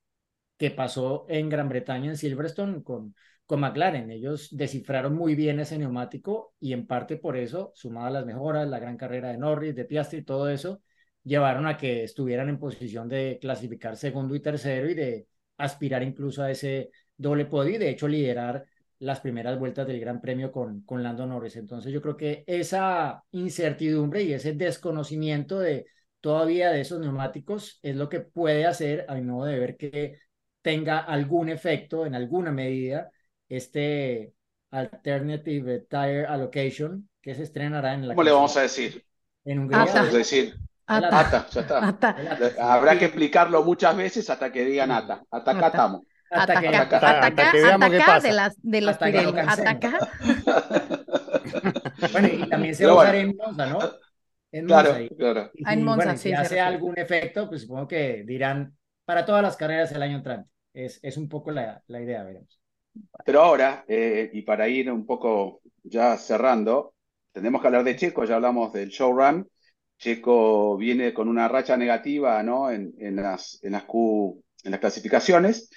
que 0.57 0.71
pasó 0.71 1.25
en 1.29 1.49
Gran 1.49 1.69
Bretaña 1.69 2.09
en 2.11 2.17
Silverstone 2.17 2.83
con, 2.83 3.15
con 3.45 3.59
McLaren. 3.59 4.11
Ellos 4.11 4.49
descifraron 4.51 5.15
muy 5.15 5.35
bien 5.35 5.59
ese 5.59 5.77
neumático 5.77 6.53
y 6.59 6.73
en 6.73 6.87
parte 6.87 7.17
por 7.17 7.37
eso, 7.37 7.71
sumado 7.75 8.07
a 8.07 8.09
las 8.11 8.25
mejoras, 8.25 8.67
la 8.67 8.79
gran 8.79 8.97
carrera 8.97 9.29
de 9.31 9.37
Norris, 9.37 9.75
de 9.75 9.85
Piastri 9.85 10.23
todo 10.23 10.49
eso, 10.49 10.81
llevaron 11.23 11.67
a 11.67 11.77
que 11.77 12.03
estuvieran 12.03 12.49
en 12.49 12.59
posición 12.59 13.07
de 13.09 13.37
clasificar 13.41 13.97
segundo 13.97 14.35
y 14.35 14.41
tercero 14.41 14.89
y 14.89 14.93
de 14.93 15.27
aspirar 15.57 16.03
incluso 16.03 16.43
a 16.43 16.51
ese 16.51 16.91
doble 17.17 17.45
podio 17.45 17.75
y 17.75 17.77
de 17.77 17.89
hecho 17.89 18.07
liderar 18.07 18.65
las 18.99 19.19
primeras 19.19 19.59
vueltas 19.59 19.87
del 19.87 19.99
Gran 19.99 20.21
Premio 20.21 20.51
con, 20.51 20.81
con 20.81 21.03
Lando 21.03 21.25
Norris. 21.25 21.55
Entonces 21.57 21.91
yo 21.91 22.01
creo 22.01 22.17
que 22.17 22.43
esa 22.47 23.23
incertidumbre 23.31 24.23
y 24.23 24.33
ese 24.33 24.53
desconocimiento 24.53 25.59
de 25.59 25.85
todavía 26.21 26.71
de 26.71 26.81
esos 26.81 26.99
neumáticos 26.99 27.79
es 27.83 27.95
lo 27.95 28.09
que 28.09 28.21
puede 28.21 28.65
hacer, 28.65 29.05
a 29.07 29.15
mi 29.15 29.21
modo 29.21 29.45
de 29.45 29.59
ver, 29.59 29.77
que 29.77 30.19
tenga 30.61 30.99
algún 30.99 31.49
efecto 31.49 32.05
en 32.05 32.15
alguna 32.15 32.51
medida 32.51 33.11
este 33.57 34.33
Alternative 34.71 35.79
Tire 35.89 36.25
Allocation 36.25 37.09
que 37.21 37.35
se 37.35 37.43
estrenará 37.43 37.93
en 37.93 38.07
la... 38.07 38.13
¿Cómo 38.15 38.23
le 38.23 38.31
vamos 38.31 38.55
a 38.57 38.61
decir? 38.61 39.03
En 39.45 39.59
Hungría. 39.59 39.83
Ata. 39.83 39.93
Vamos 39.93 40.13
a 40.13 40.17
decir 40.17 40.55
Ata. 40.87 41.19
ata, 41.19 41.47
ya 41.49 41.61
está. 41.61 41.87
Ata. 41.87 42.15
Habrá 42.59 42.97
que 42.99 43.05
explicarlo 43.05 43.63
muchas 43.63 43.95
veces 43.97 44.29
hasta 44.29 44.51
que 44.51 44.65
digan 44.65 44.91
ata. 44.91 45.23
Hasta 45.31 45.51
acá 45.51 45.59
Ata. 45.59 45.67
estamos. 45.67 46.01
Hasta 46.29 46.59
que- 46.61 46.67
hasta 46.67 47.51
que 47.51 47.61
veamos 47.61 47.89
qué 47.89 47.99
pasa. 47.99 48.27
de, 48.27 48.33
las, 48.33 48.55
de 48.61 48.81
los 48.81 48.91
Hasta 48.91 49.11
que 49.11 49.21
lo 49.21 49.31
Pirelli. 49.33 49.47
Bueno, 52.11 52.27
y 52.27 52.49
también 52.49 52.75
se 52.75 52.85
va 52.85 52.91
a 52.91 52.95
usar 52.95 53.15
en 53.15 53.35
Monza, 53.37 53.65
¿no? 53.67 53.79
En 54.51 54.65
Claro, 54.67 54.89
Monza. 54.89 55.01
Y- 55.03 55.09
claro. 55.09 55.51
y 55.53 55.63
Ah, 55.65 55.73
en 55.73 55.79
si, 55.79 55.85
Monza, 55.85 55.95
bueno, 55.95 56.13
y 56.13 56.17
sí, 56.17 56.29
si 56.29 56.33
hace 56.33 56.59
algún 56.59 56.97
efecto, 56.99 57.47
pues 57.49 57.61
supongo 57.61 57.87
que 57.87 58.23
dirán 58.25 58.75
para 59.05 59.25
todas 59.25 59.41
las 59.43 59.55
carreras 59.57 59.91
el 59.91 60.01
año 60.01 60.17
entrante. 60.17 60.49
Es, 60.73 60.99
es 61.03 61.17
un 61.17 61.29
poco 61.29 61.51
la, 61.51 61.81
la 61.87 62.01
idea, 62.01 62.23
veremos. 62.23 62.59
Pero 63.25 63.41
ahora, 63.41 63.85
eh, 63.87 64.29
y 64.33 64.41
para 64.43 64.67
ir 64.69 64.91
un 64.91 65.05
poco 65.05 65.61
ya 65.83 66.17
cerrando, 66.17 66.93
tenemos 67.31 67.61
que 67.61 67.67
hablar 67.67 67.83
de 67.83 67.95
Checo, 67.95 68.23
ya 68.25 68.35
hablamos 68.35 68.71
del 68.73 68.89
showrun. 68.89 69.47
Checo 69.97 70.77
viene 70.77 71.13
con 71.13 71.27
una 71.27 71.47
racha 71.47 71.77
negativa, 71.77 72.43
¿no? 72.43 72.69
En, 72.69 72.93
en 72.99 73.15
las, 73.15 73.59
en 73.63 73.71
las 73.71 73.83
Q, 73.83 74.43
en 74.63 74.71
las 74.71 74.79
clasificaciones. 74.79 75.69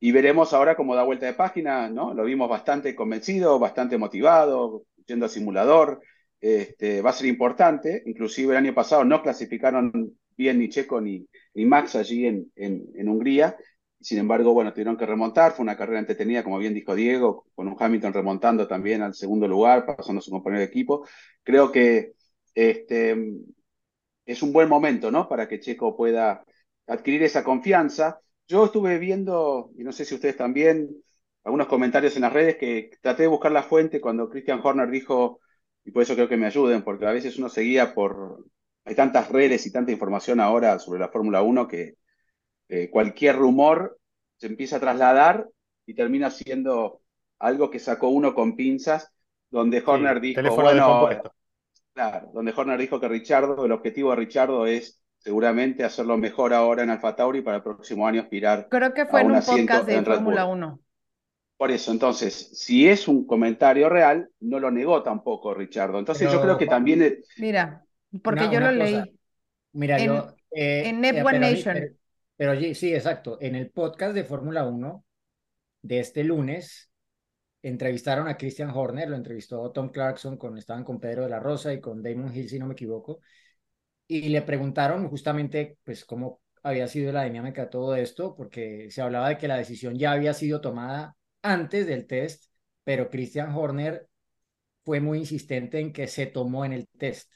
Y 0.00 0.10
veremos 0.10 0.52
ahora 0.52 0.74
cómo 0.74 0.96
da 0.96 1.04
vuelta 1.04 1.26
de 1.26 1.34
página, 1.34 1.88
¿no? 1.88 2.12
Lo 2.12 2.24
vimos 2.24 2.48
bastante 2.48 2.94
convencido, 2.94 3.58
bastante 3.58 3.98
motivado, 3.98 4.82
yendo 5.06 5.26
al 5.26 5.30
simulador. 5.30 6.00
Este, 6.40 7.00
va 7.02 7.10
a 7.10 7.12
ser 7.12 7.28
importante. 7.28 8.02
Inclusive 8.06 8.52
el 8.52 8.58
año 8.58 8.74
pasado 8.74 9.04
no 9.04 9.22
clasificaron 9.22 10.18
bien 10.36 10.58
ni 10.58 10.68
Checo 10.68 11.00
ni, 11.00 11.26
ni 11.54 11.64
Max 11.66 11.94
allí 11.94 12.26
en, 12.26 12.50
en, 12.56 12.84
en 12.96 13.08
Hungría. 13.08 13.56
Sin 14.02 14.18
embargo, 14.18 14.52
bueno, 14.52 14.72
tuvieron 14.72 14.96
que 14.96 15.06
remontar. 15.06 15.52
Fue 15.52 15.62
una 15.62 15.76
carrera 15.76 16.00
entretenida, 16.00 16.42
como 16.44 16.58
bien 16.58 16.74
dijo 16.74 16.94
Diego, 16.94 17.46
con 17.54 17.68
un 17.68 17.76
Hamilton 17.78 18.12
remontando 18.12 18.66
también 18.66 19.02
al 19.02 19.14
segundo 19.14 19.48
lugar, 19.48 19.86
pasando 19.86 20.18
a 20.20 20.22
su 20.22 20.30
compañero 20.30 20.60
de 20.60 20.66
equipo. 20.66 21.06
Creo 21.42 21.70
que 21.72 22.12
este, 22.54 23.16
es 24.26 24.42
un 24.42 24.52
buen 24.52 24.68
momento, 24.68 25.10
¿no? 25.10 25.28
Para 25.28 25.48
que 25.48 25.60
Checo 25.60 25.96
pueda 25.96 26.44
adquirir 26.86 27.22
esa 27.22 27.44
confianza. 27.44 28.20
Yo 28.48 28.64
estuve 28.66 28.98
viendo, 28.98 29.70
y 29.76 29.84
no 29.84 29.92
sé 29.92 30.04
si 30.04 30.14
ustedes 30.14 30.36
también, 30.36 30.90
algunos 31.44 31.66
comentarios 31.66 32.16
en 32.16 32.22
las 32.22 32.32
redes 32.32 32.56
que 32.56 32.90
traté 33.00 33.22
de 33.22 33.28
buscar 33.28 33.52
la 33.52 33.62
fuente 33.62 34.00
cuando 34.00 34.28
Christian 34.28 34.60
Horner 34.62 34.90
dijo, 34.90 35.40
y 35.84 35.90
por 35.90 36.02
eso 36.02 36.14
creo 36.14 36.28
que 36.28 36.36
me 36.36 36.46
ayuden, 36.46 36.82
porque 36.82 37.06
a 37.06 37.12
veces 37.12 37.38
uno 37.38 37.48
se 37.48 37.62
guía 37.62 37.94
por... 37.94 38.44
Hay 38.84 38.96
tantas 38.96 39.30
redes 39.30 39.64
y 39.66 39.72
tanta 39.72 39.92
información 39.92 40.40
ahora 40.40 40.78
sobre 40.80 41.00
la 41.00 41.08
Fórmula 41.08 41.42
1 41.42 41.68
que 41.68 41.94
eh, 42.72 42.88
cualquier 42.88 43.36
rumor 43.36 43.98
se 44.38 44.46
empieza 44.46 44.76
a 44.76 44.80
trasladar 44.80 45.46
y 45.84 45.92
termina 45.92 46.30
siendo 46.30 47.02
algo 47.38 47.70
que 47.70 47.78
sacó 47.78 48.08
uno 48.08 48.34
con 48.34 48.56
pinzas, 48.56 49.12
donde 49.50 49.82
Horner 49.84 50.22
dijo, 50.22 50.40
bueno, 50.54 51.22
claro, 51.92 52.30
donde 52.32 52.54
Horner 52.56 52.80
dijo 52.80 52.98
que 52.98 53.08
Richardo, 53.08 53.66
el 53.66 53.72
objetivo 53.72 54.08
de 54.10 54.16
Richardo 54.16 54.66
es 54.66 55.02
seguramente 55.18 55.84
hacerlo 55.84 56.16
mejor 56.16 56.54
ahora 56.54 56.82
en 56.82 56.88
Alfa 56.88 57.14
Tauri 57.14 57.42
para 57.42 57.58
el 57.58 57.62
próximo 57.62 58.06
año 58.06 58.22
aspirar. 58.22 58.68
Creo 58.70 58.94
que 58.94 59.04
fue 59.04 59.20
a 59.20 59.22
en 59.24 59.32
un 59.32 59.42
podcast 59.42 59.86
de 59.86 60.02
Fórmula 60.02 60.44
Bull. 60.44 60.56
1. 60.56 60.80
Por 61.58 61.70
eso, 61.70 61.92
entonces, 61.92 62.58
si 62.58 62.88
es 62.88 63.06
un 63.06 63.26
comentario 63.26 63.90
real, 63.90 64.30
no 64.40 64.58
lo 64.58 64.70
negó 64.70 65.02
tampoco 65.02 65.52
Richardo. 65.52 65.98
Entonces 65.98 66.32
yo 66.32 66.40
creo 66.40 66.56
que 66.56 66.66
también 66.66 67.22
Mira, 67.36 67.84
porque 68.22 68.48
yo 68.50 68.60
lo 68.60 68.66
cosa. 68.68 68.72
leí. 68.72 69.18
Mira, 69.72 69.98
En- 69.98 70.06
yo... 70.06 70.34
eh, 70.52 70.84
en 70.86 71.04
eh, 71.04 71.22
Nation. 71.38 71.98
Pero 72.36 72.58
sí, 72.74 72.94
exacto. 72.94 73.38
En 73.40 73.54
el 73.54 73.70
podcast 73.70 74.14
de 74.14 74.24
Fórmula 74.24 74.66
1 74.66 75.04
de 75.82 76.00
este 76.00 76.24
lunes, 76.24 76.90
entrevistaron 77.62 78.28
a 78.28 78.36
Christian 78.36 78.70
Horner, 78.70 79.08
lo 79.08 79.16
entrevistó 79.16 79.70
Tom 79.70 79.90
Clarkson, 79.90 80.36
con, 80.36 80.58
estaban 80.58 80.84
con 80.84 81.00
Pedro 81.00 81.24
de 81.24 81.30
la 81.30 81.40
Rosa 81.40 81.72
y 81.72 81.80
con 81.80 82.02
Damon 82.02 82.34
Hill, 82.34 82.48
si 82.48 82.58
no 82.58 82.66
me 82.66 82.74
equivoco, 82.74 83.20
y 84.06 84.28
le 84.28 84.42
preguntaron 84.42 85.08
justamente, 85.08 85.78
pues, 85.84 86.04
cómo 86.04 86.40
había 86.62 86.88
sido 86.88 87.12
la 87.12 87.24
dinámica 87.24 87.62
de 87.62 87.68
todo 87.68 87.96
esto, 87.96 88.34
porque 88.34 88.90
se 88.90 89.02
hablaba 89.02 89.28
de 89.30 89.38
que 89.38 89.48
la 89.48 89.56
decisión 89.56 89.98
ya 89.98 90.12
había 90.12 90.34
sido 90.34 90.60
tomada 90.60 91.16
antes 91.42 91.86
del 91.86 92.06
test, 92.06 92.46
pero 92.84 93.10
Christian 93.10 93.54
Horner 93.54 94.08
fue 94.84 95.00
muy 95.00 95.18
insistente 95.20 95.80
en 95.80 95.92
que 95.92 96.06
se 96.08 96.26
tomó 96.26 96.64
en 96.64 96.72
el 96.72 96.88
test, 96.98 97.32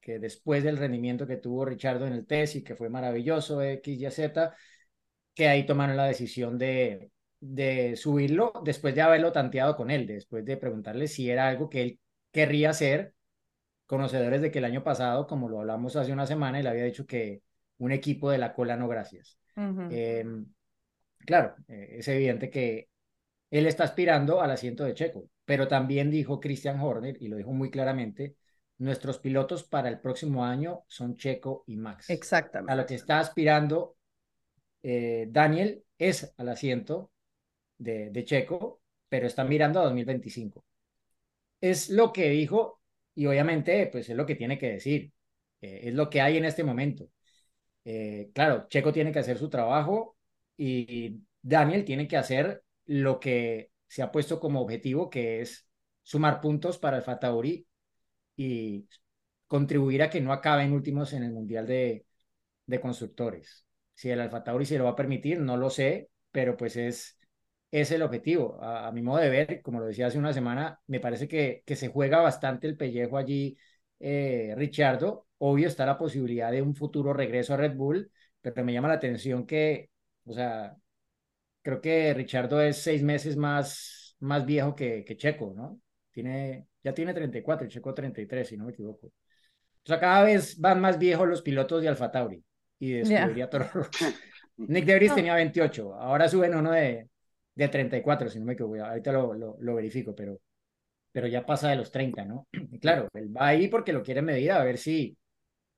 que 0.00 0.18
después 0.18 0.64
del 0.64 0.76
rendimiento 0.76 1.26
que 1.26 1.36
tuvo 1.36 1.64
Richardo 1.64 2.06
en 2.06 2.14
el 2.14 2.26
test 2.26 2.56
y 2.56 2.64
que 2.64 2.76
fue 2.76 2.88
maravilloso, 2.88 3.62
X, 3.62 4.00
Y, 4.00 4.10
Z, 4.10 4.54
que 5.34 5.48
ahí 5.48 5.66
tomaron 5.66 5.96
la 5.96 6.06
decisión 6.06 6.58
de, 6.58 7.10
de 7.40 7.96
subirlo 7.96 8.52
después 8.64 8.94
de 8.94 9.02
haberlo 9.02 9.32
tanteado 9.32 9.76
con 9.76 9.90
él, 9.90 10.06
después 10.06 10.44
de 10.44 10.56
preguntarle 10.56 11.08
si 11.08 11.30
era 11.30 11.48
algo 11.48 11.68
que 11.68 11.82
él 11.82 12.00
querría 12.32 12.70
hacer, 12.70 13.14
conocedores 13.86 14.40
de 14.40 14.50
que 14.50 14.58
el 14.58 14.64
año 14.64 14.84
pasado, 14.84 15.26
como 15.26 15.48
lo 15.48 15.60
hablamos 15.60 15.96
hace 15.96 16.12
una 16.12 16.26
semana, 16.26 16.60
él 16.60 16.66
había 16.66 16.84
dicho 16.84 17.06
que 17.06 17.42
un 17.78 17.92
equipo 17.92 18.30
de 18.30 18.38
la 18.38 18.54
cola 18.54 18.76
no 18.76 18.88
gracias. 18.88 19.38
Eh, 19.90 20.24
claro, 21.18 21.56
eh, 21.68 21.96
es 21.98 22.08
evidente 22.08 22.50
que 22.50 22.88
él 23.50 23.66
está 23.66 23.84
aspirando 23.84 24.40
al 24.40 24.50
asiento 24.52 24.84
de 24.84 24.94
Checo, 24.94 25.28
pero 25.44 25.66
también 25.66 26.10
dijo 26.10 26.38
Christian 26.38 26.78
Horner, 26.78 27.16
y 27.20 27.28
lo 27.28 27.36
dijo 27.36 27.52
muy 27.52 27.70
claramente, 27.70 28.36
nuestros 28.80 29.18
pilotos 29.20 29.64
para 29.64 29.88
el 29.88 30.00
próximo 30.00 30.44
año 30.44 30.84
son 30.88 31.16
Checo 31.16 31.64
y 31.68 31.76
Max. 31.76 32.22
A 32.66 32.76
lo 32.76 32.86
Exactamente. 32.86 32.86
que 32.88 32.96
está 32.96 33.20
aspirando 33.20 33.96
eh, 34.82 35.26
Daniel 35.30 35.84
es 35.98 36.34
al 36.38 36.48
asiento 36.50 37.12
de, 37.78 38.10
de 38.10 38.24
Checo, 38.24 38.82
pero 39.08 39.26
está 39.26 39.44
mirando 39.44 39.80
a 39.80 39.84
2025. 39.84 40.64
Es 41.60 41.90
lo 41.90 42.12
que 42.12 42.30
dijo 42.30 42.80
y 43.14 43.26
obviamente 43.26 43.86
pues 43.92 44.08
es 44.08 44.16
lo 44.16 44.26
que 44.26 44.36
tiene 44.36 44.58
que 44.58 44.72
decir, 44.72 45.12
eh, 45.60 45.82
es 45.84 45.94
lo 45.94 46.10
que 46.10 46.20
hay 46.20 46.38
en 46.38 46.44
este 46.46 46.64
momento. 46.64 47.10
Eh, 47.84 48.30
claro, 48.34 48.66
Checo 48.68 48.92
tiene 48.92 49.12
que 49.12 49.20
hacer 49.20 49.38
su 49.38 49.48
trabajo 49.50 50.16
y 50.56 51.22
Daniel 51.42 51.84
tiene 51.84 52.08
que 52.08 52.16
hacer 52.16 52.62
lo 52.86 53.20
que 53.20 53.70
se 53.88 54.02
ha 54.02 54.12
puesto 54.12 54.40
como 54.40 54.60
objetivo, 54.62 55.10
que 55.10 55.40
es 55.40 55.66
sumar 56.02 56.40
puntos 56.40 56.78
para 56.78 56.98
el 56.98 57.02
Fatauri 57.02 57.66
y 58.42 58.88
contribuir 59.46 60.02
a 60.02 60.10
que 60.10 60.20
no 60.20 60.32
acaben 60.32 60.72
últimos 60.72 61.12
en 61.12 61.24
el 61.24 61.32
Mundial 61.32 61.66
de, 61.66 62.06
de 62.66 62.80
Constructores. 62.80 63.66
Si 63.94 64.10
el 64.10 64.20
Alfa 64.20 64.44
Tauri 64.44 64.66
se 64.66 64.78
lo 64.78 64.84
va 64.84 64.90
a 64.90 64.96
permitir, 64.96 65.40
no 65.40 65.56
lo 65.56 65.70
sé, 65.70 66.10
pero 66.32 66.56
pues 66.56 66.76
es, 66.76 67.18
es 67.70 67.90
el 67.92 68.02
objetivo. 68.02 68.62
A, 68.62 68.92
mi 68.92 69.02
modo 69.02 69.18
de 69.20 69.30
ver, 69.30 69.62
como 69.62 69.80
lo 69.80 69.86
decía 69.86 70.06
hace 70.08 70.18
una 70.18 70.32
semana, 70.32 70.80
me 70.86 71.00
parece 71.00 71.28
que, 71.28 71.62
que 71.66 71.76
se 71.76 71.88
juega 71.88 72.20
bastante 72.20 72.66
el 72.66 72.76
pellejo 72.76 73.18
allí, 73.18 73.58
eh, 74.00 74.54
Richardo. 74.56 75.28
Obvio 75.38 75.68
está 75.68 75.86
la 75.86 75.98
posibilidad 75.98 76.52
de 76.52 76.62
un 76.62 76.74
futuro 76.74 77.12
regreso 77.12 77.54
a 77.54 77.56
Red 77.58 77.76
Bull, 77.76 78.10
pero 78.40 78.64
me 78.64 78.72
llama 78.72 78.88
la 78.88 78.94
atención 78.94 79.46
que, 79.46 79.90
o 80.24 80.32
sea, 80.32 80.76
creo 81.62 81.80
que 81.80 82.14
Richardo 82.14 82.60
es 82.62 82.78
seis 82.82 83.02
meses 83.02 83.36
más, 83.36 84.16
más 84.20 84.46
viejo 84.46 84.74
que, 84.74 85.04
que 85.04 85.16
Checo, 85.16 85.54
¿no? 85.56 85.80
Tiene, 86.12 86.66
ya 86.82 86.94
tiene 86.94 87.14
34, 87.14 87.68
Checo 87.68 87.94
33, 87.94 88.48
si 88.48 88.56
no 88.56 88.64
me 88.64 88.72
equivoco. 88.72 89.08
O 89.08 89.86
sea, 89.86 89.98
cada 89.98 90.24
vez 90.24 90.58
van 90.58 90.80
más 90.80 90.98
viejos 90.98 91.28
los 91.28 91.42
pilotos 91.42 91.82
de 91.82 91.88
Alfa 91.88 92.10
Tauri 92.10 92.42
y 92.78 92.92
de 92.92 93.00
Ya. 93.00 93.26
escudería 93.26 93.48
Toro 93.50 93.68
Rosso. 93.72 93.90
Nick 94.58 94.84
Debris 94.84 95.10
No. 95.10 95.16
tenía 95.16 95.34
28, 95.34 95.94
ahora 95.94 96.28
suben 96.28 96.54
uno 96.54 96.72
de, 96.72 97.08
de 97.54 97.68
34, 97.68 98.28
si 98.28 98.38
no 98.38 98.44
me 98.44 98.52
equivoco, 98.52 98.76
ahorita 98.84 99.12
lo, 99.12 99.34
lo, 99.34 99.56
lo 99.58 99.74
verifico, 99.74 100.14
pero, 100.14 100.38
pero 101.12 101.26
ya 101.26 101.44
pasa 101.44 101.70
de 101.70 101.76
los 101.76 101.90
30, 101.90 102.24
¿no? 102.24 102.46
Y 102.72 102.78
claro, 102.78 103.08
él 103.14 103.34
va 103.36 103.48
ahí 103.48 103.68
porque 103.68 103.92
lo 103.92 104.02
quiere 104.02 104.22
medir 104.22 104.52
a 104.52 104.64
ver 104.64 104.78
si, 104.78 105.16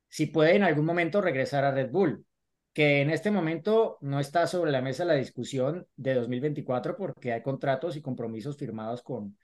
si 0.08 0.26
puede 0.26 0.56
en 0.56 0.62
algún 0.64 0.84
momento 0.84 1.20
regresar 1.20 1.64
a 1.64 1.72
Red 1.72 1.90
Bull, 1.90 2.24
que 2.72 3.02
en 3.02 3.10
este 3.10 3.30
momento 3.30 3.98
no 4.00 4.20
está 4.20 4.46
sobre 4.46 4.70
la 4.72 4.82
mesa 4.82 5.04
la 5.04 5.14
discusión 5.14 5.86
de 5.96 6.14
2024 6.14 6.96
porque 6.96 7.32
hay 7.32 7.42
contratos 7.42 7.96
y 7.96 8.02
compromisos 8.02 8.56
firmados 8.56 9.02
con, 9.02 9.36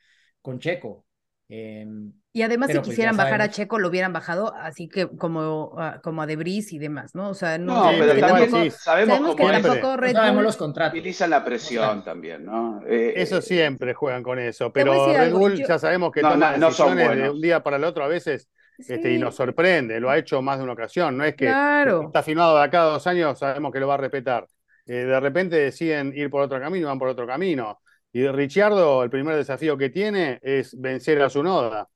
con 0.43 0.59
Checo. 0.59 1.07
Em, 1.49 2.13
Y 2.33 2.43
además, 2.43 2.71
si 2.71 2.81
pues, 2.83 2.89
quisieran 2.91 3.17
bajar 3.17 3.41
a 3.43 3.45
sabemos. 3.45 3.57
Checo, 3.57 3.79
lo 3.79 3.89
hubieran 3.89 4.13
bajado, 4.13 4.55
así 4.55 4.89
que 4.89 5.09
como, 5.17 5.75
ah, 5.79 6.01
como 6.03 6.23
a 6.23 6.27
Debris 6.27 6.73
y 6.73 6.79
demás, 6.79 7.15
¿no? 7.15 7.31
O 7.31 7.35
sea, 7.35 7.59
no, 7.59 7.75
No, 7.75 7.83
sabemos 7.83 8.07
pero 8.07 8.15
que 8.15 8.21
tampoco, 8.21 8.71
sabemos 8.71 8.75
sabemos 8.83 9.35
que 9.37 9.43
tampoco 9.49 9.97
no 9.97 9.97
Red 9.97 10.13
sabemos 10.13 10.35
Bull. 10.35 10.45
los 10.45 10.57
contratos. 10.57 10.99
utilizan 10.99 11.31
la 11.31 11.45
presión 11.45 12.05
también, 12.05 12.45
¿no? 12.45 12.83
Eh, 12.87 13.15
Eso 13.17 13.39
eh, 13.39 13.43
siempre 13.43 13.95
juegan 13.95 14.23
con 14.23 14.39
eso, 14.39 14.73
pero 14.73 15.17
Red 15.17 15.33
Bull 15.33 15.55
yo- 15.57 15.67
ya 15.67 15.79
sabemos 15.79 16.13
que 16.13 16.23
No, 16.23 16.31
toma 16.31 16.53
no, 16.53 16.59
no 16.59 16.71
son 16.71 16.97
decisiones 16.97 17.17
de 17.19 17.29
buenos. 17.29 17.35
un 17.35 17.41
día 17.41 17.63
para 17.63 17.77
el 17.77 17.85
otro 17.85 18.05
a 18.05 18.09
veces 18.09 18.49
este, 18.87 19.13
y 19.13 19.19
nos 19.19 19.35
sorprende, 19.35 20.01
lo 20.01 20.11
ha 20.11 20.19
hecho 20.19 20.41
más 20.43 20.59
de 20.59 20.65
una 20.65 20.75
ocasión, 20.75 21.17
no 21.17 21.25
es 21.25 21.35
que 21.35 21.47
claro. 21.47 22.03
está 22.07 22.23
firmado 22.23 22.57
de 22.59 22.65
acá 22.65 22.83
a 22.83 22.85
dos 22.87 23.07
años, 23.07 23.39
sabemos 23.39 23.73
que 23.73 23.81
lo 23.81 23.89
va 23.89 23.95
a 23.95 23.97
respetar. 23.99 24.47
Eh, 24.87 25.05
de 25.05 25.21
repente 25.21 25.57
deciden 25.57 26.13
ir 26.17 26.31
por 26.31 26.43
otro 26.43 26.61
camino, 26.61 26.87
van 26.89 26.99
por 26.99 27.09
otro 27.09 27.27
camino. 27.27 27.81
Y 28.13 28.27
Ricciardo, 28.27 29.03
el 29.03 29.11
primer 29.11 29.37
desafío 29.37 29.77
que 29.77 29.91
tiene 29.91 30.39
es 30.43 30.79
vencer 30.81 31.21
a 31.23 31.29
su 31.29 31.43
noda 31.43 31.89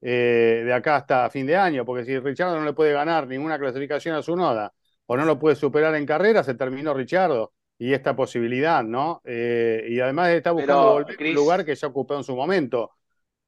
eh, 0.00 0.62
de 0.64 0.72
acá 0.72 0.96
hasta 0.96 1.28
fin 1.30 1.46
de 1.46 1.56
año, 1.56 1.84
porque 1.84 2.04
si 2.04 2.18
Ricciardo 2.18 2.58
no 2.58 2.64
le 2.64 2.72
puede 2.72 2.92
ganar 2.92 3.26
ninguna 3.26 3.58
clasificación 3.58 4.14
a 4.14 4.22
su 4.22 4.34
noda 4.36 4.72
o 5.06 5.16
no 5.16 5.24
lo 5.24 5.38
puede 5.38 5.56
superar 5.56 5.94
en 5.94 6.06
carrera, 6.06 6.42
se 6.42 6.54
terminó 6.54 6.94
Ricciardo 6.94 7.52
y 7.78 7.92
esta 7.92 8.16
posibilidad, 8.16 8.82
¿no? 8.82 9.20
Eh, 9.24 9.86
y 9.88 10.00
además 10.00 10.30
está 10.30 10.50
buscando 10.52 10.82
Pero, 10.82 10.92
volver 10.92 11.14
a 11.14 11.16
Chris- 11.16 11.30
un 11.30 11.36
lugar 11.36 11.64
que 11.64 11.74
ya 11.74 11.86
ocupó 11.86 12.16
en 12.16 12.24
su 12.24 12.34
momento 12.34 12.92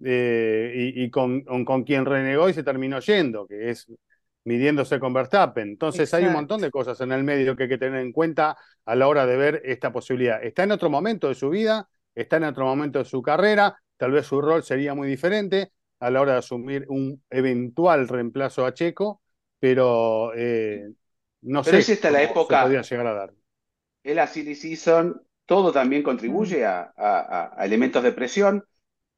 eh, 0.02 0.72
y, 0.74 1.04
y 1.04 1.10
con, 1.10 1.42
con, 1.64 1.84
quien 1.84 2.06
renegó 2.06 2.48
y 2.48 2.54
se 2.54 2.62
terminó 2.62 3.00
yendo, 3.00 3.46
que 3.46 3.70
es 3.70 3.86
midiéndose 4.44 4.98
con 4.98 5.12
Verstappen. 5.12 5.68
Entonces 5.68 6.12
hay 6.14 6.24
un 6.24 6.32
montón 6.32 6.60
de 6.60 6.70
cosas 6.70 7.00
en 7.00 7.12
el 7.12 7.24
medio 7.24 7.56
que 7.56 7.64
hay 7.64 7.68
que 7.68 7.78
tener 7.78 8.00
en 8.00 8.12
cuenta 8.12 8.56
a 8.84 8.94
la 8.94 9.08
hora 9.08 9.26
de 9.26 9.36
ver 9.36 9.62
esta 9.64 9.92
posibilidad. 9.92 10.42
Está 10.42 10.62
en 10.62 10.72
otro 10.72 10.88
momento 10.88 11.28
de 11.28 11.34
su 11.34 11.50
vida, 11.50 11.88
está 12.14 12.36
en 12.36 12.44
otro 12.44 12.64
momento 12.64 12.98
de 13.00 13.04
su 13.04 13.22
carrera, 13.22 13.76
tal 13.96 14.12
vez 14.12 14.26
su 14.26 14.40
rol 14.40 14.62
sería 14.62 14.94
muy 14.94 15.08
diferente 15.08 15.72
a 16.00 16.10
la 16.10 16.20
hora 16.20 16.32
de 16.32 16.38
asumir 16.38 16.86
un 16.88 17.22
eventual 17.30 18.08
reemplazo 18.08 18.64
a 18.66 18.74
Checo, 18.74 19.22
pero 19.58 20.32
eh, 20.34 20.92
no 21.42 21.64
Pero 21.64 21.76
sé 21.76 21.78
es 21.78 21.88
esta 21.88 22.10
la 22.10 22.22
época- 22.22 22.58
podría 22.58 22.82
llegar 22.82 23.06
a 23.06 23.14
dar. 23.14 23.34
es 24.02 24.16
la 24.16 24.26
silly 24.26 24.54
season, 24.54 25.20
todo 25.46 25.72
también 25.72 26.02
Mm. 26.02 26.04
contribuye 26.04 26.64
a, 26.64 26.80
a- 26.96 27.20
a- 27.20 27.54
a 27.56 27.64
elementos 27.66 28.02
de 28.02 28.12
presión 28.12 28.64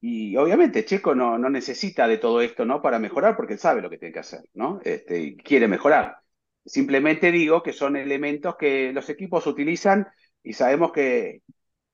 y 0.01 0.36
obviamente 0.36 0.84
Checo 0.84 1.14
no, 1.14 1.38
no 1.38 1.49
necesita 1.51 2.09
de 2.09 2.18
todo 2.18 2.40
esto, 2.40 2.64
¿no? 2.64 2.82
Para 2.82 2.99
mejorar 2.99 3.36
porque 3.36 3.55
él 3.55 3.59
sabe 3.61 3.82
lo 3.82 3.90
que 3.90 3.99
tiene 3.99 4.12
que 4.12 4.18
hacer, 4.20 4.40
¿no? 4.55 4.80
Este, 4.84 5.20
y 5.20 5.36
quiere 5.36 5.68
mejorar. 5.68 6.18
Simplemente 6.64 7.30
digo 7.32 7.62
que 7.62 7.72
son 7.72 7.97
elementos 7.97 8.57
que 8.57 8.93
los 8.93 9.09
equipos 9.11 9.47
utilizan 9.47 10.09
y 10.43 10.55
sabemos 10.55 10.93
que 10.93 11.43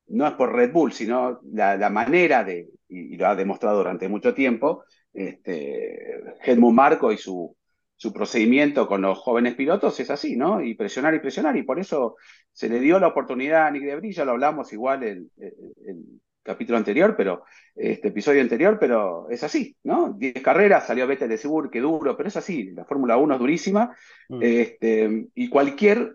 no 0.09 0.27
es 0.27 0.33
por 0.35 0.55
Red 0.55 0.73
Bull, 0.73 0.93
sino 0.93 1.41
la, 1.53 1.77
la 1.77 1.91
manera 1.91 2.45
de, 2.45 2.69
y, 2.89 3.15
y 3.15 3.17
lo 3.17 3.27
ha 3.27 3.35
demostrado 3.37 3.79
durante 3.79 4.09
mucho 4.09 4.35
tiempo, 4.35 4.85
este, 5.13 6.21
Helmut 6.43 6.75
Marko 6.75 7.13
y 7.13 7.17
su, 7.19 7.57
su 7.97 8.13
procedimiento 8.13 8.87
con 8.87 9.03
los 9.03 9.19
jóvenes 9.19 9.55
pilotos 9.55 9.99
es 10.01 10.11
así, 10.11 10.37
¿no? 10.37 10.63
Y 10.63 10.75
presionar 10.75 11.15
y 11.15 11.21
presionar, 11.21 11.57
y 11.57 11.63
por 11.65 11.79
eso 11.81 12.17
se 12.53 12.69
le 12.69 12.81
dio 12.81 12.99
la 13.01 13.09
oportunidad 13.09 13.67
a 13.67 13.71
Nick 13.71 13.85
Debris, 13.85 14.17
ya 14.17 14.25
lo 14.25 14.33
hablamos 14.33 14.73
igual 14.73 15.03
el, 15.03 15.31
el, 15.39 15.55
el 15.87 16.05
capítulo 16.43 16.79
anterior, 16.79 17.15
pero 17.17 17.43
este 17.75 18.09
episodio 18.09 18.41
anterior, 18.41 18.79
pero 18.81 19.29
es 19.31 19.43
así, 19.45 19.77
¿no? 19.83 20.13
Diez 20.13 20.41
carreras, 20.43 20.87
salió 20.87 21.07
Vettel 21.07 21.29
de 21.29 21.39
Segur, 21.39 21.71
qué 21.71 21.81
duro, 21.81 22.17
pero 22.17 22.29
es 22.29 22.37
así, 22.37 22.71
la 22.71 22.85
Fórmula 22.85 23.17
1 23.17 23.35
es 23.35 23.41
durísima, 23.41 23.95
Mm. 24.31 24.41
este, 24.43 25.27
y 25.35 25.49
cualquier 25.49 26.15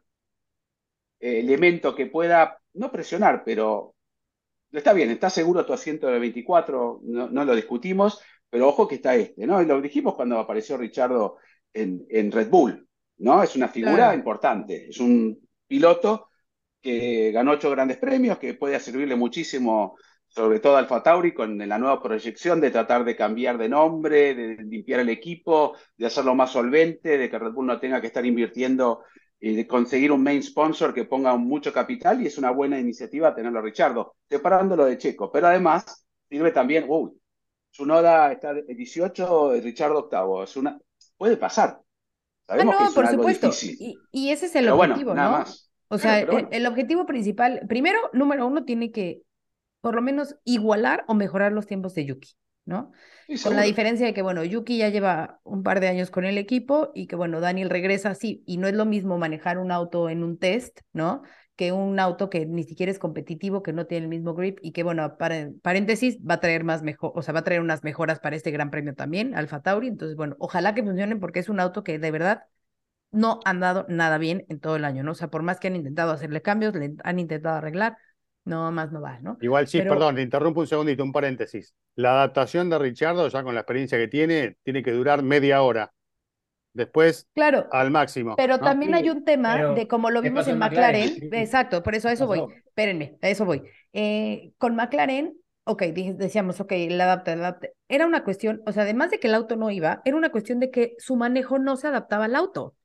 elemento 1.19 1.95
que 1.95 2.07
pueda, 2.07 2.57
no 2.73 2.91
presionar, 2.91 3.43
pero 3.45 3.95
está 4.71 4.93
bien, 4.93 5.09
está 5.11 5.29
seguro 5.29 5.65
tu 5.65 5.73
asiento 5.73 6.07
del 6.07 6.19
24, 6.19 7.01
no, 7.03 7.29
no 7.29 7.45
lo 7.45 7.55
discutimos, 7.55 8.21
pero 8.49 8.67
ojo 8.69 8.87
que 8.87 8.95
está 8.95 9.15
este, 9.15 9.45
¿no? 9.47 9.61
Y 9.61 9.65
lo 9.65 9.81
dijimos 9.81 10.15
cuando 10.15 10.39
apareció 10.39 10.77
Richardo 10.77 11.37
en, 11.73 12.05
en 12.09 12.31
Red 12.31 12.49
Bull, 12.49 12.87
¿no? 13.17 13.43
Es 13.43 13.55
una 13.55 13.67
figura 13.67 14.13
Claro. 14.13 14.13
importante, 14.13 14.87
es 14.89 14.99
un 14.99 15.39
piloto 15.67 16.29
que 16.81 17.31
ganó 17.31 17.51
ocho 17.51 17.69
grandes 17.71 17.97
premios, 17.97 18.37
que 18.37 18.53
puede 18.55 18.79
servirle 18.79 19.15
muchísimo, 19.15 19.97
sobre 20.27 20.59
todo 20.59 20.77
al 20.77 20.87
Tauri, 21.03 21.33
con 21.33 21.57
la 21.57 21.77
nueva 21.77 22.01
proyección 22.01 22.59
de 22.59 22.71
tratar 22.71 23.05
de 23.05 23.15
cambiar 23.15 23.57
de 23.57 23.69
nombre, 23.69 24.35
de 24.35 24.57
limpiar 24.63 24.99
el 25.01 25.09
equipo, 25.09 25.75
de 25.97 26.07
hacerlo 26.07 26.35
más 26.35 26.51
solvente, 26.51 27.17
de 27.17 27.29
que 27.29 27.39
Red 27.39 27.51
Bull 27.53 27.67
no 27.67 27.79
tenga 27.79 28.01
que 28.01 28.07
estar 28.07 28.25
invirtiendo 28.25 29.03
y 29.43 29.55
de 29.55 29.67
conseguir 29.67 30.11
un 30.11 30.23
main 30.23 30.41
sponsor 30.43 30.93
que 30.93 31.05
ponga 31.05 31.35
mucho 31.37 31.73
capital, 31.73 32.21
y 32.21 32.27
es 32.27 32.37
una 32.37 32.51
buena 32.51 32.79
iniciativa 32.79 33.35
tenerlo 33.35 33.59
a 33.59 33.61
Richardo, 33.63 34.15
separándolo 34.29 34.85
de 34.85 34.97
Checo, 34.97 35.31
pero 35.31 35.47
además 35.47 36.05
sirve 36.29 36.51
también, 36.51 36.85
uy, 36.87 37.11
Tsunoda 37.71 38.31
está 38.31 38.53
de 38.53 38.63
18, 38.75 39.53
Richardo 39.61 39.99
octavo, 39.99 40.43
es 40.43 40.55
una, 40.57 40.79
puede 41.17 41.37
pasar. 41.37 41.81
Ah, 42.55 42.63
Sabemos 42.63 42.75
que 42.77 42.83
no, 42.85 42.85
es 42.85 42.91
por 42.91 43.05
algo 43.05 43.23
supuesto. 43.23 43.25
difícil, 43.25 43.77
Y, 43.77 44.07
y 44.11 44.29
ese 44.31 44.45
es 44.47 44.55
el 44.55 44.67
pero 44.67 44.75
bueno, 44.77 44.95
objetivo, 44.95 45.15
nada 45.15 45.29
¿no? 45.29 45.31
más. 45.31 45.71
O 45.89 45.97
Claro, 45.97 46.19
sea, 46.19 46.19
el, 46.19 46.27
bueno. 46.29 46.49
el 46.51 46.65
objetivo 46.65 47.05
principal, 47.05 47.61
primero, 47.67 47.99
número 48.13 48.47
uno, 48.47 48.63
tiene 48.65 48.91
que 48.91 49.23
por 49.81 49.95
lo 49.95 50.01
menos 50.01 50.37
igualar 50.45 51.05
o 51.07 51.15
mejorar 51.15 51.51
los 51.53 51.67
tiempos 51.67 51.95
de 51.95 52.05
Yuki, 52.05 52.31
¿no? 52.65 52.91
Sí, 53.27 53.41
Con 53.41 53.55
la 53.55 53.63
diferencia 53.63 54.05
de 54.05 54.13
que, 54.13 54.21
bueno, 54.21 54.43
Yuki 54.43 54.77
ya 54.77 54.89
lleva 54.89 55.39
un 55.43 55.63
par 55.63 55.79
de 55.79 55.87
años 55.87 56.09
con 56.09 56.25
el 56.25 56.37
equipo 56.37 56.91
y 56.93 57.07
que, 57.07 57.15
bueno, 57.15 57.39
Daniel 57.39 57.69
regresa 57.69 58.09
así, 58.11 58.43
y 58.45 58.57
no 58.57 58.67
es 58.67 58.73
lo 58.73 58.85
mismo 58.85 59.17
manejar 59.17 59.57
un 59.57 59.71
auto 59.71 60.09
en 60.09 60.23
un 60.23 60.37
test, 60.37 60.79
¿no? 60.91 61.23
Que 61.55 61.71
un 61.71 61.99
auto 61.99 62.29
que 62.29 62.45
ni 62.45 62.63
siquiera 62.63 62.91
es 62.91 62.99
competitivo, 62.99 63.63
que 63.63 63.73
no 63.73 63.85
tiene 63.85 64.05
el 64.05 64.09
mismo 64.09 64.33
grip 64.33 64.59
y 64.61 64.71
que, 64.71 64.83
bueno, 64.83 65.17
para, 65.17 65.49
paréntesis, 65.61 66.17
va 66.19 66.35
a 66.35 66.39
traer 66.39 66.63
más 66.63 66.83
mejor, 66.83 67.11
o 67.15 67.21
sea, 67.21 67.33
va 67.33 67.41
a 67.41 67.43
traer 67.43 67.61
unas 67.61 67.83
mejoras 67.83 68.19
para 68.19 68.35
este 68.35 68.51
gran 68.51 68.71
premio 68.71 68.95
también, 68.95 69.35
Alfa 69.35 69.61
Tauri. 69.61 69.87
Entonces, 69.87 70.15
bueno, 70.17 70.35
ojalá 70.39 70.73
que 70.73 70.83
funcionen 70.83 71.19
porque 71.19 71.39
es 71.39 71.49
un 71.49 71.59
auto 71.59 71.83
que 71.83 71.99
de 71.99 72.11
verdad 72.11 72.43
no 73.11 73.39
han 73.45 73.59
dado 73.59 73.85
nada 73.89 74.17
bien 74.17 74.45
en 74.49 74.59
todo 74.59 74.75
el 74.75 74.85
año, 74.85 75.03
¿no? 75.03 75.11
O 75.11 75.15
sea, 75.15 75.29
por 75.29 75.43
más 75.43 75.59
que 75.59 75.67
han 75.67 75.75
intentado 75.75 76.11
hacerle 76.11 76.41
cambios, 76.41 76.73
le 76.75 76.95
han 77.03 77.19
intentado 77.19 77.57
arreglar, 77.57 77.97
no 78.45 78.71
más 78.71 78.91
no 78.91 79.01
va, 79.01 79.19
¿no? 79.19 79.37
Igual 79.41 79.67
sí, 79.67 79.77
Pero- 79.79 79.91
perdón, 79.91 80.15
te 80.15 80.21
interrumpo 80.21 80.59
un 80.61 80.67
segundito, 80.67 81.03
un 81.03 81.11
paréntesis. 81.11 81.73
La 81.95 82.11
adaptación 82.11 82.69
de 82.69 82.79
Richardo, 82.79 83.27
ya 83.27 83.43
con 83.43 83.53
la 83.55 83.61
experiencia 83.61 83.97
que 83.97 84.07
tiene, 84.07 84.57
tiene 84.63 84.83
que 84.83 84.91
durar 84.91 85.23
media 85.23 85.61
hora. 85.61 85.93
Después, 86.73 87.27
Claro, 87.35 87.67
al 87.71 87.91
máximo. 87.91 88.35
pero 88.35 88.57
¿no? 88.57 88.63
también 88.63 88.95
hay 88.95 89.09
un 89.09 89.23
tema 89.23 89.53
pero, 89.55 89.75
de 89.75 89.87
como 89.87 90.09
lo 90.09 90.21
¿qué 90.21 90.29
vimos 90.29 90.47
en 90.47 90.53
en 90.53 90.59
McLaren, 90.59 91.09
McLaren? 91.13 91.33
exacto, 91.41 91.83
por 91.83 91.93
eso 91.95 92.07
a 92.07 92.11
¿Qué 92.11 92.15
eso 92.15 92.27
voy, 92.27 92.39
espérenme, 92.65 93.17
a 93.21 93.29
eso 93.29 93.45
voy. 93.45 93.61
Eh, 93.93 94.53
con 94.57 94.75
McLaren, 94.75 95.37
ok, 95.65 95.83
dije- 95.93 96.13
decíamos, 96.15 96.59
ok, 96.59 96.71
la 96.89 97.03
adapta, 97.05 97.35
la 97.35 97.49
adapta. 97.49 97.67
Era 97.87 98.07
una 98.07 98.23
cuestión, 98.23 98.61
o 98.65 98.71
sea, 98.71 98.83
además 98.83 99.11
de 99.11 99.19
que 99.19 99.27
el 99.27 99.35
auto 99.35 99.55
no 99.55 99.69
iba, 99.69 100.01
era 100.03 100.17
una 100.17 100.31
cuestión 100.31 100.59
de 100.59 100.71
que 100.71 100.95
su 100.97 101.15
manejo 101.15 101.59
no 101.59 101.77
se 101.77 101.87
adaptaba 101.87 102.25
al 102.25 102.35
auto. 102.35 102.75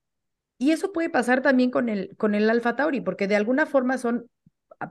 Y 0.58 0.72
eso 0.72 0.92
puede 0.92 1.10
pasar 1.10 1.40
también 1.42 1.70
con 1.70 1.88
el, 1.88 2.16
con 2.16 2.34
el 2.34 2.50
Alfa 2.50 2.76
Tauri, 2.76 3.00
porque 3.00 3.28
de 3.28 3.36
alguna 3.36 3.64
forma 3.66 3.96
son 3.98 4.28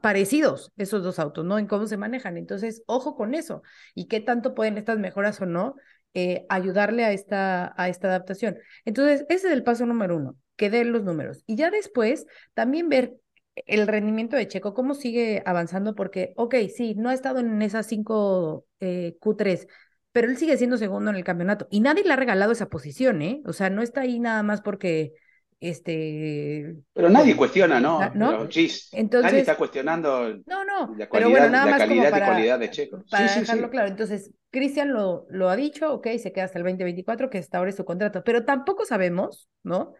parecidos 0.02 0.72
esos 0.78 1.04
dos 1.04 1.20
autos, 1.20 1.46
¿no? 1.46 1.60
En 1.60 1.68
cómo 1.68 1.88
se 1.88 1.98
manejan. 1.98 2.38
Entonces, 2.38 2.84
ojo 2.88 3.16
con 3.16 3.34
eso. 3.34 3.64
Y 3.96 4.08
qué 4.08 4.20
tanto 4.20 4.54
pueden 4.54 4.78
estas 4.78 5.00
mejoras 5.00 5.40
o 5.42 5.46
no 5.46 5.76
eh, 6.14 6.46
ayudarle 6.50 7.06
a 7.06 7.12
esta, 7.12 7.74
a 7.78 7.90
esta 7.90 8.08
adaptación. 8.08 8.58
Entonces, 8.86 9.26
ese 9.30 9.48
es 9.48 9.54
el 9.54 9.64
paso 9.64 9.86
número 9.86 10.18
uno, 10.18 10.36
que 10.56 10.70
den 10.70 10.92
los 10.92 11.04
números. 11.04 11.44
Y 11.46 11.56
ya 11.56 11.72
después, 11.72 12.26
también 12.54 12.90
ver 12.90 13.18
el 13.66 13.88
rendimiento 13.88 14.36
de 14.36 14.48
Checo, 14.48 14.74
cómo 14.74 14.94
sigue 14.94 15.42
avanzando, 15.46 15.96
porque, 15.96 16.34
ok, 16.36 16.56
sí, 16.76 16.96
no 16.96 17.10
ha 17.10 17.14
estado 17.14 17.40
en 17.40 17.62
esas 17.62 17.88
cinco 17.88 18.66
eh, 18.80 19.18
Q3, 19.20 19.68
pero 20.12 20.30
él 20.30 20.38
sigue 20.38 20.58
siendo 20.58 20.78
segundo 20.78 21.12
en 21.12 21.18
el 21.18 21.24
campeonato 21.24 21.68
y 21.70 21.80
nadie 21.80 22.04
le 22.04 22.14
ha 22.14 22.16
regalado 22.16 22.52
esa 22.52 22.70
posición, 22.70 23.22
¿eh? 23.22 23.42
O 23.46 23.54
sea, 23.54 23.70
no 23.70 23.82
está 23.82 24.02
ahí 24.02 24.20
nada 24.20 24.44
más 24.44 24.62
porque, 24.62 25.14
este... 25.60 26.76
Pero 26.93 27.10
nadie 27.10 27.32
por- 27.32 27.38
cuestiona, 27.39 27.80
¿no? 27.80 28.01
Ah. 28.01 28.10
Pero, 28.14 28.43
Entonces- 28.43 28.89
nadie 29.24 29.39
está 29.39 29.55
cuestionando 29.58 30.30
No, 30.45 30.64
no, 30.66 30.95
la 30.95 31.10
pero 31.10 31.10
cualidad, 31.10 31.30
bueno, 31.32 31.49
nada 31.49 31.66
la 31.66 31.72
más 31.72 31.80
calidad 31.80 32.08
y 32.10 32.12
para, 32.12 32.26
cualidad 32.28 32.60
de 32.60 32.70
Checo. 32.72 33.03
para 33.10 33.28
Sí, 33.28 33.39
dejarlo 33.41 33.68
sí. 33.68 33.72
claro. 33.72 33.88
Entonces, 33.89 34.32
Cristian 34.51 34.93
lo, 34.93 35.26
lo 35.30 35.49
ha 35.49 35.55
dicho, 35.55 35.93
ok, 35.93 36.08
se 36.18 36.32
queda 36.32 36.45
hasta 36.45 36.58
el 36.60 36.64
2024, 36.64 37.30
que 37.30 37.38
hasta 37.39 37.58
ahora 37.58 37.70
es 37.70 37.76
su 37.76 37.86
contrato, 37.86 38.24
pero 38.24 38.45
tampoco 38.45 38.86
sabemos, 38.86 39.49
¿no? 39.64 39.93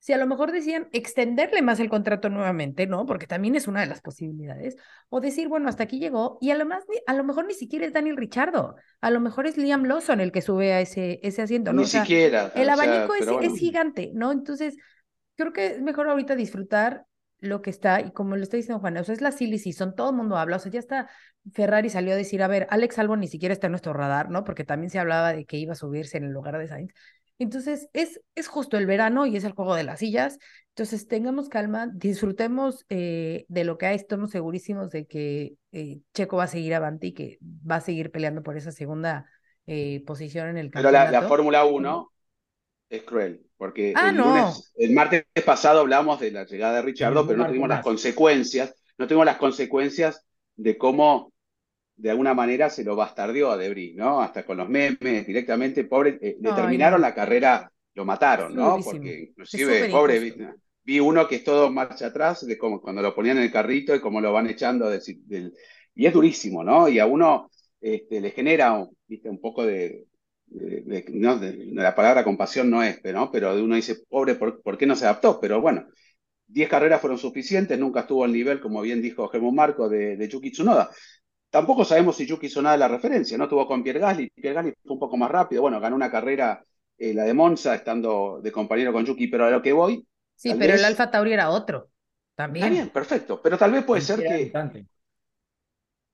Si 0.00 0.12
a 0.12 0.18
lo 0.18 0.26
mejor 0.26 0.52
decían 0.52 0.88
extenderle 0.92 1.62
más 1.62 1.80
el 1.80 1.88
contrato 1.88 2.28
nuevamente, 2.28 2.86
¿no? 2.86 3.06
Porque 3.06 3.26
también 3.26 3.54
es 3.56 3.66
una 3.66 3.80
de 3.80 3.86
las 3.86 4.02
posibilidades. 4.02 4.76
O 5.08 5.20
decir, 5.22 5.48
bueno, 5.48 5.66
hasta 5.70 5.84
aquí 5.84 5.98
llegó, 5.98 6.36
y 6.42 6.50
a 6.50 6.56
lo, 6.56 6.66
más, 6.66 6.84
a 7.06 7.14
lo 7.14 7.24
mejor 7.24 7.46
ni 7.46 7.54
siquiera 7.54 7.86
es 7.86 7.94
Daniel 7.94 8.18
Richardo, 8.18 8.76
a 9.00 9.10
lo 9.10 9.20
mejor 9.20 9.46
es 9.46 9.56
Liam 9.56 9.84
Lawson 9.84 10.20
el 10.20 10.30
que 10.30 10.42
sube 10.42 10.74
a 10.74 10.80
ese, 10.82 11.20
ese 11.22 11.40
asiento, 11.40 11.72
¿no? 11.72 11.80
Ni 11.80 11.84
O 11.84 11.86
sea, 11.86 12.02
siquiera. 12.02 12.52
el 12.54 12.68
o 12.70 12.76
sea, 12.76 12.84
abanico 12.84 13.14
es, 13.14 13.20
pero 13.20 13.32
bueno. 13.34 13.50
es 13.54 13.58
gigante, 13.58 14.10
¿no? 14.14 14.30
Entonces, 14.32 14.76
creo 15.36 15.52
que 15.52 15.66
es 15.66 15.82
mejor 15.82 16.08
ahorita 16.08 16.36
disfrutar 16.36 17.06
lo 17.40 17.60
que 17.62 17.70
está, 17.70 18.00
y 18.00 18.10
como 18.12 18.36
lo 18.36 18.42
está 18.42 18.56
diciendo 18.56 18.80
Juana, 18.80 19.02
o 19.02 19.04
sea, 19.04 19.14
es 19.14 19.20
la 19.20 19.32
silly 19.32 19.58
season, 19.58 19.94
todo 19.94 20.10
el 20.10 20.16
mundo 20.16 20.36
habla, 20.38 20.56
o 20.56 20.58
sea, 20.58 20.72
ya 20.72 20.78
está, 20.78 21.10
Ferrari 21.52 21.90
salió 21.90 22.14
a 22.14 22.16
decir, 22.16 22.42
a 22.42 22.48
ver, 22.48 22.66
Alex 22.70 22.98
Albon 22.98 23.20
ni 23.20 23.28
siquiera 23.28 23.52
está 23.52 23.66
en 23.66 23.72
nuestro 23.72 23.92
radar, 23.92 24.30
¿no? 24.30 24.44
Porque 24.44 24.64
también 24.64 24.90
se 24.90 24.98
hablaba 24.98 25.32
de 25.32 25.44
que 25.44 25.58
iba 25.58 25.72
a 25.72 25.76
subirse 25.76 26.16
en 26.16 26.24
el 26.24 26.30
lugar 26.30 26.58
de 26.58 26.68
Sainz. 26.68 26.92
Entonces, 27.38 27.88
es, 27.92 28.20
es 28.34 28.48
justo 28.48 28.78
el 28.78 28.86
verano 28.86 29.26
y 29.26 29.36
es 29.36 29.44
el 29.44 29.52
juego 29.52 29.74
de 29.74 29.82
las 29.82 29.98
sillas. 29.98 30.38
Entonces, 30.68 31.08
tengamos 31.08 31.48
calma, 31.48 31.90
disfrutemos 31.92 32.86
eh, 32.88 33.44
de 33.48 33.64
lo 33.64 33.76
que 33.76 33.86
hay, 33.86 33.96
estamos 33.96 34.30
segurísimos 34.30 34.90
de 34.90 35.06
que 35.06 35.54
eh, 35.72 36.00
Checo 36.14 36.36
va 36.36 36.44
a 36.44 36.48
seguir 36.48 36.74
avante 36.74 37.08
y 37.08 37.12
que 37.12 37.38
va 37.42 37.76
a 37.76 37.80
seguir 37.80 38.10
peleando 38.10 38.42
por 38.42 38.56
esa 38.56 38.70
segunda 38.72 39.26
eh, 39.66 40.02
posición 40.06 40.48
en 40.48 40.58
el 40.58 40.70
Pero 40.70 40.90
la, 40.90 41.00
campeonato. 41.00 41.22
la 41.22 41.28
Fórmula 41.28 41.64
1 41.64 42.12
es 42.88 43.02
cruel, 43.04 43.44
porque 43.56 43.92
Ah, 43.92 44.10
el 44.10 44.18
no. 44.18 44.22
lunes, 44.22 44.72
el 44.76 44.92
martes 44.92 45.24
pasado 45.44 45.80
hablamos 45.80 46.20
de 46.20 46.30
la 46.30 46.44
llegada 46.44 46.76
de 46.76 46.82
Richardo, 46.82 47.26
pero 47.26 47.38
no 47.38 47.46
tuvimos 47.46 47.68
las 47.68 47.80
consecuencias, 47.80 48.74
no 48.98 49.06
tuvimos 49.06 49.26
las 49.26 49.38
consecuencias 49.38 50.24
de 50.56 50.78
cómo 50.78 51.32
de 51.96 52.10
alguna 52.10 52.34
manera 52.34 52.70
se 52.70 52.84
lo 52.84 52.96
bastardeó 52.96 53.50
a 53.50 53.56
Debris, 53.56 53.94
¿no? 53.96 54.20
Hasta 54.22 54.44
con 54.44 54.56
los 54.58 54.68
memes, 54.68 55.26
directamente, 55.26 55.84
pobre, 55.84 56.18
eh, 56.22 56.36
le 56.40 56.52
Ay, 56.52 56.52
terminaron 56.52 57.00
no. 57.00 57.02
la 57.02 57.14
carrera, 57.14 57.70
lo 57.94 58.04
mataron, 58.04 58.54
Es 58.54 58.56
¿no? 58.56 58.62
durísimo. 58.62 58.84
Porque 58.84 59.24
inclusive, 59.30 59.86
pobre, 59.86 60.18
vi, 60.20 60.34
vi 60.84 61.00
uno 61.00 61.28
que 61.28 61.36
es 61.36 61.44
todo 61.44 61.70
marcha 61.70 62.06
atrás, 62.06 62.46
de 62.46 62.58
cómo 62.58 62.80
cuando 62.80 63.02
lo 63.02 63.14
ponían 63.14 63.38
en 63.38 63.44
el 63.44 63.52
carrito 63.52 63.94
y 63.94 64.00
cómo 64.00 64.20
lo 64.20 64.32
van 64.32 64.48
echando 64.48 64.90
del, 64.90 65.00
del- 65.26 65.54
y 65.94 66.06
es 66.06 66.12
durísimo, 66.12 66.64
¿no? 66.64 66.88
Y 66.88 66.98
a 66.98 67.06
uno 67.06 67.50
este, 67.80 68.20
le 68.20 68.30
genera 68.32 68.84
¿viste? 69.06 69.28
un 69.30 69.40
poco 69.40 69.64
de, 69.66 70.06
de- 70.54 71.04
no, 71.12 71.38
de- 71.38 71.66
la 71.72 71.94
palabra 71.94 72.24
compasión 72.24 72.70
no 72.70 72.82
es, 72.82 73.00
¿no? 73.04 73.30
Pero 73.30 73.54
uno 73.62 73.76
dice, 73.76 73.96
pobre, 74.08 74.34
¿por, 74.36 74.62
por 74.62 74.78
qué 74.78 74.86
no 74.86 74.96
se 74.96 75.04
adaptó? 75.04 75.40
Pero 75.40 75.60
bueno, 75.60 75.86
10 76.46 76.68
carreras 76.68 77.00
fueron 77.00 77.18
suficientes, 77.18 77.78
nunca 77.78 78.00
estuvo 78.00 78.24
al 78.24 78.32
nivel, 78.32 78.60
como 78.60 78.82
bien 78.82 79.02
dijo 79.02 79.28
Germán 79.28 79.54
Marco, 79.54 79.88
de, 79.88 80.16
de 80.16 80.28
Yuki 80.28 80.52
Tsunoda. 80.52 80.90
Tampoco 81.50 81.84
sabemos 81.84 82.16
si 82.16 82.26
Yuki 82.26 82.48
Tsunoda 82.48 82.74
es 82.74 82.80
la 82.80 82.88
referencia, 82.88 83.38
¿no? 83.38 83.48
Tuvo 83.48 83.66
con 83.66 83.82
Pierre 83.84 84.00
Gasly, 84.00 84.30
Pierre 84.30 84.54
Gasly 84.56 84.74
fue 84.84 84.94
un 84.94 85.00
poco 85.00 85.16
más 85.16 85.30
rápido, 85.30 85.62
bueno, 85.62 85.80
ganó 85.80 85.96
una 85.96 86.10
carrera, 86.10 86.64
eh, 86.98 87.14
la 87.14 87.24
de 87.24 87.34
Monza, 87.34 87.74
estando 87.74 88.40
de 88.42 88.52
compañero 88.52 88.92
con 88.92 89.04
Yuki, 89.06 89.28
pero 89.28 89.46
a 89.46 89.50
lo 89.50 89.62
que 89.62 89.72
voy, 89.72 90.06
Sí, 90.36 90.54
pero 90.54 90.74
el 90.74 90.84
Alfa 90.84 91.10
Tauri 91.10 91.32
era 91.32 91.50
otro. 91.50 91.90
está 92.54 92.68
También. 92.68 92.70
bien, 92.70 92.90
perfecto, 92.90 93.40
pero 93.42 93.58
tal 93.58 93.70
vez 93.72 93.84
puede 93.84 94.00
ser 94.00 94.24
que, 94.24 94.56
debutante. 94.56 94.88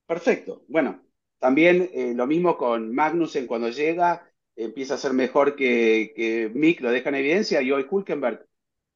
Perfecto. 0.07 0.65
Bueno, 0.69 1.03
también 1.39 1.89
eh, 1.93 2.13
lo 2.15 2.27
mismo 2.27 2.57
con 2.57 2.93
Magnussen 2.95 3.47
cuando 3.47 3.69
llega, 3.71 4.30
empieza 4.65 4.95
a 4.95 4.99
ser 4.99 5.13
mejor 5.13 5.57
que, 5.57 6.13
que 6.17 6.51
Mick, 6.55 6.81
lo 6.81 6.91
deja 6.91 7.09
en 7.11 7.17
evidencia, 7.17 7.63
y 7.63 7.71
hoy 7.73 7.87
Hulkenberg, 7.89 8.47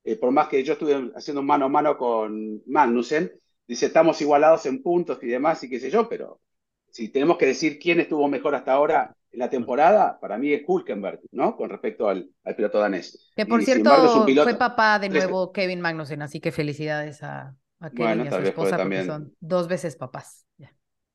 eh, 0.05 0.17
por 0.17 0.31
más 0.31 0.49
que 0.49 0.63
yo 0.65 0.75
estuve 0.75 1.13
haciendo 1.17 1.41
un 1.41 1.47
mano 1.47 1.67
a 1.67 1.69
mano 1.69 1.97
con 1.97 2.63
Magnussen, 2.67 3.33
dice, 3.67 3.87
estamos 3.87 4.21
igualados 4.21 4.67
en 4.67 4.83
puntos 4.83 5.19
y 5.23 5.27
demás, 5.29 5.63
y 5.65 5.71
qué 5.71 5.81
sé 5.81 5.91
yo, 5.91 6.09
pero 6.09 6.41
si 6.91 7.09
tenemos 7.09 7.39
que 7.39 7.47
decir 7.47 7.79
quién 7.79 8.01
estuvo 8.01 8.29
mejor 8.29 8.55
hasta 8.55 8.73
ahora 8.73 9.15
en 9.33 9.39
la 9.41 9.51
temporada, 9.51 10.19
para 10.21 10.39
mí 10.39 10.53
es 10.53 10.63
Hulkenberg, 10.67 11.21
¿no? 11.33 11.57
Con 11.57 11.69
respecto 11.69 12.09
al, 12.09 12.31
al 12.45 12.55
piloto 12.55 12.79
danés. 12.79 13.31
Que 13.35 13.47
por 13.47 13.61
Y, 13.61 13.65
cierto, 13.65 13.91
embargo, 13.91 14.27
piloto- 14.27 14.45
fue 14.45 14.55
papá 14.59 14.99
de 15.01 15.09
nuevo 15.09 15.53
Kevin 15.53 15.81
Magnussen, 15.81 16.23
así 16.23 16.39
que 16.41 16.53
felicidades 16.53 17.23
a, 17.25 17.57
a 17.81 17.91
Kevin 17.91 17.99
Bueno, 17.99 18.25
y 18.25 18.29
a 18.29 18.31
su 18.31 18.39
esposa 18.39 18.77
también- 18.77 19.07
son 19.07 19.35
dos 19.41 19.67
veces 19.67 19.97
papás. 19.97 20.47
Ya, 20.57 20.73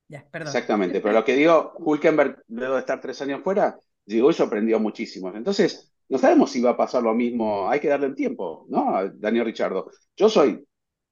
ya, 0.10 0.28
perdón. 0.32 0.48
Exactamente, 0.48 1.00
pero 1.00 1.14
lo 1.14 1.24
que 1.24 1.36
digo, 1.36 1.74
Hulkenberg, 1.78 2.44
luego 2.50 2.74
de 2.74 2.80
estar 2.82 3.00
tres 3.00 3.22
años 3.22 3.42
fuera, 3.42 3.80
llegó 4.16 4.32
y 4.32 4.34
sorprendió 4.34 4.80
muchísimo. 4.80 5.32
Entonces, 5.36 5.92
no 6.10 6.18
sabemos 6.18 6.52
si 6.52 6.62
va 6.62 6.72
a 6.72 6.78
pasar 6.78 7.04
lo 7.04 7.14
mismo, 7.14 7.70
hay 7.70 7.80
que 7.80 7.88
darle 7.88 8.08
un 8.08 8.16
tiempo, 8.16 8.66
¿no? 8.70 8.96
A 8.96 9.10
Daniel 9.10 9.46
Ricciardo. 9.46 9.92
Yo 10.16 10.30
soy, 10.30 10.66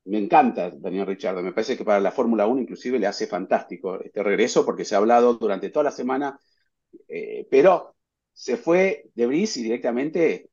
me 0.05 0.17
encanta 0.19 0.71
Daniel 0.71 1.07
Ricciardo, 1.07 1.41
me 1.43 1.53
parece 1.53 1.77
que 1.77 1.85
para 1.85 1.99
la 1.99 2.11
Fórmula 2.11 2.47
1 2.47 2.61
inclusive 2.61 2.99
le 2.99 3.07
hace 3.07 3.27
fantástico 3.27 3.99
este 4.01 4.23
regreso 4.23 4.65
porque 4.65 4.85
se 4.85 4.95
ha 4.95 4.99
hablado 4.99 5.35
durante 5.35 5.69
toda 5.69 5.85
la 5.85 5.91
semana, 5.91 6.39
eh, 7.07 7.47
pero 7.49 7.95
se 8.33 8.57
fue 8.57 9.09
de 9.15 9.27
Brice 9.27 9.59
y 9.59 9.63
directamente 9.63 10.49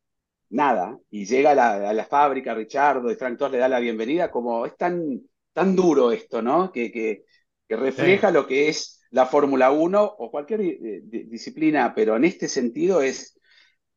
nada, 0.51 0.99
y 1.11 1.27
llega 1.27 1.53
a 1.53 1.55
la, 1.55 1.91
a 1.91 1.93
la 1.93 2.05
fábrica 2.05 2.55
Ricciardo 2.55 3.11
y 3.11 3.17
Frank 3.17 3.39
Tost 3.39 3.53
le 3.53 3.59
da 3.59 3.69
la 3.69 3.81
bienvenida, 3.81 4.31
como 4.31 4.67
es 4.67 4.77
tan, 4.77 5.23
tan 5.53 5.75
duro 5.77 6.13
esto, 6.13 6.43
¿no? 6.43 6.71
Que, 6.73 6.93
que, 6.93 7.25
que 7.69 7.77
refleja 7.77 8.31
lo 8.31 8.47
que 8.47 8.69
es 8.69 8.94
la 9.15 9.27
Fórmula 9.27 9.71
1 9.71 10.03
o 10.19 10.31
cualquier 10.31 10.61
eh, 10.61 11.01
di- 11.05 11.25
disciplina, 11.25 11.95
pero 11.95 12.17
en 12.17 12.25
este 12.25 12.49
sentido 12.49 13.01
es, 13.01 13.39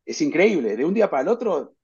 es 0.05 0.21
increíble. 0.21 0.77
De 0.77 0.85
un 0.85 0.93
día 0.93 1.09
para 1.09 1.23
el 1.23 1.27
otro. 1.29 1.75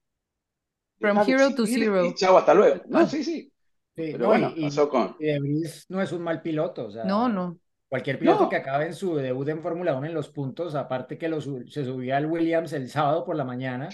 From 0.99 1.17
hero 1.27 1.53
to 1.55 1.65
zero. 1.65 2.05
Y 2.05 2.13
chao, 2.15 2.37
hasta 2.37 2.53
luego. 2.53 2.83
No, 2.87 3.05
sí, 3.07 3.23
sí. 3.23 3.51
Sí, 3.95 4.09
Pero 4.11 4.19
no, 4.19 4.25
bueno, 4.27 4.53
y, 4.55 4.63
pasó 4.63 4.89
con. 4.89 5.15
y 5.19 5.25
De 5.25 5.39
Vries 5.39 5.85
no 5.89 6.01
es 6.01 6.11
un 6.11 6.21
mal 6.23 6.41
piloto, 6.41 6.87
o 6.87 6.91
sea, 6.91 7.03
No, 7.03 7.29
no. 7.29 7.59
cualquier 7.87 8.17
piloto 8.17 8.43
No. 8.43 8.49
que 8.49 8.55
acabe 8.55 8.85
en 8.87 8.93
su 8.93 9.15
debut 9.15 9.47
en 9.49 9.61
Fórmula 9.61 9.95
1 9.95 10.07
en 10.07 10.13
los 10.15 10.29
puntos, 10.29 10.73
aparte 10.75 11.17
que 11.17 11.27
lo 11.29 11.39
se 11.41 11.85
subía 11.85 12.17
al 12.17 12.25
Williams 12.25 12.73
el 12.73 12.89
sábado 12.89 13.23
por 13.23 13.35
la 13.35 13.43
mañana, 13.43 13.89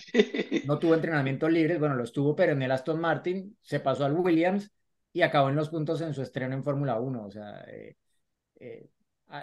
no 0.66 0.80
tuvo 0.80 0.94
entrenamientos 0.96 1.52
libres, 1.52 1.80
bueno, 1.80 1.96
los 1.96 2.14
tuvo, 2.14 2.34
pero 2.36 2.54
en 2.54 2.62
el 2.62 2.72
Aston 2.72 3.00
Martin 3.02 3.58
se 3.62 3.80
pasó 3.82 4.06
al 4.06 4.14
Williams 4.14 4.72
y 5.12 5.22
acabó 5.22 5.50
en 5.50 5.56
los 5.58 5.70
puntos 5.70 6.00
en 6.02 6.14
su 6.14 6.22
estreno 6.22 6.56
en 6.56 6.64
Fórmula 6.64 6.98
1, 7.00 7.26
o 7.26 7.32
sea, 7.32 7.66
eh, 7.68 7.96
eh, 8.62 8.88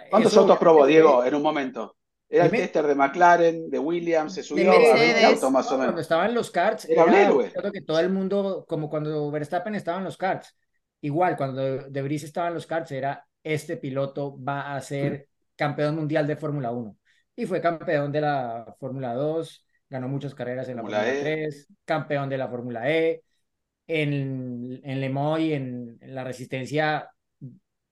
¿Cuántos 0.09 0.33
eso 0.33 0.41
autos 0.41 0.59
probó, 0.59 0.87
Diego, 0.87 1.19
fue- 1.19 1.29
en 1.29 1.35
un 1.35 1.43
momento? 1.43 1.97
Era 2.29 2.47
el 2.47 2.51
tester 2.51 2.87
de 2.87 2.95
McLaren, 2.97 3.71
de 3.71 3.79
Williams, 3.79 4.35
se 4.35 4.43
subió 4.43 4.73
a 4.73 4.97
20 4.97 4.99
Mercedes. 4.99 5.25
autos 5.25 5.51
más 5.53 5.67
o 5.67 5.77
Cuando 5.77 5.87
menos. 5.93 6.01
estaba 6.01 6.27
en 6.27 6.35
los 6.35 6.51
karts, 6.51 6.85
Era 6.87 7.05
un 7.05 7.15
héroe. 7.15 7.53
creo 7.53 7.73
que 7.73 7.83
todo 7.83 8.01
el 8.01 8.11
mundo, 8.11 8.65
como 8.69 8.89
cuando 8.91 9.31
Verstappen 9.31 9.75
estaba 9.75 9.99
en 9.99 10.05
los 10.05 10.17
karts, 10.17 10.57
igual 11.01 11.37
cuando 11.37 11.63
De 11.89 12.03
Vries 12.03 12.25
estaba 12.25 12.49
en 12.49 12.55
los 12.55 12.67
karts, 12.67 12.91
era 12.93 13.25
este 13.43 13.77
piloto 13.77 14.37
va 14.43 14.75
a 14.75 14.81
ser 14.81 15.29
campeón 15.55 15.95
mundial 15.97 16.27
de 16.27 16.37
Fórmula 16.37 16.71
1. 16.73 16.97
Y 17.37 17.47
fue 17.47 17.61
campeón 17.61 18.11
de 18.13 18.21
la 18.23 18.75
Fórmula 18.81 19.15
2, 19.15 19.65
ganó 19.89 20.09
muchas 20.09 20.35
carreras 20.35 20.69
en 20.69 20.77
la 20.77 20.83
Fórmula 20.83 20.99
Fórmula 21.05 21.15
E. 21.15 21.21
3, 21.21 21.69
campeón 21.85 22.29
de 22.29 22.39
la 22.39 22.49
Fórmula 22.49 22.91
E. 22.91 23.23
En, 23.89 24.81
en 24.85 25.01
Le 25.01 25.09
Mans 25.11 25.41
y 25.43 25.53
en, 25.53 25.99
en 26.01 26.15
la 26.15 26.25
Resistencia 26.25 27.09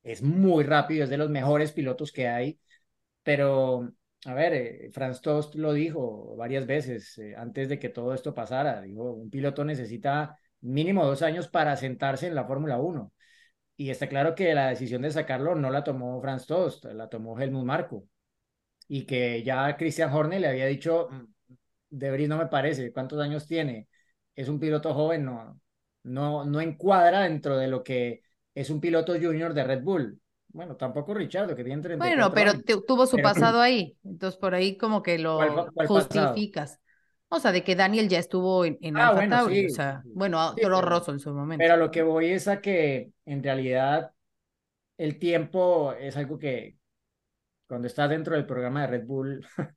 es 0.05 0.23
muy 0.23 0.65
rápido, 0.65 1.05
es 1.05 1.11
de 1.11 1.19
los 1.19 1.31
mejores 1.31 1.73
pilotos 1.73 2.13
que 2.13 2.29
hay, 2.29 2.61
pero 3.23 3.93
a 4.27 4.35
ver, 4.35 4.55
eh, 4.55 4.91
Franz 4.93 5.21
Tost 5.21 5.55
lo 5.55 5.73
dijo 5.73 6.37
varias 6.37 6.67
veces 6.67 7.19
eh, 7.19 7.35
antes 7.37 7.69
de 7.69 7.79
que 7.79 7.89
todo 7.91 8.15
esto 8.15 8.35
pasara. 8.35 8.81
Dijo, 8.83 9.13
un 9.13 9.31
piloto 9.31 9.65
necesita 9.65 10.39
mínimo 10.61 11.05
dos 11.07 11.23
años 11.23 11.49
para 11.49 11.77
sentarse 11.77 12.27
en 12.29 12.35
la 12.35 12.45
Fórmula 12.47 12.79
1. 12.79 13.13
Y 13.77 13.91
está 13.91 14.09
claro 14.09 14.35
que 14.35 14.55
la 14.55 14.69
decisión 14.71 15.03
de 15.03 15.11
sacarlo 15.13 15.55
no 15.57 15.71
la 15.71 15.85
tomó 15.85 16.21
Franz 16.21 16.47
Tost, 16.47 16.85
la 16.87 17.09
tomó 17.09 17.39
Helmut 17.41 17.65
Marko. 17.65 18.07
Y 18.89 19.07
que 19.07 19.43
ya 19.43 19.77
Christian 19.77 20.13
Horner 20.13 20.41
le 20.41 20.49
había 20.49 20.67
dicho, 20.67 21.09
"Mm, 21.11 21.25
De 21.91 22.11
Vries 22.13 22.29
no 22.29 22.39
me 22.39 22.47
parece, 22.49 22.93
¿cuántos 22.93 23.21
años 23.21 23.47
tiene? 23.47 23.89
Es 24.37 24.49
un 24.49 24.61
piloto 24.61 24.95
joven, 24.95 25.25
no, 25.25 25.61
no, 26.05 26.45
no 26.45 26.61
encuadra 26.61 27.23
dentro 27.23 27.57
de 27.59 27.69
lo 27.69 27.85
que 27.85 28.24
es 28.55 28.71
un 28.71 28.81
piloto 28.81 29.15
junior 29.15 29.53
de 29.55 29.65
Red 29.65 29.83
Bull. 29.83 30.21
Bueno, 30.49 30.77
tampoco 30.77 31.15
Richardo, 31.15 31.57
que 31.57 31.65
tiene 31.65 31.83
34 31.83 31.99
Bueno, 32.17 32.35
pero 32.35 32.51
años. 32.53 32.65
tu- 32.65 32.83
tuvo 32.87 33.07
su 33.07 33.17
Pero- 33.17 33.29
pasado 33.35 33.61
ahí, 33.61 33.97
entonces 34.05 34.39
por 34.39 34.55
ahí 34.55 34.77
como 34.77 35.03
que 35.03 35.19
lo 35.19 35.37
¿Cuál 35.37 35.55
pa- 35.55 35.71
cuál 35.75 35.89
pasado? 35.89 36.29
justificas. 36.29 36.81
O 37.29 37.41
sea, 37.41 37.51
de 37.51 37.65
que 37.65 37.75
Daniel 37.75 38.09
ya 38.09 38.21
estuvo 38.21 38.65
en, 38.65 38.79
en 38.81 38.97
Ah, 38.97 39.09
Alfa 39.09 39.15
bueno, 39.21 39.37
Tauri, 39.37 39.61
sí, 39.63 39.67
o 39.67 39.71
sea, 39.71 40.03
bueno, 40.07 40.41
a 40.41 40.55
Sí, 40.55 40.61
Toro 40.63 40.77
pero- 40.79 40.89
Rosso 40.89 41.11
en 41.11 41.19
su 41.19 41.33
momento. 41.35 41.61
Pero 41.63 41.75
a 41.75 41.77
lo 41.77 41.91
que 41.91 42.03
voy 42.03 42.27
es 42.31 42.47
a 42.47 42.61
que 42.61 43.11
en 43.27 43.43
realidad 43.43 44.13
el 44.99 45.19
tiempo 45.19 45.93
es 45.95 46.17
algo 46.17 46.39
que 46.39 46.77
cuando 47.67 47.89
estás 47.89 48.09
dentro 48.11 48.37
del 48.37 48.47
programa 48.47 48.83
de 48.83 48.87
Red 48.87 49.07
Bull 49.07 49.45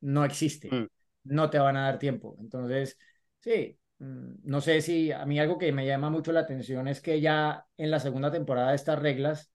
no 0.00 0.24
existe. 0.24 0.68
Mm. 0.74 0.88
No 1.24 1.50
te 1.50 1.58
van 1.60 1.76
a 1.76 1.82
dar 1.84 1.98
tiempo. 2.00 2.36
Entonces, 2.40 2.98
sí, 3.40 3.78
no 3.98 4.60
sé 4.60 4.82
si 4.82 5.10
a 5.12 5.24
mí 5.24 5.38
algo 5.38 5.58
que 5.58 5.72
me 5.72 5.86
llama 5.86 6.10
mucho 6.10 6.32
la 6.32 6.40
atención 6.40 6.86
es 6.88 7.00
que 7.00 7.20
ya 7.20 7.66
en 7.76 7.90
la 7.90 8.00
segunda 8.00 8.30
temporada 8.30 8.70
de 8.70 8.76
estas 8.76 8.98
reglas, 8.98 9.50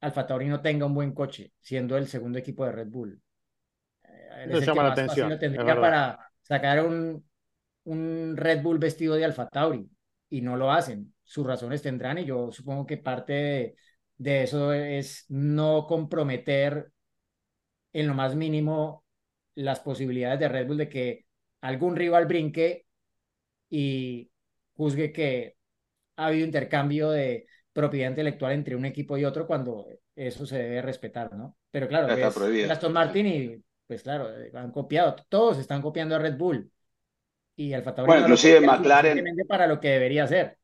Alfa 0.00 0.26
Tauri 0.26 0.46
no 0.46 0.60
tenga 0.60 0.86
un 0.86 0.94
buen 0.94 1.12
coche, 1.12 1.52
siendo 1.60 1.96
el 1.96 2.06
segundo 2.06 2.38
equipo 2.38 2.64
de 2.64 2.72
Red 2.72 2.88
Bull. 2.88 3.20
Eh, 4.04 4.46
es 4.46 4.50
Eso 4.50 4.60
llama 4.60 4.84
la 4.84 4.92
atención, 4.92 5.38
tendría 5.38 5.80
para 5.80 6.18
sacar 6.42 6.84
un, 6.84 7.24
un 7.84 8.34
Red 8.36 8.62
Bull 8.62 8.78
vestido 8.78 9.14
de 9.14 9.24
Alfa 9.24 9.48
Tauri 9.48 9.88
y 10.30 10.40
no 10.40 10.56
lo 10.56 10.70
hacen. 10.70 11.14
Sus 11.22 11.46
razones 11.46 11.82
tendrán 11.82 12.18
y 12.18 12.24
yo 12.24 12.50
supongo 12.52 12.86
que 12.86 12.96
parte 12.96 13.32
de, 13.32 13.76
de 14.16 14.42
eso 14.44 14.72
es 14.72 15.26
no 15.28 15.86
comprometer 15.86 16.90
en 17.92 18.06
lo 18.06 18.14
más 18.14 18.34
mínimo 18.34 19.04
las 19.54 19.80
posibilidades 19.80 20.38
de 20.40 20.48
Red 20.48 20.66
Bull 20.66 20.76
de 20.78 20.88
que 20.88 21.26
algún 21.60 21.96
rival 21.96 22.26
brinque 22.26 22.85
y 23.70 24.30
juzgue 24.76 25.12
que 25.12 25.56
ha 26.16 26.26
habido 26.26 26.46
intercambio 26.46 27.10
de 27.10 27.46
propiedad 27.72 28.10
intelectual 28.10 28.52
entre 28.52 28.76
un 28.76 28.84
equipo 28.86 29.18
y 29.18 29.24
otro 29.24 29.46
cuando 29.46 29.86
eso 30.14 30.46
se 30.46 30.58
debe 30.58 30.82
respetar, 30.82 31.32
¿no? 31.34 31.56
Pero 31.70 31.88
claro, 31.88 32.08
está 32.08 32.28
el 32.62 32.70
Aston 32.70 32.92
Martin 32.92 33.26
y 33.26 33.62
pues 33.86 34.02
claro, 34.02 34.28
han 34.54 34.72
copiado, 34.72 35.16
todos 35.28 35.58
están 35.58 35.82
copiando 35.82 36.16
a 36.16 36.18
Red 36.18 36.36
Bull 36.36 36.70
y 37.56 37.72
Alfa 37.72 37.94
Tauri 37.94 38.10
Bueno, 38.10 38.22
no 38.22 38.34
inclusive 38.34 38.60
McLaren- 38.60 39.46
para 39.48 39.66
lo 39.66 39.80
que 39.80 39.88
debería 39.88 40.26
ser. 40.26 40.58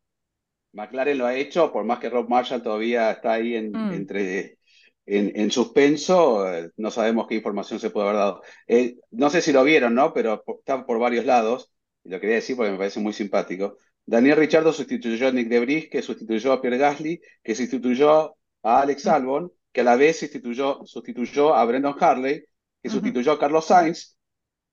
McLaren 0.73 1.19
lo 1.19 1.27
ha 1.27 1.35
hecho, 1.37 1.73
por 1.73 1.85
más 1.85 1.99
que 1.99 2.09
Rob 2.09 2.29
Marshall 2.29 2.63
todavía 2.63 3.11
está 3.13 3.33
ahí 3.35 3.55
en, 3.57 3.73
Mm. 3.73 3.93
entre, 3.95 4.59
en, 5.07 5.33
en 5.39 5.51
suspenso, 5.51 6.51
eh, 6.53 6.71
no 6.77 6.91
sabemos 6.91 7.27
qué 7.27 7.35
información 7.35 7.79
se 7.79 7.91
puede 7.91 8.09
haber 8.09 8.19
dado. 8.21 8.43
Eh, 8.67 8.97
no 9.11 9.29
sé 9.31 9.43
si 9.43 9.53
lo 9.53 9.65
vieron, 9.65 9.95
¿no? 9.95 10.13
Pero 10.15 10.43
está 10.59 10.87
por 10.87 10.99
varios 10.99 11.27
lados, 11.27 11.71
y 12.05 12.11
lo 12.11 12.21
quería 12.21 12.37
decir 12.37 12.57
porque 12.57 12.73
me 12.73 12.79
parece 12.79 13.01
muy 13.01 13.13
simpático. 13.13 13.77
Daniel 14.05 14.37
Ricciardo 14.37 14.73
sustituyó 14.73 15.29
a 15.29 15.33
Nick 15.33 15.49
Debris, 15.49 15.89
que 15.91 16.03
sustituyó 16.03 16.53
a 16.53 16.61
Pierre 16.61 16.79
Gasly, 16.79 17.21
que 17.43 17.55
sustituyó 17.55 18.37
a 18.63 18.81
Alex 18.81 19.07
Albon, 19.07 19.53
que 19.73 19.83
a 19.83 19.85
la 19.85 19.97
vez 19.97 20.19
sustituyó, 20.19 20.85
sustituyó 20.85 21.55
a 21.55 21.65
Brendan 21.65 21.95
Harley, 21.99 22.45
que 22.83 22.91
sustituyó 22.91 23.33
a 23.33 23.39
Carlos 23.39 23.67
Sainz, 23.67 24.17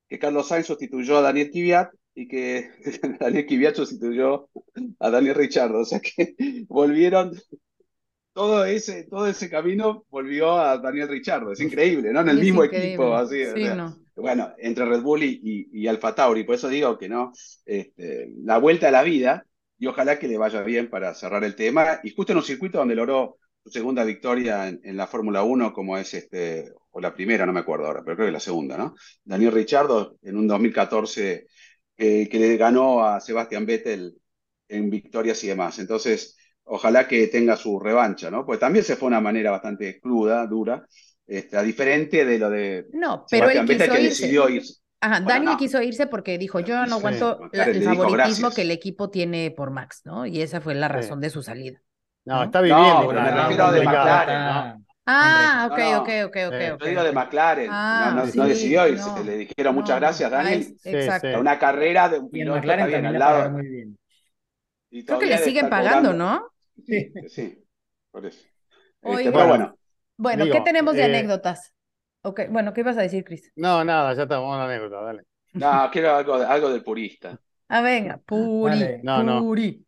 que 0.08 0.20
Carlos 0.20 0.48
Sainz 0.48 0.68
sustituyó 0.68 1.18
a 1.18 1.22
Daniel 1.22 1.52
Kvyat 1.52 1.92
y 2.16 2.28
que 2.28 2.72
Daniel 3.20 3.46
Kvyat 3.46 3.76
sustituyó 3.76 4.50
a 5.00 5.10
Daniel 5.10 5.36
Ricciardo. 5.36 5.80
O 5.80 5.86
sea 5.86 6.00
que 6.00 6.36
volvieron, 6.68 7.32
todo 8.40 8.66
ese, 8.66 9.04
todo 9.06 9.28
ese 9.28 9.50
camino 9.50 10.06
volvió 10.10 10.54
a 10.58 10.78
Daniel 10.78 11.10
Ricciardo. 11.10 11.52
Es 11.52 11.60
increíble, 11.62 12.14
¿no? 12.14 12.22
En 12.22 12.30
el 12.30 12.40
Es 12.40 12.40
mismo 12.40 12.64
increíble. 12.64 12.66
equipo, 12.66 13.16
así. 13.16 13.44
o 13.46 13.58
Sí, 13.58 13.60
sea, 13.60 13.76
no. 13.76 13.96
Bueno, 14.16 14.54
entre 14.58 14.86
Red 14.86 15.02
Bull 15.02 15.24
y, 15.24 15.40
y, 15.72 15.82
y 15.84 15.88
Alfa 15.88 16.16
Tauri. 16.16 16.44
Por 16.44 16.56
eso 16.56 16.70
digo 16.70 16.98
que 16.98 17.10
no, 17.10 17.32
este, 17.66 18.30
la 18.44 18.58
vuelta 18.58 18.88
a 18.90 18.92
la 18.92 19.04
vida 19.04 19.46
y 19.78 19.88
ojalá 19.88 20.20
que 20.20 20.28
le 20.28 20.38
vaya 20.38 20.62
bien 20.62 20.90
para 20.90 21.14
cerrar 21.14 21.44
el 21.44 21.56
tema. 21.56 22.00
Y 22.04 22.12
justo 22.16 22.32
en 22.34 22.38
un 22.40 22.44
circuito 22.44 22.78
donde 22.80 22.96
logró 22.96 23.38
su 23.64 23.70
segunda 23.72 24.04
victoria 24.04 24.68
en, 24.68 24.80
en 24.84 24.98
la 24.98 25.08
Fórmula 25.08 25.44
1, 25.44 25.74
como 25.74 25.98
es 25.98 26.14
este, 26.14 26.72
o 26.92 27.00
la 27.02 27.14
primera, 27.14 27.46
no 27.46 27.54
me 27.54 27.60
acuerdo 27.62 27.88
ahora, 27.88 28.02
pero 28.04 28.16
creo 28.18 28.28
que 28.28 28.32
la 28.34 28.40
segunda, 28.40 28.78
¿no? 28.78 28.96
Daniel 29.24 29.52
Ricciardo 29.54 30.18
en 30.22 30.38
un 30.38 30.48
2014 30.48 31.48
eh, 31.98 32.30
que 32.30 32.40
le 32.40 32.58
ganó 32.58 33.04
a 33.06 33.20
Sebastián 33.20 33.66
Vettel 33.66 34.18
en 34.68 34.90
victorias 34.90 35.44
y 35.44 35.48
demás. 35.48 35.80
Entonces, 35.80 36.38
ojalá 36.70 37.08
que 37.08 37.28
tenga 37.28 37.56
su 37.56 37.80
revancha, 37.80 38.30
¿no? 38.32 38.46
Pues 38.46 38.60
también 38.60 38.86
se 38.86 38.96
fue 38.96 39.08
de 39.08 39.16
una 39.16 39.22
manera 39.22 39.52
bastante 39.52 40.00
cruda, 40.00 40.46
dura, 40.48 40.86
este, 41.28 41.58
a 41.58 41.62
diferente 41.64 42.26
de 42.26 42.40
lo 42.40 42.50
de 42.50 42.86
No, 42.94 43.26
pero 43.30 43.50
Sebastián 43.50 43.64
él 43.64 43.68
Vettel 43.68 43.88
quiso 43.88 43.96
que 43.98 44.02
irse. 44.04 44.22
decidió 44.24 44.50
irse. 44.50 44.74
Ajá, 45.02 45.22
Bueno, 45.24 45.30
Daniel 45.30 45.52
no. 45.54 45.58
quiso 45.58 45.82
irse 45.82 46.08
porque 46.08 46.38
dijo, 46.38 46.60
yo 46.60 46.76
no 46.86 46.86
Sí, 46.88 46.94
aguanto 46.94 47.40
la- 47.54 47.64
el 47.66 47.80
dijo 47.80 47.96
favoritismo 47.96 48.50
que 48.52 48.62
el 48.64 48.72
equipo 48.72 49.10
tiene 49.10 49.52
por 49.52 49.72
Max, 49.72 50.02
¿no? 50.06 50.26
Y 50.26 50.42
esa 50.42 50.60
fue 50.62 50.76
la 50.76 50.88
Sí. 50.88 50.94
razón 50.94 51.22
de 51.22 51.30
su 51.30 51.42
salida. 51.42 51.82
No, 52.26 52.36
¿no? 52.36 52.44
está 52.44 52.62
viviendo 52.62 52.84
No, 53.02 53.10
una 53.10 53.24
me 53.24 53.32
refiero 53.32 53.64
a 53.66 53.72
de 53.72 53.84
McLaren, 53.84 54.46
¿no? 54.46 54.86
Ah, 55.06 55.68
ok, 55.72 55.80
no. 55.80 56.02
ok, 56.02 56.10
ok, 56.28 56.28
ok, 56.28 56.36
ok. 56.48 56.80
Yo 56.82 56.88
digo 56.88 57.04
de. 57.04 57.12
McLaren, 57.14 57.70
Ah, 57.72 58.12
no, 58.14 58.22
no- 58.26 58.32
sí, 58.32 58.38
no 58.38 58.46
decidió 58.48 58.88
irse, 58.88 59.10
no. 59.10 59.24
le 59.24 59.38
dijeron 59.38 59.74
muchas 59.76 60.00
gracias. 60.00 60.32
Ah, 60.32 60.36
Daniel. 60.36 60.78
exacto. 60.84 61.40
una 61.40 61.58
carrera 61.58 62.10
de 62.10 62.20
un 62.20 62.26
Y 62.28 62.30
piloto 62.30 62.62
bien 62.62 63.06
al 63.06 63.20
lado. 63.20 63.50
muy 63.52 63.68
bien. 63.68 63.98
y 64.92 65.06
Creo 65.06 65.20
que 65.20 65.26
le 65.28 65.38
siguen 65.40 65.70
pagando, 65.70 66.10
cobrando. 66.12 66.14
¿no? 66.14 66.52
Sí, 66.86 67.12
sí, 67.30 67.64
por 68.12 68.26
eso. 68.26 68.46
Este, 69.04 69.32
pero 69.32 69.48
bueno, 69.48 69.76
Bueno, 70.18 70.46
¿qué 70.50 70.62
tenemos 70.62 70.96
de 70.96 71.02
eh, 71.04 71.06
anécdotas? 71.06 71.74
Ok, 72.22 72.42
bueno, 72.50 72.74
¿qué 72.74 72.82
ibas 72.82 72.98
a 72.98 73.02
decir, 73.02 73.24
Cris? 73.24 73.52
No, 73.56 73.84
nada, 73.84 74.14
ya 74.14 74.24
estamos 74.24 74.56
en 74.56 74.62
anécdota, 74.62 75.02
dale. 75.02 75.24
no, 75.54 75.90
quiero 75.92 76.16
algo, 76.16 76.34
algo 76.36 76.70
del 76.70 76.84
purista. 76.84 77.40
Ah, 77.68 77.82
venga, 77.82 78.18
puri, 78.26 78.80
Dale. 78.80 79.00
No, 79.04 79.24
no. 79.24 79.46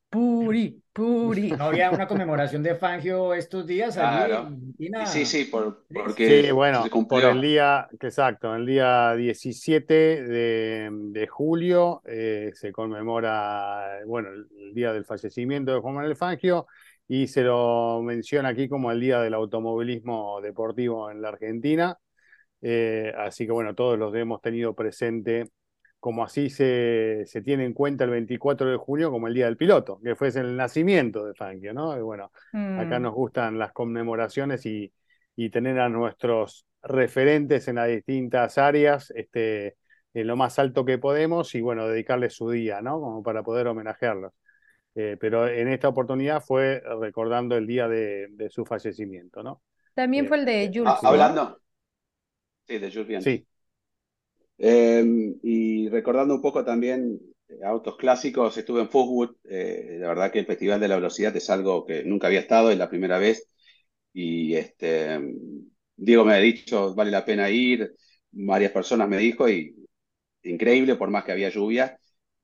puri, 0.09 0.80
puri. 0.93 1.51
¿No 1.51 1.65
había 1.65 1.91
una 1.91 2.07
conmemoración 2.07 2.63
de 2.63 2.75
Fangio 2.75 3.33
estos 3.33 3.65
días 3.65 3.97
allí 3.97 4.09
Claro. 4.17 4.33
en 4.33 4.53
Argentina? 4.53 5.05
Sí, 5.05 5.25
sí, 5.25 5.45
por, 5.45 5.85
porque 5.93 6.43
Sí, 6.43 6.51
bueno, 6.51 6.83
se 6.83 6.89
por 6.89 7.23
el 7.23 7.41
día, 7.41 7.87
exacto, 7.99 8.55
el 8.55 8.65
día 8.65 9.15
17 9.15 9.93
de, 10.23 10.89
de 10.91 11.27
julio 11.27 12.01
eh, 12.05 12.51
se 12.53 12.71
conmemora, 12.71 13.99
bueno, 14.05 14.29
el, 14.29 14.47
el 14.59 14.73
día 14.73 14.93
del 14.93 15.05
fallecimiento 15.05 15.73
de 15.73 15.79
Juan 15.79 15.95
Manuel 15.95 16.15
Fangio 16.15 16.67
y 17.07 17.27
se 17.27 17.43
lo 17.43 18.01
menciona 18.03 18.49
aquí 18.49 18.67
como 18.69 18.91
el 18.91 18.99
día 18.99 19.19
del 19.21 19.33
automovilismo 19.33 20.39
deportivo 20.41 21.09
en 21.11 21.21
la 21.21 21.29
Argentina. 21.29 21.97
Eh, 22.61 23.13
así 23.17 23.45
que 23.45 23.51
bueno, 23.51 23.73
todos 23.75 23.97
los 23.97 24.13
hemos 24.15 24.41
tenido 24.41 24.75
presente, 24.75 25.49
como 26.01 26.25
así 26.25 26.49
se, 26.51 27.23
se 27.27 27.43
tiene 27.43 27.65
en 27.65 27.73
cuenta 27.73 28.05
el 28.05 28.11
24 28.11 28.69
de 28.71 28.77
junio 28.77 29.11
como 29.11 29.27
el 29.29 29.35
Día 29.35 29.45
del 29.47 29.57
Piloto, 29.57 30.01
que 30.03 30.15
fue 30.17 30.29
el 30.29 30.57
nacimiento 30.57 31.25
de 31.25 31.35
Fangio, 31.35 31.73
¿no? 31.73 31.97
Y 31.97 32.01
bueno, 32.01 32.33
acá 32.75 32.99
Mm, 32.99 33.01
nos 33.01 33.13
gustan 33.15 33.59
las 33.59 33.73
conmemoraciones 33.73 34.65
y, 34.67 34.93
y 35.37 35.51
tener 35.51 35.79
a 35.79 35.89
nuestros 35.89 36.67
referentes 36.83 37.67
en 37.69 37.77
las 37.77 37.89
distintas 37.89 38.57
áreas 38.59 39.11
este, 39.15 39.77
en 40.13 40.27
lo 40.27 40.35
más 40.37 40.59
alto 40.59 40.85
que 40.85 40.99
podemos 40.99 41.55
y 41.55 41.61
bueno, 41.61 41.87
dedicarles 41.87 42.33
su 42.35 42.51
día, 42.51 42.81
¿no? 42.81 42.99
Como 43.01 43.23
para 43.23 43.43
poder 43.43 43.67
homenajearlos. 43.67 44.33
Eh, 44.95 45.17
pero 45.19 45.47
en 45.47 45.69
esta 45.69 45.87
oportunidad 45.89 46.41
fue 46.43 46.81
recordando 47.01 47.55
el 47.57 47.67
día 47.67 47.87
de, 47.87 48.27
de 48.31 48.49
su 48.49 48.65
fallecimiento, 48.65 49.43
¿no? 49.43 49.61
También 49.93 50.25
Eh, 50.25 50.27
fue 50.27 50.37
el 50.37 50.45
de 50.45 50.69
Ah, 50.83 50.99
Jules, 50.99 51.01
¿no? 51.03 51.09
hablando, 51.09 51.61
sí, 52.67 52.79
de 52.79 52.91
Jules 52.91 53.07
Bianchi. 53.07 53.35
Sí, 53.35 53.47
Eh, 54.63 55.03
y 55.41 55.89
recordando 55.89 56.35
un 56.35 56.41
poco 56.41 56.63
también 56.63 57.19
eh, 57.49 57.55
autos 57.65 57.97
clásicos, 57.97 58.55
estuve 58.55 58.81
en 58.81 58.89
Footwood, 58.89 59.37
eh, 59.45 59.97
la 59.99 60.09
verdad 60.09 60.31
que 60.31 60.37
el 60.37 60.45
Festival 60.45 60.79
de 60.79 60.87
la 60.87 60.97
Velocidad 60.97 61.35
es 61.35 61.49
algo 61.49 61.83
que 61.83 62.03
nunca 62.03 62.27
había 62.27 62.41
estado, 62.41 62.69
es 62.69 62.77
la 62.77 62.87
primera 62.87 63.17
vez, 63.17 63.49
y 64.13 64.53
este, 64.53 65.19
Diego 65.95 66.25
me 66.25 66.35
ha 66.35 66.37
dicho, 66.37 66.93
vale 66.93 67.09
la 67.09 67.25
pena 67.25 67.49
ir, 67.49 67.95
varias 68.29 68.71
personas 68.71 69.09
me 69.09 69.17
dijo, 69.17 69.49
y 69.49 69.75
increíble 70.43 70.95
por 70.95 71.09
más 71.09 71.23
que 71.23 71.31
había 71.31 71.49
lluvia, 71.49 71.97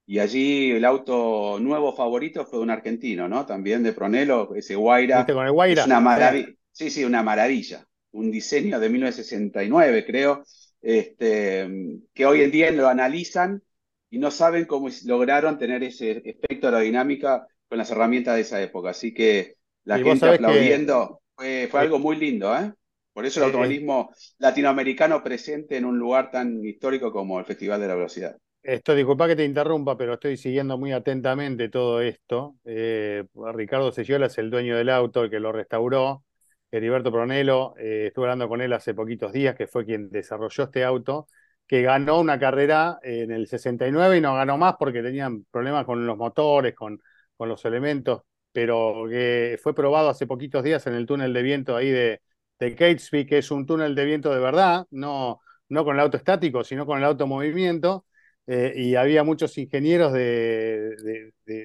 y 0.07 0.17
allí 0.17 0.71
el 0.71 0.85
auto 0.85 1.59
nuevo 1.59 1.95
favorito 1.95 2.47
fue 2.47 2.61
un 2.61 2.71
argentino, 2.71 3.29
¿no? 3.29 3.45
También 3.45 3.83
de 3.83 3.93
Pronelo, 3.93 4.55
ese 4.55 4.73
Guaira, 4.73 5.19
¿viste 5.19 5.33
con 5.33 5.45
el 5.45 5.51
Guaira? 5.51 5.81
es 5.81 5.87
una 5.87 5.99
maravilla, 5.99 6.49
sí, 6.71 6.89
sí, 6.89 7.03
una 7.03 7.21
maravilla, 7.21 7.85
un 8.13 8.31
diseño 8.31 8.79
de 8.79 8.89
1969, 8.89 10.03
creo, 10.03 10.43
este, 10.81 11.67
que 12.13 12.25
hoy 12.25 12.41
en 12.41 12.51
día 12.51 12.71
lo 12.71 12.87
analizan 12.87 13.63
y 14.09 14.19
no 14.19 14.31
saben 14.31 14.65
cómo 14.65 14.89
lograron 15.05 15.57
tener 15.57 15.83
ese 15.83 16.21
efecto 16.25 16.67
aerodinámica 16.67 17.47
con 17.67 17.77
las 17.77 17.91
herramientas 17.91 18.35
de 18.35 18.41
esa 18.41 18.61
época. 18.61 18.89
Así 18.91 19.13
que 19.13 19.55
la 19.83 19.99
Y 19.99 20.03
gente 20.03 20.19
que- 20.25 20.27
aplaudiendo 20.35 21.21
fue, 21.35 21.67
fue 21.69 21.79
Eh, 21.79 21.83
algo 21.83 21.99
muy 21.99 22.15
lindo, 22.17 22.55
¿eh? 22.55 22.73
Por 23.13 23.25
eso 23.25 23.39
el 23.39 23.45
eh, 23.45 23.47
eh, 23.47 23.47
automovilismo 23.47 24.11
latinoamericano 24.37 25.23
presente 25.23 25.77
en 25.77 25.85
un 25.85 25.97
lugar 25.97 26.31
tan 26.31 26.63
histórico 26.63 27.11
como 27.11 27.39
el 27.39 27.45
Festival 27.45 27.81
de 27.81 27.87
la 27.87 27.95
Velocidad. 27.95 28.37
Esto, 28.63 28.93
disculpa 28.95 29.27
que 29.27 29.35
te 29.37 29.45
interrumpa, 29.45 29.97
pero 29.97 30.15
estoy 30.15 30.35
siguiendo 30.35 30.77
muy 30.77 30.91
atentamente 30.91 31.69
todo 31.69 32.01
esto. 32.01 32.57
Eh, 32.65 33.23
Ricardo 33.53 33.91
Seggiola 33.93 34.25
es 34.27 34.37
el 34.39 34.49
dueño 34.51 34.75
del 34.75 34.89
auto, 34.89 35.23
el 35.23 35.29
que 35.29 35.39
lo 35.39 35.53
restauró. 35.53 36.23
Heriberto 36.71 37.11
Pronelo, 37.11 37.75
eh, 37.77 38.07
estuve 38.07 38.25
hablando 38.25 38.47
con 38.49 38.61
él 38.61 38.73
hace 38.73 38.93
poquitos 38.93 39.31
días, 39.31 39.55
que 39.55 39.67
fue 39.67 39.85
quien 39.85 40.09
desarrolló 40.09 40.65
este 40.65 40.83
auto, 40.83 41.27
que 41.65 41.81
ganó 41.81 42.19
una 42.19 42.39
carrera 42.39 42.99
en 43.03 43.31
el 43.31 43.47
69 43.47 44.17
y 44.17 44.21
no 44.21 44.35
ganó 44.35 44.57
más 44.57 44.75
porque 44.77 45.01
tenían 45.01 45.45
problemas 45.51 45.85
con 45.85 46.05
los 46.05 46.17
motores, 46.17 46.75
con, 46.75 47.01
con 47.35 47.49
los 47.49 47.63
elementos, 47.65 48.21
pero 48.51 49.05
que 49.09 49.57
fue 49.61 49.73
probado 49.75 50.09
hace 50.09 50.27
poquitos 50.27 50.63
días 50.63 50.85
en 50.87 50.93
el 50.93 51.05
túnel 51.05 51.33
de 51.33 51.41
viento 51.43 51.75
ahí 51.75 51.89
de, 51.89 52.21
de 52.59 52.75
Catesby, 52.75 53.25
que 53.25 53.39
es 53.39 53.51
un 53.51 53.65
túnel 53.65 53.95
de 53.95 54.05
viento 54.05 54.33
de 54.33 54.39
verdad, 54.39 54.85
no, 54.91 55.39
no 55.69 55.83
con 55.85 55.95
el 55.95 56.01
auto 56.01 56.17
estático, 56.17 56.63
sino 56.63 56.85
con 56.85 56.97
el 56.97 57.03
auto 57.05 57.23
en 57.25 57.29
movimiento. 57.29 58.05
Eh, 58.49 58.73
y 58.77 58.95
había 58.95 59.23
muchos 59.25 59.57
ingenieros 59.57 60.13
de, 60.13 60.95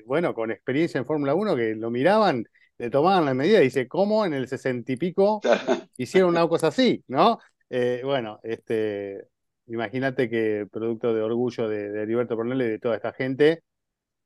bueno, 0.06 0.34
con 0.34 0.50
experiencia 0.50 0.98
en 0.98 1.06
Fórmula 1.06 1.34
1 1.34 1.56
que 1.56 1.74
lo 1.74 1.90
miraban, 1.90 2.44
le 2.78 2.90
tomaban 2.90 3.24
la 3.24 3.34
medida 3.34 3.60
y 3.60 3.64
dice, 3.64 3.88
¿cómo 3.88 4.24
en 4.26 4.34
el 4.34 4.48
sesenta 4.48 4.92
y 4.92 4.96
pico 4.96 5.40
hicieron 5.96 6.30
una 6.30 6.48
cosa 6.48 6.68
así? 6.68 7.04
¿No? 7.08 7.38
Eh, 7.70 8.02
bueno, 8.04 8.40
este, 8.42 9.28
imagínate 9.66 10.28
que 10.30 10.66
producto 10.70 11.14
de 11.14 11.22
orgullo 11.22 11.68
de, 11.68 11.90
de 11.90 12.02
Heriberto 12.02 12.36
Pernell 12.36 12.62
y 12.62 12.68
de 12.70 12.78
toda 12.78 12.96
esta 12.96 13.12
gente 13.12 13.62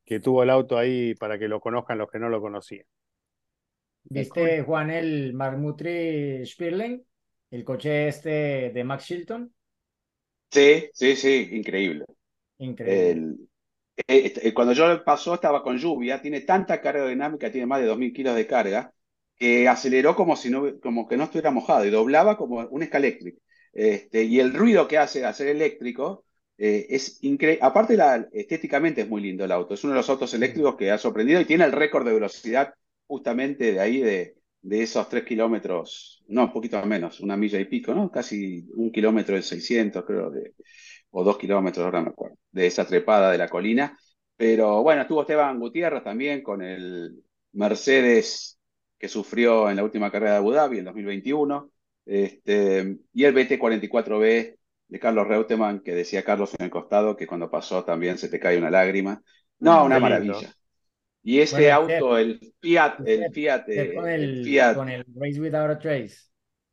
que 0.04 0.20
tuvo 0.20 0.42
el 0.42 0.50
auto 0.50 0.78
ahí 0.78 1.14
para 1.16 1.38
que 1.38 1.48
lo 1.48 1.60
conozcan 1.60 1.98
los 1.98 2.10
que 2.10 2.18
no 2.18 2.28
lo 2.28 2.40
conocían. 2.40 2.86
¿Viste, 4.08 4.62
Juan, 4.62 4.90
el 4.90 5.32
Marmutri 5.34 6.44
Spirling? 6.46 7.04
El 7.50 7.64
coche 7.64 8.08
este 8.08 8.70
de 8.72 8.84
Max 8.84 9.06
Chilton. 9.06 9.52
Sí, 10.50 10.88
sí, 10.94 11.16
sí, 11.16 11.48
increíble. 11.52 12.04
Increíble. 12.58 13.12
El- 13.12 13.48
eh, 13.96 14.32
eh, 14.42 14.54
cuando 14.54 14.72
yo 14.74 15.02
pasó 15.04 15.34
estaba 15.34 15.62
con 15.62 15.78
lluvia, 15.78 16.20
tiene 16.20 16.42
tanta 16.42 16.80
carga 16.80 17.00
aerodinámica, 17.00 17.50
tiene 17.50 17.66
más 17.66 17.80
de 17.80 17.86
2.000 17.86 18.12
kilos 18.12 18.36
de 18.36 18.46
carga, 18.46 18.92
que 19.36 19.68
aceleró 19.68 20.14
como 20.16 20.36
si 20.36 20.50
no, 20.50 20.80
como 20.80 21.06
que 21.08 21.16
no 21.16 21.24
estuviera 21.24 21.50
mojado 21.50 21.84
y 21.84 21.90
doblaba 21.90 22.36
como 22.36 22.60
un 22.68 22.84
Scalextric. 22.84 23.38
Este, 23.72 24.24
y 24.24 24.40
el 24.40 24.54
ruido 24.54 24.88
que 24.88 24.98
hace 24.98 25.24
hacer 25.24 25.48
eléctrico 25.48 26.24
eh, 26.58 26.86
es 26.90 27.22
increíble. 27.22 27.60
Aparte, 27.62 27.96
la, 27.96 28.26
estéticamente 28.32 29.02
es 29.02 29.08
muy 29.08 29.20
lindo 29.22 29.44
el 29.44 29.52
auto. 29.52 29.74
Es 29.74 29.84
uno 29.84 29.92
de 29.92 29.98
los 29.98 30.08
autos 30.10 30.32
eléctricos 30.34 30.76
que 30.76 30.90
ha 30.90 30.98
sorprendido 30.98 31.40
y 31.40 31.44
tiene 31.44 31.64
el 31.64 31.72
récord 31.72 32.06
de 32.06 32.14
velocidad 32.14 32.74
justamente 33.06 33.72
de 33.72 33.80
ahí, 33.80 34.00
de, 34.00 34.36
de 34.62 34.82
esos 34.82 35.08
3 35.08 35.24
kilómetros, 35.24 36.24
no, 36.28 36.44
un 36.44 36.52
poquito 36.52 36.84
menos, 36.86 37.20
una 37.20 37.36
milla 37.36 37.60
y 37.60 37.66
pico, 37.66 37.94
¿no? 37.94 38.10
Casi 38.10 38.66
un 38.74 38.90
kilómetro 38.90 39.36
de 39.36 39.42
600, 39.42 40.04
creo, 40.04 40.30
de, 40.30 40.54
o 41.18 41.24
dos 41.24 41.38
kilómetros, 41.38 41.84
ahora 41.84 42.00
no 42.00 42.06
me 42.06 42.10
acuerdo, 42.12 42.36
de 42.52 42.66
esa 42.66 42.86
trepada 42.86 43.30
de 43.32 43.38
la 43.38 43.48
colina. 43.48 43.96
Pero 44.36 44.82
bueno, 44.82 45.02
estuvo 45.02 45.22
Esteban 45.22 45.58
Gutiérrez 45.58 46.04
también 46.04 46.42
con 46.42 46.62
el 46.62 47.22
Mercedes 47.52 48.58
que 48.98 49.08
sufrió 49.08 49.70
en 49.70 49.76
la 49.76 49.84
última 49.84 50.10
carrera 50.10 50.32
de 50.32 50.36
Abu 50.38 50.52
Dhabi 50.52 50.78
en 50.78 50.84
2021. 50.84 51.70
Este, 52.04 52.98
y 53.12 53.24
el 53.24 53.34
BT44B 53.34 54.56
de 54.88 54.98
Carlos 55.00 55.26
Reutemann, 55.26 55.80
que 55.82 55.94
decía 55.94 56.22
Carlos 56.24 56.52
en 56.58 56.66
el 56.66 56.70
costado, 56.70 57.16
que 57.16 57.26
cuando 57.26 57.50
pasó 57.50 57.84
también 57.84 58.18
se 58.18 58.28
te 58.28 58.38
cae 58.38 58.58
una 58.58 58.70
lágrima. 58.70 59.22
No, 59.58 59.84
Mm. 59.84 59.86
una 59.86 59.98
maravilla. 59.98 60.54
Y 61.22 61.40
ese 61.40 61.70
Bueno, 61.70 61.72
auto, 61.72 62.18
el 62.18 62.54
Fiat, 62.60 63.00
el 63.04 63.30
Fiat, 63.32 63.68
eh, 63.68 63.92
con 63.92 64.08
el 64.08 64.24
el, 64.24 64.40
Fiat 64.42 64.74
con 64.74 64.88
el 64.88 65.04
Race 65.14 65.40
Without 65.40 65.70
a 65.70 65.78
Trace. 65.78 66.16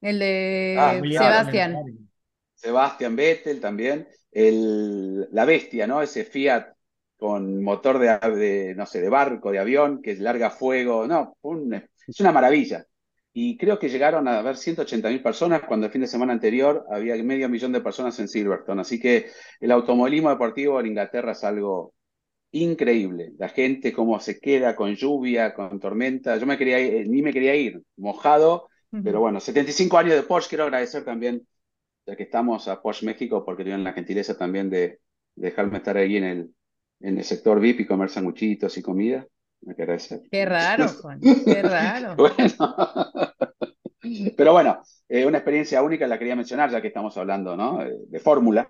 El 0.02 0.20
de 0.20 0.30
Ah, 0.76 1.02
Sebastián. 1.12 1.94
Sebastian 2.56 3.16
Vettel 3.16 3.60
también, 3.62 4.08
el, 4.34 5.28
la 5.32 5.46
bestia, 5.46 5.88
¿no? 5.88 6.02
Ese 6.02 6.24
Fiat 6.26 6.74
con 7.18 7.64
motor 7.64 8.00
de, 8.00 8.18
de, 8.38 8.76
no 8.76 8.86
sé, 8.86 9.02
de 9.02 9.10
barco, 9.10 9.52
de 9.52 9.60
avión, 9.60 10.02
que 10.02 10.16
larga 10.16 10.50
fuego, 10.52 11.08
no, 11.08 11.38
un- 11.42 11.74
es 11.76 12.20
una 12.20 12.32
maravilla. 12.32 12.86
Y 13.36 13.58
creo 13.58 13.80
que 13.80 13.90
llegaron 13.90 14.28
a 14.28 14.40
haber 14.40 14.58
180.000 14.58 15.22
personas 15.24 15.64
cuando 15.64 15.88
el 15.88 15.92
fin 15.92 16.02
de 16.02 16.08
semana 16.08 16.34
anterior 16.34 16.86
había 16.92 17.16
medio 17.24 17.50
millón 17.50 17.72
de 17.72 17.82
personas 17.82 18.20
en 18.20 18.28
Silverstone. 18.28 18.82
Así 18.82 19.00
que 19.00 19.32
el 19.60 19.72
automovilismo 19.72 20.30
deportivo 20.30 20.80
en 20.80 20.88
Inglaterra 20.88 21.32
es 21.32 21.44
algo 21.44 21.94
increíble. 22.52 23.34
La 23.38 23.50
gente 23.50 23.94
cómo 23.94 24.20
se 24.20 24.40
queda 24.40 24.76
con 24.76 24.96
lluvia, 24.96 25.54
con 25.54 25.80
tormenta. 25.80 26.38
Yo 26.38 26.46
me 26.46 26.58
quería 26.58 26.80
ir, 26.80 27.08
ni 27.10 27.22
me 27.22 27.34
quería 27.34 27.56
ir, 27.56 27.82
mojado, 27.98 28.70
pero 29.02 29.20
bueno, 29.20 29.40
75 29.40 29.98
años 29.98 30.16
de 30.16 30.24
Porsche, 30.24 30.50
quiero 30.50 30.66
agradecer 30.66 31.04
también, 31.04 31.48
ya 32.06 32.16
que 32.16 32.24
estamos 32.24 32.68
a 32.68 32.82
Porsche 32.82 33.06
México, 33.06 33.44
porque 33.46 33.64
tuvieron 33.64 33.84
la 33.84 33.94
gentileza 33.94 34.38
también 34.38 34.70
de, 34.70 35.00
dejarme 35.36 35.78
estar 35.78 35.98
ahí 35.98 36.18
en 36.18 36.24
el, 36.24 36.54
en 37.00 37.18
el 37.18 37.24
sector 37.24 37.60
VIP 37.60 37.82
y 37.82 37.86
comer 37.86 38.10
sanguchitos 38.10 38.78
y 38.78 38.82
comida. 38.82 39.26
Me 39.62 39.74
agradecer. 39.74 40.22
Qué 40.30 40.46
raro, 40.46 40.88
Juan, 41.02 41.20
qué 41.22 41.62
raro. 41.62 42.16
bueno. 42.16 42.54
Pero 44.36 44.52
bueno, 44.52 44.82
eh, 45.08 45.26
una 45.26 45.38
experiencia 45.38 45.82
única 45.82 46.06
la 46.08 46.20
quería 46.20 46.36
mencionar, 46.36 46.70
ya 46.70 46.82
que 46.82 46.90
estamos 46.90 47.16
hablando 47.18 47.56
¿no? 47.56 47.82
Eh, 47.82 47.96
de 48.06 48.20
Fórmula, 48.20 48.68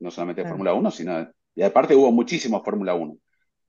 no 0.00 0.10
solamente 0.10 0.42
de 0.42 0.48
Fórmula 0.48 0.74
1, 0.74 0.90
sino, 0.90 1.26
y 1.54 1.62
aparte 1.62 1.94
hubo 1.94 2.12
muchísimos 2.12 2.62
Fórmula 2.62 2.94
1. 2.94 3.16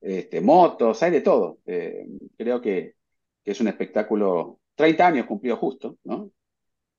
Este, 0.02 0.42
motos, 0.42 1.02
hay 1.04 1.12
de 1.12 1.22
todo. 1.22 1.60
Eh, 1.66 2.06
creo 2.38 2.60
que, 2.60 2.96
que, 3.42 3.52
es 3.52 3.62
un 3.62 3.70
espectáculo, 3.70 4.60
30 4.76 5.08
años 5.08 5.26
cumplió 5.26 5.56
justo, 5.56 5.98
¿no? 6.04 6.32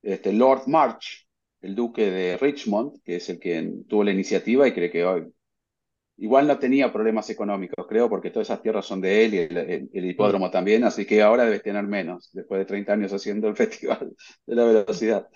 Este, 0.01 0.33
Lord 0.33 0.63
March, 0.67 1.26
el 1.67 1.75
duque 1.75 2.11
de 2.11 2.37
Richmond, 2.39 3.03
que 3.05 3.17
es 3.17 3.29
el 3.29 3.39
que 3.39 3.73
tuvo 3.89 4.05
la 4.05 4.13
iniciativa 4.13 4.67
y 4.67 4.73
cree 4.73 4.91
que 4.91 5.05
hoy 5.05 5.27
Igual 6.19 6.47
no 6.47 6.59
tenía 6.59 6.91
problemas 6.91 7.29
económicos, 7.29 7.87
creo, 7.87 8.09
porque 8.09 8.31
todas 8.31 8.49
esas 8.49 8.63
tierras 8.63 8.87
son 8.87 9.03
de 9.03 9.25
él 9.27 9.35
y 9.35 9.39
el, 9.39 10.07
hipódromo 10.07 10.51
también, 10.51 10.83
así 10.85 11.05
que 11.05 11.21
ahora 11.21 11.45
debe 11.45 11.61
tener 11.61 11.85
menos, 11.85 12.31
después 12.33 12.59
de 12.61 12.65
30 12.65 12.95
años 12.95 13.13
haciendo 13.13 13.49
el 13.49 13.57
Festival 13.57 14.17
de 14.47 14.55
la 14.55 14.65
Velocidad. 14.65 15.29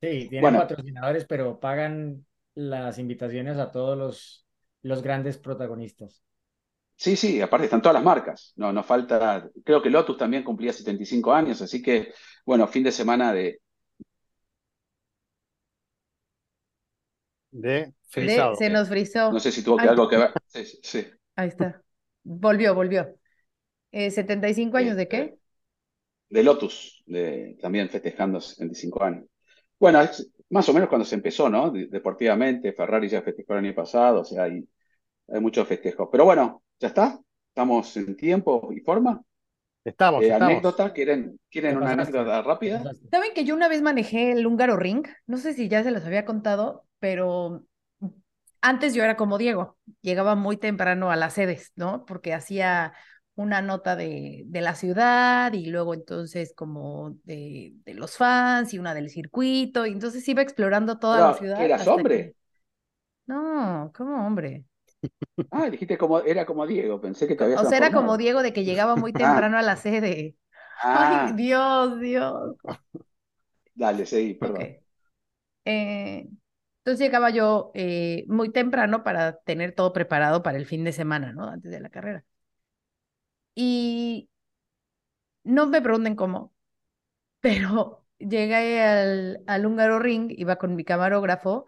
Sí, 0.00 0.28
tienen 0.30 0.54
patrocinadores, 0.54 1.26
pero 1.26 1.60
pagan 1.60 2.24
las 2.54 2.98
invitaciones 2.98 3.58
a 3.58 3.70
todos 3.70 3.96
los, 3.98 4.46
los 4.80 5.02
grandes 5.02 5.36
protagonistas. 5.36 6.22
Sí, 6.96 7.16
sí, 7.16 7.42
aparte 7.42 7.66
están 7.66 7.82
todas 7.82 7.94
las 7.94 8.04
marcas. 8.04 8.54
No, 8.56 8.72
no 8.72 8.82
falta. 8.82 9.50
Creo 9.64 9.82
que 9.82 9.90
Lotus 9.90 10.16
también 10.16 10.44
cumplía 10.44 10.72
75 10.72 11.32
años, 11.32 11.60
así 11.60 11.82
que, 11.82 12.12
bueno, 12.46 12.66
fin 12.68 12.84
de 12.84 12.92
semana 12.92 13.34
de, 13.34 13.60
de 17.52 17.92
frisado. 18.08 18.56
se 18.56 18.68
nos 18.70 18.88
frizó. 18.88 19.30
No 19.30 19.38
sé 19.38 19.52
si 19.52 19.62
tuvo 19.62 19.76
que 19.76 19.88
algo 19.88 20.08
que 20.08 20.16
ver. 20.16 20.32
Sí, 20.46 20.64
sí. 20.82 21.06
Ahí 21.36 21.48
está. 21.48 21.80
Volvió, 22.24 22.74
volvió. 22.74 23.14
Eh, 23.92 24.10
¿75 24.10 24.76
años 24.76 24.96
de 24.96 25.06
qué? 25.06 25.18
Este, 25.18 25.38
de 26.30 26.42
Lotus, 26.42 27.04
de, 27.06 27.56
también 27.60 27.88
festejando 27.88 28.40
75 28.40 29.04
años. 29.04 29.26
Bueno, 29.78 30.00
es 30.00 30.30
más 30.50 30.68
o 30.68 30.72
menos 30.72 30.88
cuando 30.88 31.04
se 31.04 31.14
empezó, 31.14 31.48
¿no? 31.48 31.70
Deportivamente, 31.70 32.72
Ferrari 32.72 33.08
ya 33.08 33.22
festejó 33.22 33.52
el 33.52 33.66
año 33.66 33.74
pasado, 33.74 34.20
o 34.20 34.24
sea, 34.24 34.44
hay, 34.44 34.66
hay 35.28 35.40
muchos 35.40 35.68
festejos. 35.68 36.08
Pero 36.10 36.24
bueno, 36.24 36.62
ya 36.80 36.88
está. 36.88 37.20
Estamos 37.48 37.96
en 37.96 38.16
tiempo 38.16 38.70
y 38.72 38.80
forma. 38.80 39.22
Estamos, 39.84 40.22
eh, 40.22 40.32
¿Anécdota? 40.32 40.92
¿Quieren, 40.92 41.40
¿quieren 41.50 41.76
una 41.76 41.90
anécdota 41.90 42.42
rápida? 42.42 42.82
Saben 43.10 43.34
que 43.34 43.44
yo 43.44 43.54
una 43.54 43.68
vez 43.68 43.82
manejé 43.82 44.32
el 44.32 44.46
húngaro 44.46 44.76
ring, 44.76 45.06
no 45.26 45.38
sé 45.38 45.54
si 45.54 45.68
ya 45.68 45.82
se 45.82 45.90
los 45.90 46.04
había 46.04 46.24
contado, 46.24 46.84
pero 47.00 47.64
antes 48.60 48.94
yo 48.94 49.02
era 49.02 49.16
como 49.16 49.38
Diego, 49.38 49.76
llegaba 50.00 50.36
muy 50.36 50.56
temprano 50.56 51.10
a 51.10 51.16
las 51.16 51.34
sedes, 51.34 51.72
¿no? 51.74 52.04
Porque 52.06 52.32
hacía 52.32 52.94
una 53.34 53.60
nota 53.60 53.96
de, 53.96 54.44
de 54.46 54.60
la 54.60 54.74
ciudad 54.74 55.52
y 55.52 55.66
luego 55.66 55.94
entonces 55.94 56.52
como 56.54 57.16
de, 57.24 57.72
de, 57.84 57.94
los 57.94 58.16
fans 58.16 58.74
y 58.74 58.78
una 58.78 58.94
del 58.94 59.10
circuito, 59.10 59.84
y 59.86 59.90
entonces 59.90 60.26
iba 60.28 60.42
explorando 60.42 60.98
toda 60.98 61.28
la 61.28 61.34
ciudad. 61.34 61.60
¿Eras 61.60 61.88
hombre? 61.88 62.36
No, 63.26 63.90
¿cómo 63.96 64.26
hombre? 64.26 64.64
Ah, 65.50 65.68
dijiste 65.70 65.98
como, 65.98 66.20
era 66.20 66.46
como 66.46 66.66
Diego, 66.66 67.00
pensé 67.00 67.26
que 67.26 67.34
te 67.34 67.44
habías 67.44 67.62
O 67.62 67.68
sea, 67.68 67.78
era 67.78 67.92
como 67.92 68.16
Diego 68.16 68.42
de 68.42 68.52
que 68.52 68.64
llegaba 68.64 68.96
muy 68.96 69.12
ah. 69.14 69.18
temprano 69.18 69.58
a 69.58 69.62
la 69.62 69.76
sede. 69.76 70.36
Ay, 70.82 71.16
ah. 71.30 71.32
Dios, 71.34 72.00
Dios. 72.00 72.56
Dale, 73.74 74.06
seguí, 74.06 74.34
perdón. 74.34 74.76
Eh, 75.64 76.28
entonces 76.78 76.98
llegaba 76.98 77.30
yo 77.30 77.70
eh, 77.74 78.24
muy 78.28 78.50
temprano 78.50 79.04
para 79.04 79.36
tener 79.38 79.74
todo 79.74 79.92
preparado 79.92 80.42
para 80.42 80.58
el 80.58 80.66
fin 80.66 80.84
de 80.84 80.92
semana, 80.92 81.32
¿no? 81.32 81.48
Antes 81.48 81.70
de 81.70 81.80
la 81.80 81.90
carrera. 81.90 82.24
Y 83.54 84.28
no 85.44 85.66
me 85.66 85.82
pregunten 85.82 86.16
cómo, 86.16 86.52
pero 87.40 88.06
llegué 88.18 88.82
al, 88.82 89.44
al 89.46 89.66
húngaro 89.66 89.98
ring, 89.98 90.32
iba 90.36 90.56
con 90.56 90.76
mi 90.76 90.84
camarógrafo, 90.84 91.66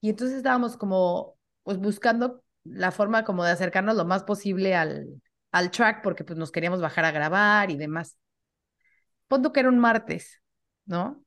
y 0.00 0.10
entonces 0.10 0.38
estábamos 0.38 0.76
como, 0.76 1.38
pues 1.64 1.78
buscando 1.78 2.43
la 2.64 2.90
forma 2.90 3.24
como 3.24 3.44
de 3.44 3.52
acercarnos 3.52 3.96
lo 3.96 4.04
más 4.04 4.24
posible 4.24 4.74
al, 4.74 5.22
al 5.52 5.70
track, 5.70 6.02
porque 6.02 6.24
pues 6.24 6.38
nos 6.38 6.52
queríamos 6.52 6.80
bajar 6.80 7.04
a 7.04 7.12
grabar 7.12 7.70
y 7.70 7.76
demás. 7.76 8.16
Ponto 9.28 9.52
que 9.52 9.60
era 9.60 9.68
un 9.68 9.78
martes, 9.78 10.42
¿no? 10.86 11.24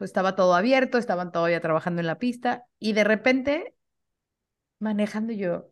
pues 0.00 0.08
estaba 0.08 0.34
todo 0.34 0.54
abierto, 0.54 0.96
estaban 0.96 1.30
todavía 1.30 1.60
trabajando 1.60 2.00
en 2.00 2.06
la 2.06 2.18
pista 2.18 2.64
y 2.78 2.94
de 2.94 3.04
repente 3.04 3.74
manejando 4.78 5.34
yo, 5.34 5.70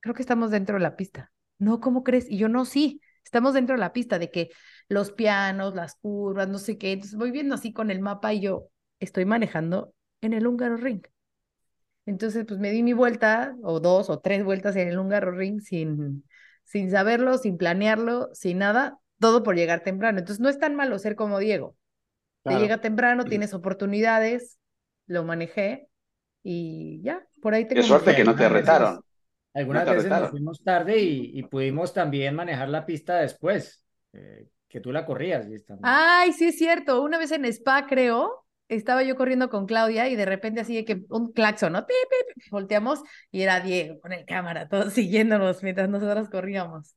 creo 0.00 0.16
que 0.16 0.22
estamos 0.22 0.50
dentro 0.50 0.74
de 0.74 0.82
la 0.82 0.96
pista. 0.96 1.30
No, 1.60 1.78
¿cómo 1.78 2.02
crees? 2.02 2.28
Y 2.28 2.38
yo 2.38 2.48
no, 2.48 2.64
sí, 2.64 3.00
estamos 3.24 3.54
dentro 3.54 3.76
de 3.76 3.80
la 3.80 3.92
pista 3.92 4.18
de 4.18 4.32
que 4.32 4.50
los 4.88 5.12
pianos, 5.12 5.76
las 5.76 5.94
curvas, 5.94 6.48
no 6.48 6.58
sé 6.58 6.76
qué. 6.76 6.90
Entonces 6.90 7.16
voy 7.16 7.30
viendo 7.30 7.54
así 7.54 7.72
con 7.72 7.92
el 7.92 8.00
mapa 8.00 8.34
y 8.34 8.40
yo 8.40 8.68
estoy 8.98 9.26
manejando 9.26 9.94
en 10.22 10.32
el 10.32 10.48
húngaro 10.48 10.76
ring. 10.76 11.02
Entonces, 12.08 12.46
pues 12.48 12.58
me 12.58 12.70
di 12.70 12.82
mi 12.82 12.94
vuelta, 12.94 13.54
o 13.62 13.80
dos 13.80 14.08
o 14.08 14.18
tres 14.18 14.42
vueltas 14.42 14.74
en 14.76 14.88
el 14.88 14.98
húngaro 14.98 15.30
ring 15.30 15.60
sin, 15.60 16.24
sin 16.64 16.90
saberlo, 16.90 17.36
sin 17.36 17.58
planearlo, 17.58 18.30
sin 18.32 18.56
nada, 18.58 18.98
todo 19.20 19.42
por 19.42 19.56
llegar 19.56 19.82
temprano. 19.82 20.18
Entonces, 20.18 20.40
no 20.40 20.48
es 20.48 20.58
tan 20.58 20.74
malo 20.74 20.98
ser 20.98 21.16
como 21.16 21.38
Diego. 21.38 21.76
Te 22.44 22.58
llega 22.58 22.80
temprano, 22.80 23.24
tienes 23.26 23.52
oportunidades, 23.52 24.58
lo 25.06 25.22
manejé 25.22 25.88
y 26.42 27.02
ya, 27.02 27.26
por 27.42 27.52
ahí 27.52 27.66
te 27.66 27.74
Qué 27.74 27.82
suerte 27.82 28.16
que 28.16 28.24
no 28.24 28.34
te 28.34 28.48
retaron. 28.48 29.02
Algunas 29.52 29.84
veces 29.84 30.08
nos 30.08 30.30
fuimos 30.30 30.64
tarde 30.64 30.98
y, 30.98 31.42
pudimos 31.42 31.92
también 31.92 32.34
manejar 32.34 32.70
la 32.70 32.86
pista 32.86 33.18
después, 33.18 33.84
eh, 34.14 34.46
que 34.66 34.80
tú 34.80 34.92
la 34.92 35.04
corrías. 35.04 35.46
Ay, 35.82 36.32
sí 36.32 36.46
es 36.46 36.56
cierto. 36.56 37.02
Una 37.02 37.18
vez 37.18 37.32
en 37.32 37.44
Spa, 37.44 37.86
creo, 37.86 38.46
estaba 38.68 39.02
yo 39.02 39.16
corriendo 39.16 39.48
con 39.48 39.66
Claudia 39.66 40.08
y 40.08 40.16
de 40.16 40.26
repente 40.26 40.60
así 40.60 40.74
de 40.74 40.84
que 40.84 41.02
un 41.08 41.32
claxon, 41.32 41.72
¿no? 41.72 41.86
volteamos 42.50 43.00
y 43.30 43.42
era 43.42 43.60
Diego 43.60 44.00
con 44.00 44.12
el 44.12 44.24
cámara, 44.24 44.68
todos 44.68 44.92
siguiéndonos 44.94 45.62
mientras 45.62 45.88
nosotros 45.88 46.28
corríamos. 46.28 46.94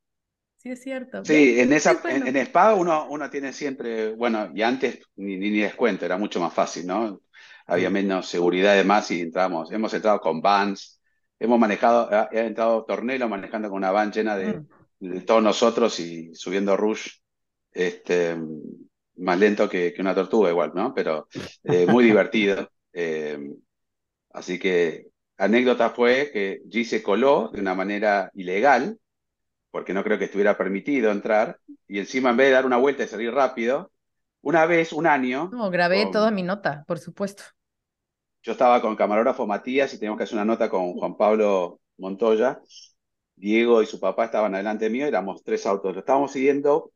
Sí, 0.58 0.70
es 0.70 0.84
cierto. 0.84 1.26
Sí, 1.26 1.60
en, 1.60 1.74
esa, 1.74 2.00
en, 2.08 2.38
Spa 2.38 2.76
uno, 2.76 3.08
uno 3.10 3.32
tiene 3.32 3.52
siempre, 3.52 4.12
bueno, 4.12 4.52
y 4.54 4.62
antes 4.62 5.00
ni, 5.16 5.36
ni, 5.38 5.60
descuento, 5.60 6.06
era 6.06 6.18
mucho 6.18 6.40
más 6.40 6.54
fácil, 6.54 6.86
¿no? 6.86 7.22
Había 7.66 7.90
menos 7.90 8.28
seguridad 8.28 8.74
además 8.74 9.10
y 9.10 9.22
entramos, 9.22 9.72
hemos 9.72 9.92
entrado 9.96 10.20
con 10.20 10.40
vans, 10.40 11.02
hemos 11.40 11.58
manejado, 11.58 12.08
ha, 12.12 12.30
entrado 12.32 12.86
Tornelo 12.86 13.28
manejando 13.28 13.70
con 13.70 13.78
una 13.78 13.90
van 13.90 14.12
llena 14.12 14.38
de, 14.38 14.62
mm. 15.00 15.22
todos 15.26 15.42
nosotros 15.42 16.00
y 16.00 16.36
subiendo 16.36 16.78
Rush, 16.78 17.10
este, 17.72 18.38
más 19.22 19.40
lento 19.40 19.70
que, 19.70 19.94
que 19.94 20.02
una 20.02 20.16
tortuga 20.16 20.50
igual, 20.50 20.72
¿no? 20.76 20.94
Pero 20.94 21.28
eh, 21.64 21.86
muy 21.88 22.04
divertido. 22.04 22.70
Eh, 22.94 23.40
así 24.32 24.60
que 24.60 25.06
anécdota 25.38 25.92
fue 25.92 26.30
que 26.34 26.62
G 26.66 26.84
se 26.84 27.02
coló 27.02 27.50
de 27.54 27.62
una 27.62 27.74
manera 27.74 28.30
ilegal 28.34 29.00
porque 29.72 29.94
no 29.94 30.04
creo 30.04 30.20
que 30.20 30.26
estuviera 30.26 30.58
permitido 30.58 31.12
entrar, 31.12 31.58
y 31.88 32.00
encima 32.00 32.30
en 32.30 32.38
vez 32.38 32.48
de 32.48 32.54
dar 32.54 32.66
una 32.66 32.78
vuelta 32.78 33.04
y 33.04 33.08
salir 33.08 33.34
rápido, 33.34 33.92
una 34.42 34.66
vez, 34.66 34.92
un 34.92 35.08
año... 35.08 35.50
No, 35.52 35.70
grabé 35.70 36.08
toda 36.12 36.30
mi 36.32 36.44
nota, 36.44 36.84
por 36.88 37.00
supuesto. 37.00 37.44
Yo 38.44 38.54
estaba 38.54 38.82
con 38.82 38.92
el 38.92 38.98
camarógrafo 38.98 39.48
Matías 39.48 39.94
y 39.94 39.98
teníamos 39.98 40.18
que 40.18 40.24
hacer 40.24 40.36
una 40.36 40.46
nota 40.46 40.70
con 40.70 40.94
Juan 40.94 41.16
Pablo 41.16 41.80
Montoya. 41.98 42.60
Diego 43.36 43.82
y 43.82 43.86
su 43.86 44.00
papá 44.00 44.26
estaban 44.26 44.54
adelante 44.56 44.90
mío, 44.90 45.06
éramos 45.06 45.44
tres 45.44 45.66
autos. 45.66 45.94
Lo 45.94 46.00
estábamos 46.00 46.32
siguiendo 46.32 46.92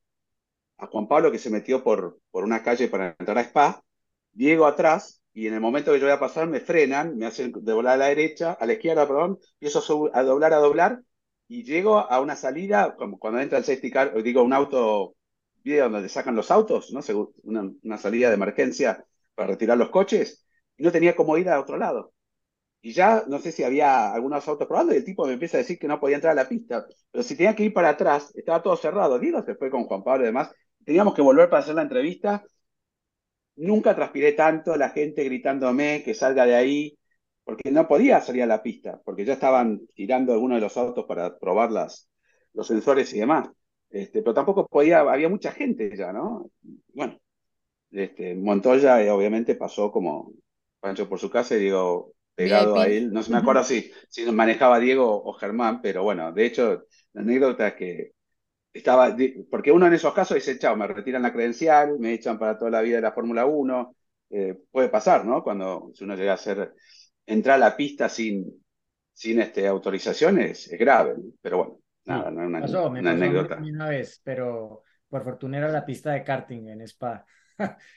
a 0.78 0.88
Juan 0.88 1.08
Pablo 1.08 1.32
que 1.32 1.40
se 1.40 1.50
metió 1.50 1.84
por, 1.84 2.20
por 2.32 2.44
una 2.44 2.64
calle 2.64 2.88
para 2.88 3.16
entrar 3.20 3.38
a 3.38 3.42
Spa, 3.42 3.84
Diego 4.32 4.66
atrás, 4.66 5.22
y 5.34 5.48
en 5.48 5.54
el 5.54 5.62
momento 5.62 5.92
que 5.92 6.00
yo 6.00 6.06
voy 6.06 6.14
a 6.14 6.20
pasar 6.20 6.48
me 6.48 6.60
frenan, 6.60 7.18
me 7.18 7.26
hacen 7.26 7.52
de 7.54 7.74
volar 7.74 7.96
a 7.96 7.98
la 7.98 8.06
derecha, 8.08 8.54
a 8.54 8.66
la 8.66 8.74
izquierda, 8.74 9.08
perdón, 9.08 9.40
eso 9.60 10.10
a 10.14 10.24
doblar, 10.24 10.54
a 10.54 10.58
doblar, 10.58 11.02
y 11.48 11.64
llego 11.64 12.00
a 12.00 12.20
una 12.22 12.36
salida, 12.36 12.96
como 12.96 13.20
cuando 13.20 13.40
entra 13.40 13.58
el 13.58 13.64
safety 13.66 13.92
car, 13.92 14.24
digo, 14.24 14.44
un 14.44 14.54
auto, 14.54 15.16
donde 15.64 16.10
sacan 16.10 16.36
los 16.36 16.52
autos, 16.52 16.92
¿no? 16.92 17.02
Una, 17.44 17.72
una 17.84 17.98
salida 17.98 18.30
de 18.30 18.36
emergencia 18.36 19.04
para 19.34 19.50
retirar 19.50 19.78
los 19.78 19.90
coches, 19.90 20.46
y 20.78 20.84
no 20.84 20.92
tenía 20.92 21.16
cómo 21.16 21.38
ir 21.38 21.50
a 21.50 21.60
otro 21.60 21.78
lado. 21.78 22.14
Y 22.82 22.94
ya 22.94 23.24
no 23.28 23.40
sé 23.40 23.52
si 23.52 23.64
había 23.64 24.14
algunos 24.14 24.48
autos 24.48 24.68
probando 24.68 24.94
y 24.94 24.98
el 24.98 25.06
tipo 25.06 25.26
me 25.26 25.34
empieza 25.34 25.58
a 25.58 25.62
decir 25.62 25.80
que 25.80 25.88
no 25.88 26.00
podía 26.00 26.18
entrar 26.18 26.34
a 26.34 26.44
la 26.44 26.48
pista. 26.48 26.86
Pero 27.12 27.24
si 27.24 27.36
tenía 27.36 27.56
que 27.56 27.64
ir 27.64 27.74
para 27.74 27.90
atrás, 27.90 28.32
estaba 28.36 28.62
todo 28.62 28.76
cerrado. 28.78 29.18
Digo, 29.18 29.42
se 29.44 29.56
fue 29.56 29.72
con 29.72 29.86
Juan 29.86 30.04
Pablo 30.04 30.24
y 30.24 30.28
demás. 30.28 30.52
Teníamos 30.86 31.14
que 31.14 31.22
volver 31.22 31.50
para 31.50 31.62
hacer 31.64 31.76
la 31.76 31.82
entrevista. 31.82 32.44
Nunca 33.58 33.96
transpiré 33.96 34.34
tanto, 34.34 34.76
la 34.76 34.90
gente 34.90 35.24
gritándome 35.24 36.04
que 36.04 36.14
salga 36.14 36.46
de 36.46 36.56
ahí. 36.56 36.98
porque 37.46 37.72
no 37.72 37.88
podía 37.88 38.22
salir 38.22 38.44
a 38.44 38.48
la 38.48 38.64
pista, 38.64 39.02
porque 39.06 39.26
ya 39.26 39.34
estaban 39.34 39.82
tirando 39.96 40.34
algunos 40.34 40.58
de 40.58 40.62
los 40.64 40.78
autos 40.78 41.06
para 41.08 41.38
probar 41.40 41.72
las, 41.72 42.10
los 42.54 42.68
sensores 42.68 43.14
y 43.14 43.20
demás. 43.22 43.50
Este, 43.90 44.22
pero 44.24 44.36
tampoco 44.36 44.68
podía, 44.68 45.02
había 45.02 45.30
mucha 45.30 45.52
gente 45.54 45.96
ya, 45.98 46.14
¿no? 46.14 46.52
Bueno, 46.94 47.20
este, 47.92 48.36
Montoya 48.36 49.02
eh, 49.04 49.12
obviamente 49.12 49.56
pasó 49.56 49.92
como 49.92 50.34
Pancho 50.82 51.10
por 51.10 51.20
su 51.20 51.30
casa 51.30 51.56
y 51.58 51.62
digo, 51.62 52.14
pegado 52.36 52.80
a 52.80 52.88
él. 52.88 53.12
No 53.14 53.24
se 53.24 53.32
me 53.32 53.38
acuerdo 53.40 53.64
si, 53.64 53.92
si 54.10 54.26
manejaba 54.32 54.80
Diego 54.80 55.24
o 55.26 55.34
Germán, 55.34 55.82
pero 55.82 56.04
bueno, 56.04 56.34
de 56.34 56.46
hecho, 56.48 56.86
la 57.14 57.22
anécdota 57.22 57.70
es 57.70 57.76
que 57.76 58.14
estaba, 58.80 59.16
porque 59.50 59.72
uno 59.72 59.88
en 59.88 59.94
esos 59.94 60.14
casos 60.14 60.36
dice, 60.36 60.58
chao, 60.60 60.76
me 60.76 60.88
retiran 60.88 61.22
la 61.24 61.34
credencial, 61.34 62.00
me 62.00 62.14
echan 62.14 62.38
para 62.40 62.58
toda 62.58 62.72
la 62.72 62.82
vida 62.82 62.98
de 62.98 63.02
la 63.04 63.12
Fórmula 63.14 63.46
1. 63.46 63.96
Eh, 64.30 64.58
puede 64.72 64.90
pasar, 64.90 65.26
¿no? 65.26 65.44
Cuando 65.44 65.92
si 65.94 66.04
uno 66.04 66.16
llega 66.16 66.32
a 66.32 66.36
hacer, 66.36 66.74
entrar 67.26 67.56
a 67.56 67.60
la 67.60 67.78
pista 67.78 68.10
sin, 68.10 68.64
sin 69.14 69.40
este, 69.42 69.68
autorizaciones, 69.68 70.68
es 70.72 70.80
grave, 70.80 71.16
pero 71.42 71.58
bueno, 71.58 71.80
nada, 72.06 72.32
no 72.32 72.42
es 72.42 72.48
una, 72.48 72.60
pasó, 72.60 72.90
me 72.90 73.02
una 73.02 73.12
pasó 73.12 73.12
anécdota. 73.12 73.70
una 73.70 73.90
vez, 73.90 74.22
pero 74.24 74.84
por 75.10 75.24
fortuna 75.24 75.58
era 75.58 75.70
la 75.70 75.86
pista 75.86 76.12
de 76.14 76.24
karting 76.24 76.68
en 76.70 76.82
Spa. 76.82 77.26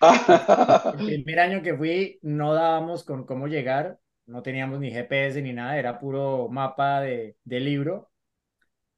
El 0.91 1.01
primer 1.03 1.41
año 1.41 1.63
que 1.63 1.77
fui 1.77 2.19
no 2.23 2.55
dábamos 2.55 3.05
con 3.05 3.25
cómo 3.27 3.47
llegar, 3.49 3.99
no 4.27 4.43
teníamos 4.43 4.81
ni 4.81 4.91
GPS 4.91 5.43
ni 5.43 5.53
nada, 5.53 5.79
era 5.79 5.99
puro 5.99 6.49
mapa 6.51 7.01
de, 7.01 7.37
de 7.45 7.61
libro. 7.61 8.08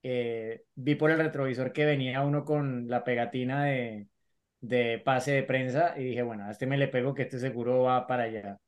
Eh, 0.03 0.65
vi 0.75 0.95
por 0.95 1.11
el 1.11 1.19
retrovisor 1.19 1.73
que 1.73 1.85
venía 1.85 2.23
uno 2.23 2.45
con 2.45 2.89
la 2.89 3.05
pegatina 3.05 3.65
de, 3.65 4.09
de 4.61 4.99
pase 5.05 5.33
de 5.33 5.43
prensa 5.45 5.95
y 5.99 6.05
dije, 6.05 6.23
bueno, 6.23 6.45
a 6.47 6.51
este 6.53 6.67
me 6.67 6.79
le 6.79 6.89
pego 6.89 7.15
que 7.15 7.23
este 7.23 7.39
seguro 7.39 7.83
va 7.85 8.07
para 8.07 8.25
allá. 8.25 8.59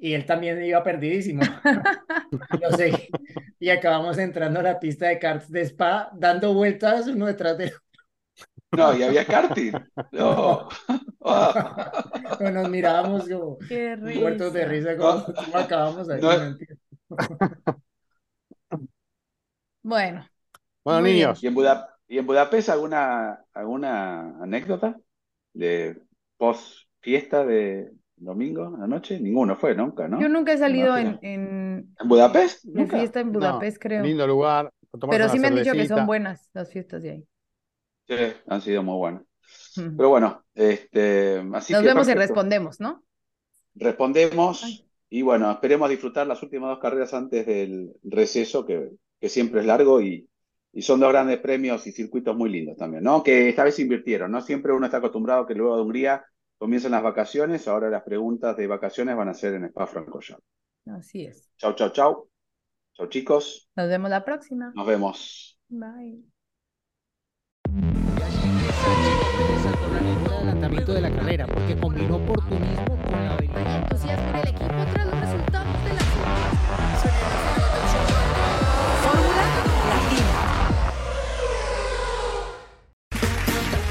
Y 0.00 0.14
él 0.14 0.26
también 0.26 0.62
iba 0.64 0.82
perdidísimo. 0.82 1.42
Lo 2.60 2.72
seguí. 2.72 3.08
Y 3.58 3.70
acabamos 3.70 4.18
entrando 4.18 4.60
a 4.60 4.62
la 4.62 4.80
pista 4.80 5.08
de 5.08 5.18
karts 5.18 5.50
de 5.50 5.62
Spa, 5.62 6.10
dando 6.14 6.54
vueltas 6.54 7.06
uno 7.08 7.26
detrás 7.26 7.58
del 7.58 7.72
No, 8.72 8.94
y 8.96 9.02
había 9.02 9.26
karting. 9.26 9.72
No. 10.12 10.68
otro. 11.18 11.76
Nos 12.52 12.68
mirábamos 12.68 13.28
como 13.28 13.58
Qué 13.66 13.96
muertos 14.12 14.52
de 14.52 14.64
risa. 14.64 14.90
risa, 14.92 14.96
como, 14.96 15.24
¿cómo 15.34 15.56
acabamos 15.58 16.08
ahí? 16.10 16.22
No. 16.22 16.38
No. 16.38 16.58
Bueno, 19.82 20.28
Bueno, 20.84 21.00
Muy 21.00 21.12
bien. 21.12 21.36
niños, 21.36 21.40
¿Y 21.40 21.46
en, 21.46 21.54
Buda- 21.54 21.96
y 22.08 22.18
en 22.18 22.26
Budapest 22.26 22.68
alguna, 22.68 23.44
alguna 23.52 24.42
anécdota 24.42 25.00
de 25.52 26.00
post 26.36 26.88
fiesta 27.00 27.44
de 27.44 27.92
domingo 28.16 28.66
a 28.74 28.78
la 28.80 28.86
noche? 28.86 29.20
Ninguno 29.20 29.56
fue 29.56 29.74
nunca, 29.74 30.08
¿no? 30.08 30.18
yo 30.18 30.28
nunca 30.28 30.52
he 30.52 30.58
salido 30.58 30.96
en, 30.96 31.18
en, 31.22 31.96
¿En 32.00 32.08
Budapest? 32.08 32.64
Nunca. 32.66 32.96
fiesta 32.98 33.20
en 33.20 33.32
Budapest, 33.32 33.78
creo. 33.80 34.02
lindo 34.04 34.26
lugar. 34.26 34.70
Pero 35.08 35.28
sí 35.28 35.38
me 35.38 35.48
han 35.48 35.54
dicho 35.54 35.72
que 35.72 35.86
son 35.86 36.06
buenas 36.06 36.50
las 36.54 36.70
fiestas 36.72 37.02
de 37.02 37.10
ahí. 37.10 37.28
Sí, 38.08 38.14
han 38.46 38.60
sido 38.60 38.82
muy 38.82 38.96
buenos. 38.96 39.22
Ujú. 39.76 39.90
Pero 39.96 40.08
bueno, 40.10 40.44
este, 40.54 41.42
así 41.54 41.74
Nos 41.74 41.82
que 41.82 41.86
vemos 41.88 42.08
y 42.08 42.14
respondemos, 42.14 42.80
¿no? 42.80 43.04
Respondemos 43.74 44.62
Ay. 44.64 44.86
y 45.10 45.22
bueno, 45.22 45.50
esperemos 45.50 45.90
disfrutar 45.90 46.26
las 46.26 46.42
últimas 46.42 46.70
dos 46.70 46.78
carreras 46.78 47.14
antes 47.14 47.46
del 47.46 47.92
receso, 48.02 48.64
que, 48.66 48.90
que 49.20 49.28
siempre 49.28 49.60
es 49.60 49.66
largo 49.66 50.00
y, 50.00 50.28
y 50.72 50.82
son 50.82 51.00
dos 51.00 51.10
grandes 51.10 51.38
premios 51.38 51.86
y 51.86 51.92
circuitos 51.92 52.34
muy 52.34 52.50
lindos 52.50 52.76
también, 52.76 53.04
¿no? 53.04 53.22
Que 53.22 53.48
esta 53.48 53.64
vez 53.64 53.78
invirtieron, 53.78 54.30
¿no? 54.30 54.40
Siempre 54.40 54.72
uno 54.72 54.86
está 54.86 54.98
acostumbrado 54.98 55.46
que 55.46 55.54
luego 55.54 55.76
de 55.76 55.82
Hungría 55.82 56.24
comienzan 56.56 56.92
las 56.92 57.02
vacaciones, 57.02 57.68
ahora 57.68 57.90
las 57.90 58.02
preguntas 58.02 58.56
de 58.56 58.66
vacaciones 58.66 59.16
van 59.16 59.28
a 59.28 59.34
ser 59.34 59.54
en 59.54 59.64
Spa-Francorchamps. 59.66 60.44
Así 60.86 61.24
es. 61.24 61.50
Chau, 61.58 61.74
chau, 61.74 61.90
chau. 61.90 62.28
Chau, 62.94 63.08
chicos. 63.08 63.70
Nos 63.76 63.88
vemos 63.88 64.10
la 64.10 64.24
próxima. 64.24 64.72
Nos 64.74 64.86
vemos. 64.86 65.58
Bye. 65.68 66.22
Saltó 69.62 69.88
la 69.92 70.00
línea 70.00 70.28
de 70.28 70.34
adelantamiento 70.34 70.94
de 70.94 71.00
la 71.00 71.10
carrera 71.14 71.46
porque 71.46 71.78
combinó 71.78 72.16
oportunismo 72.16 73.01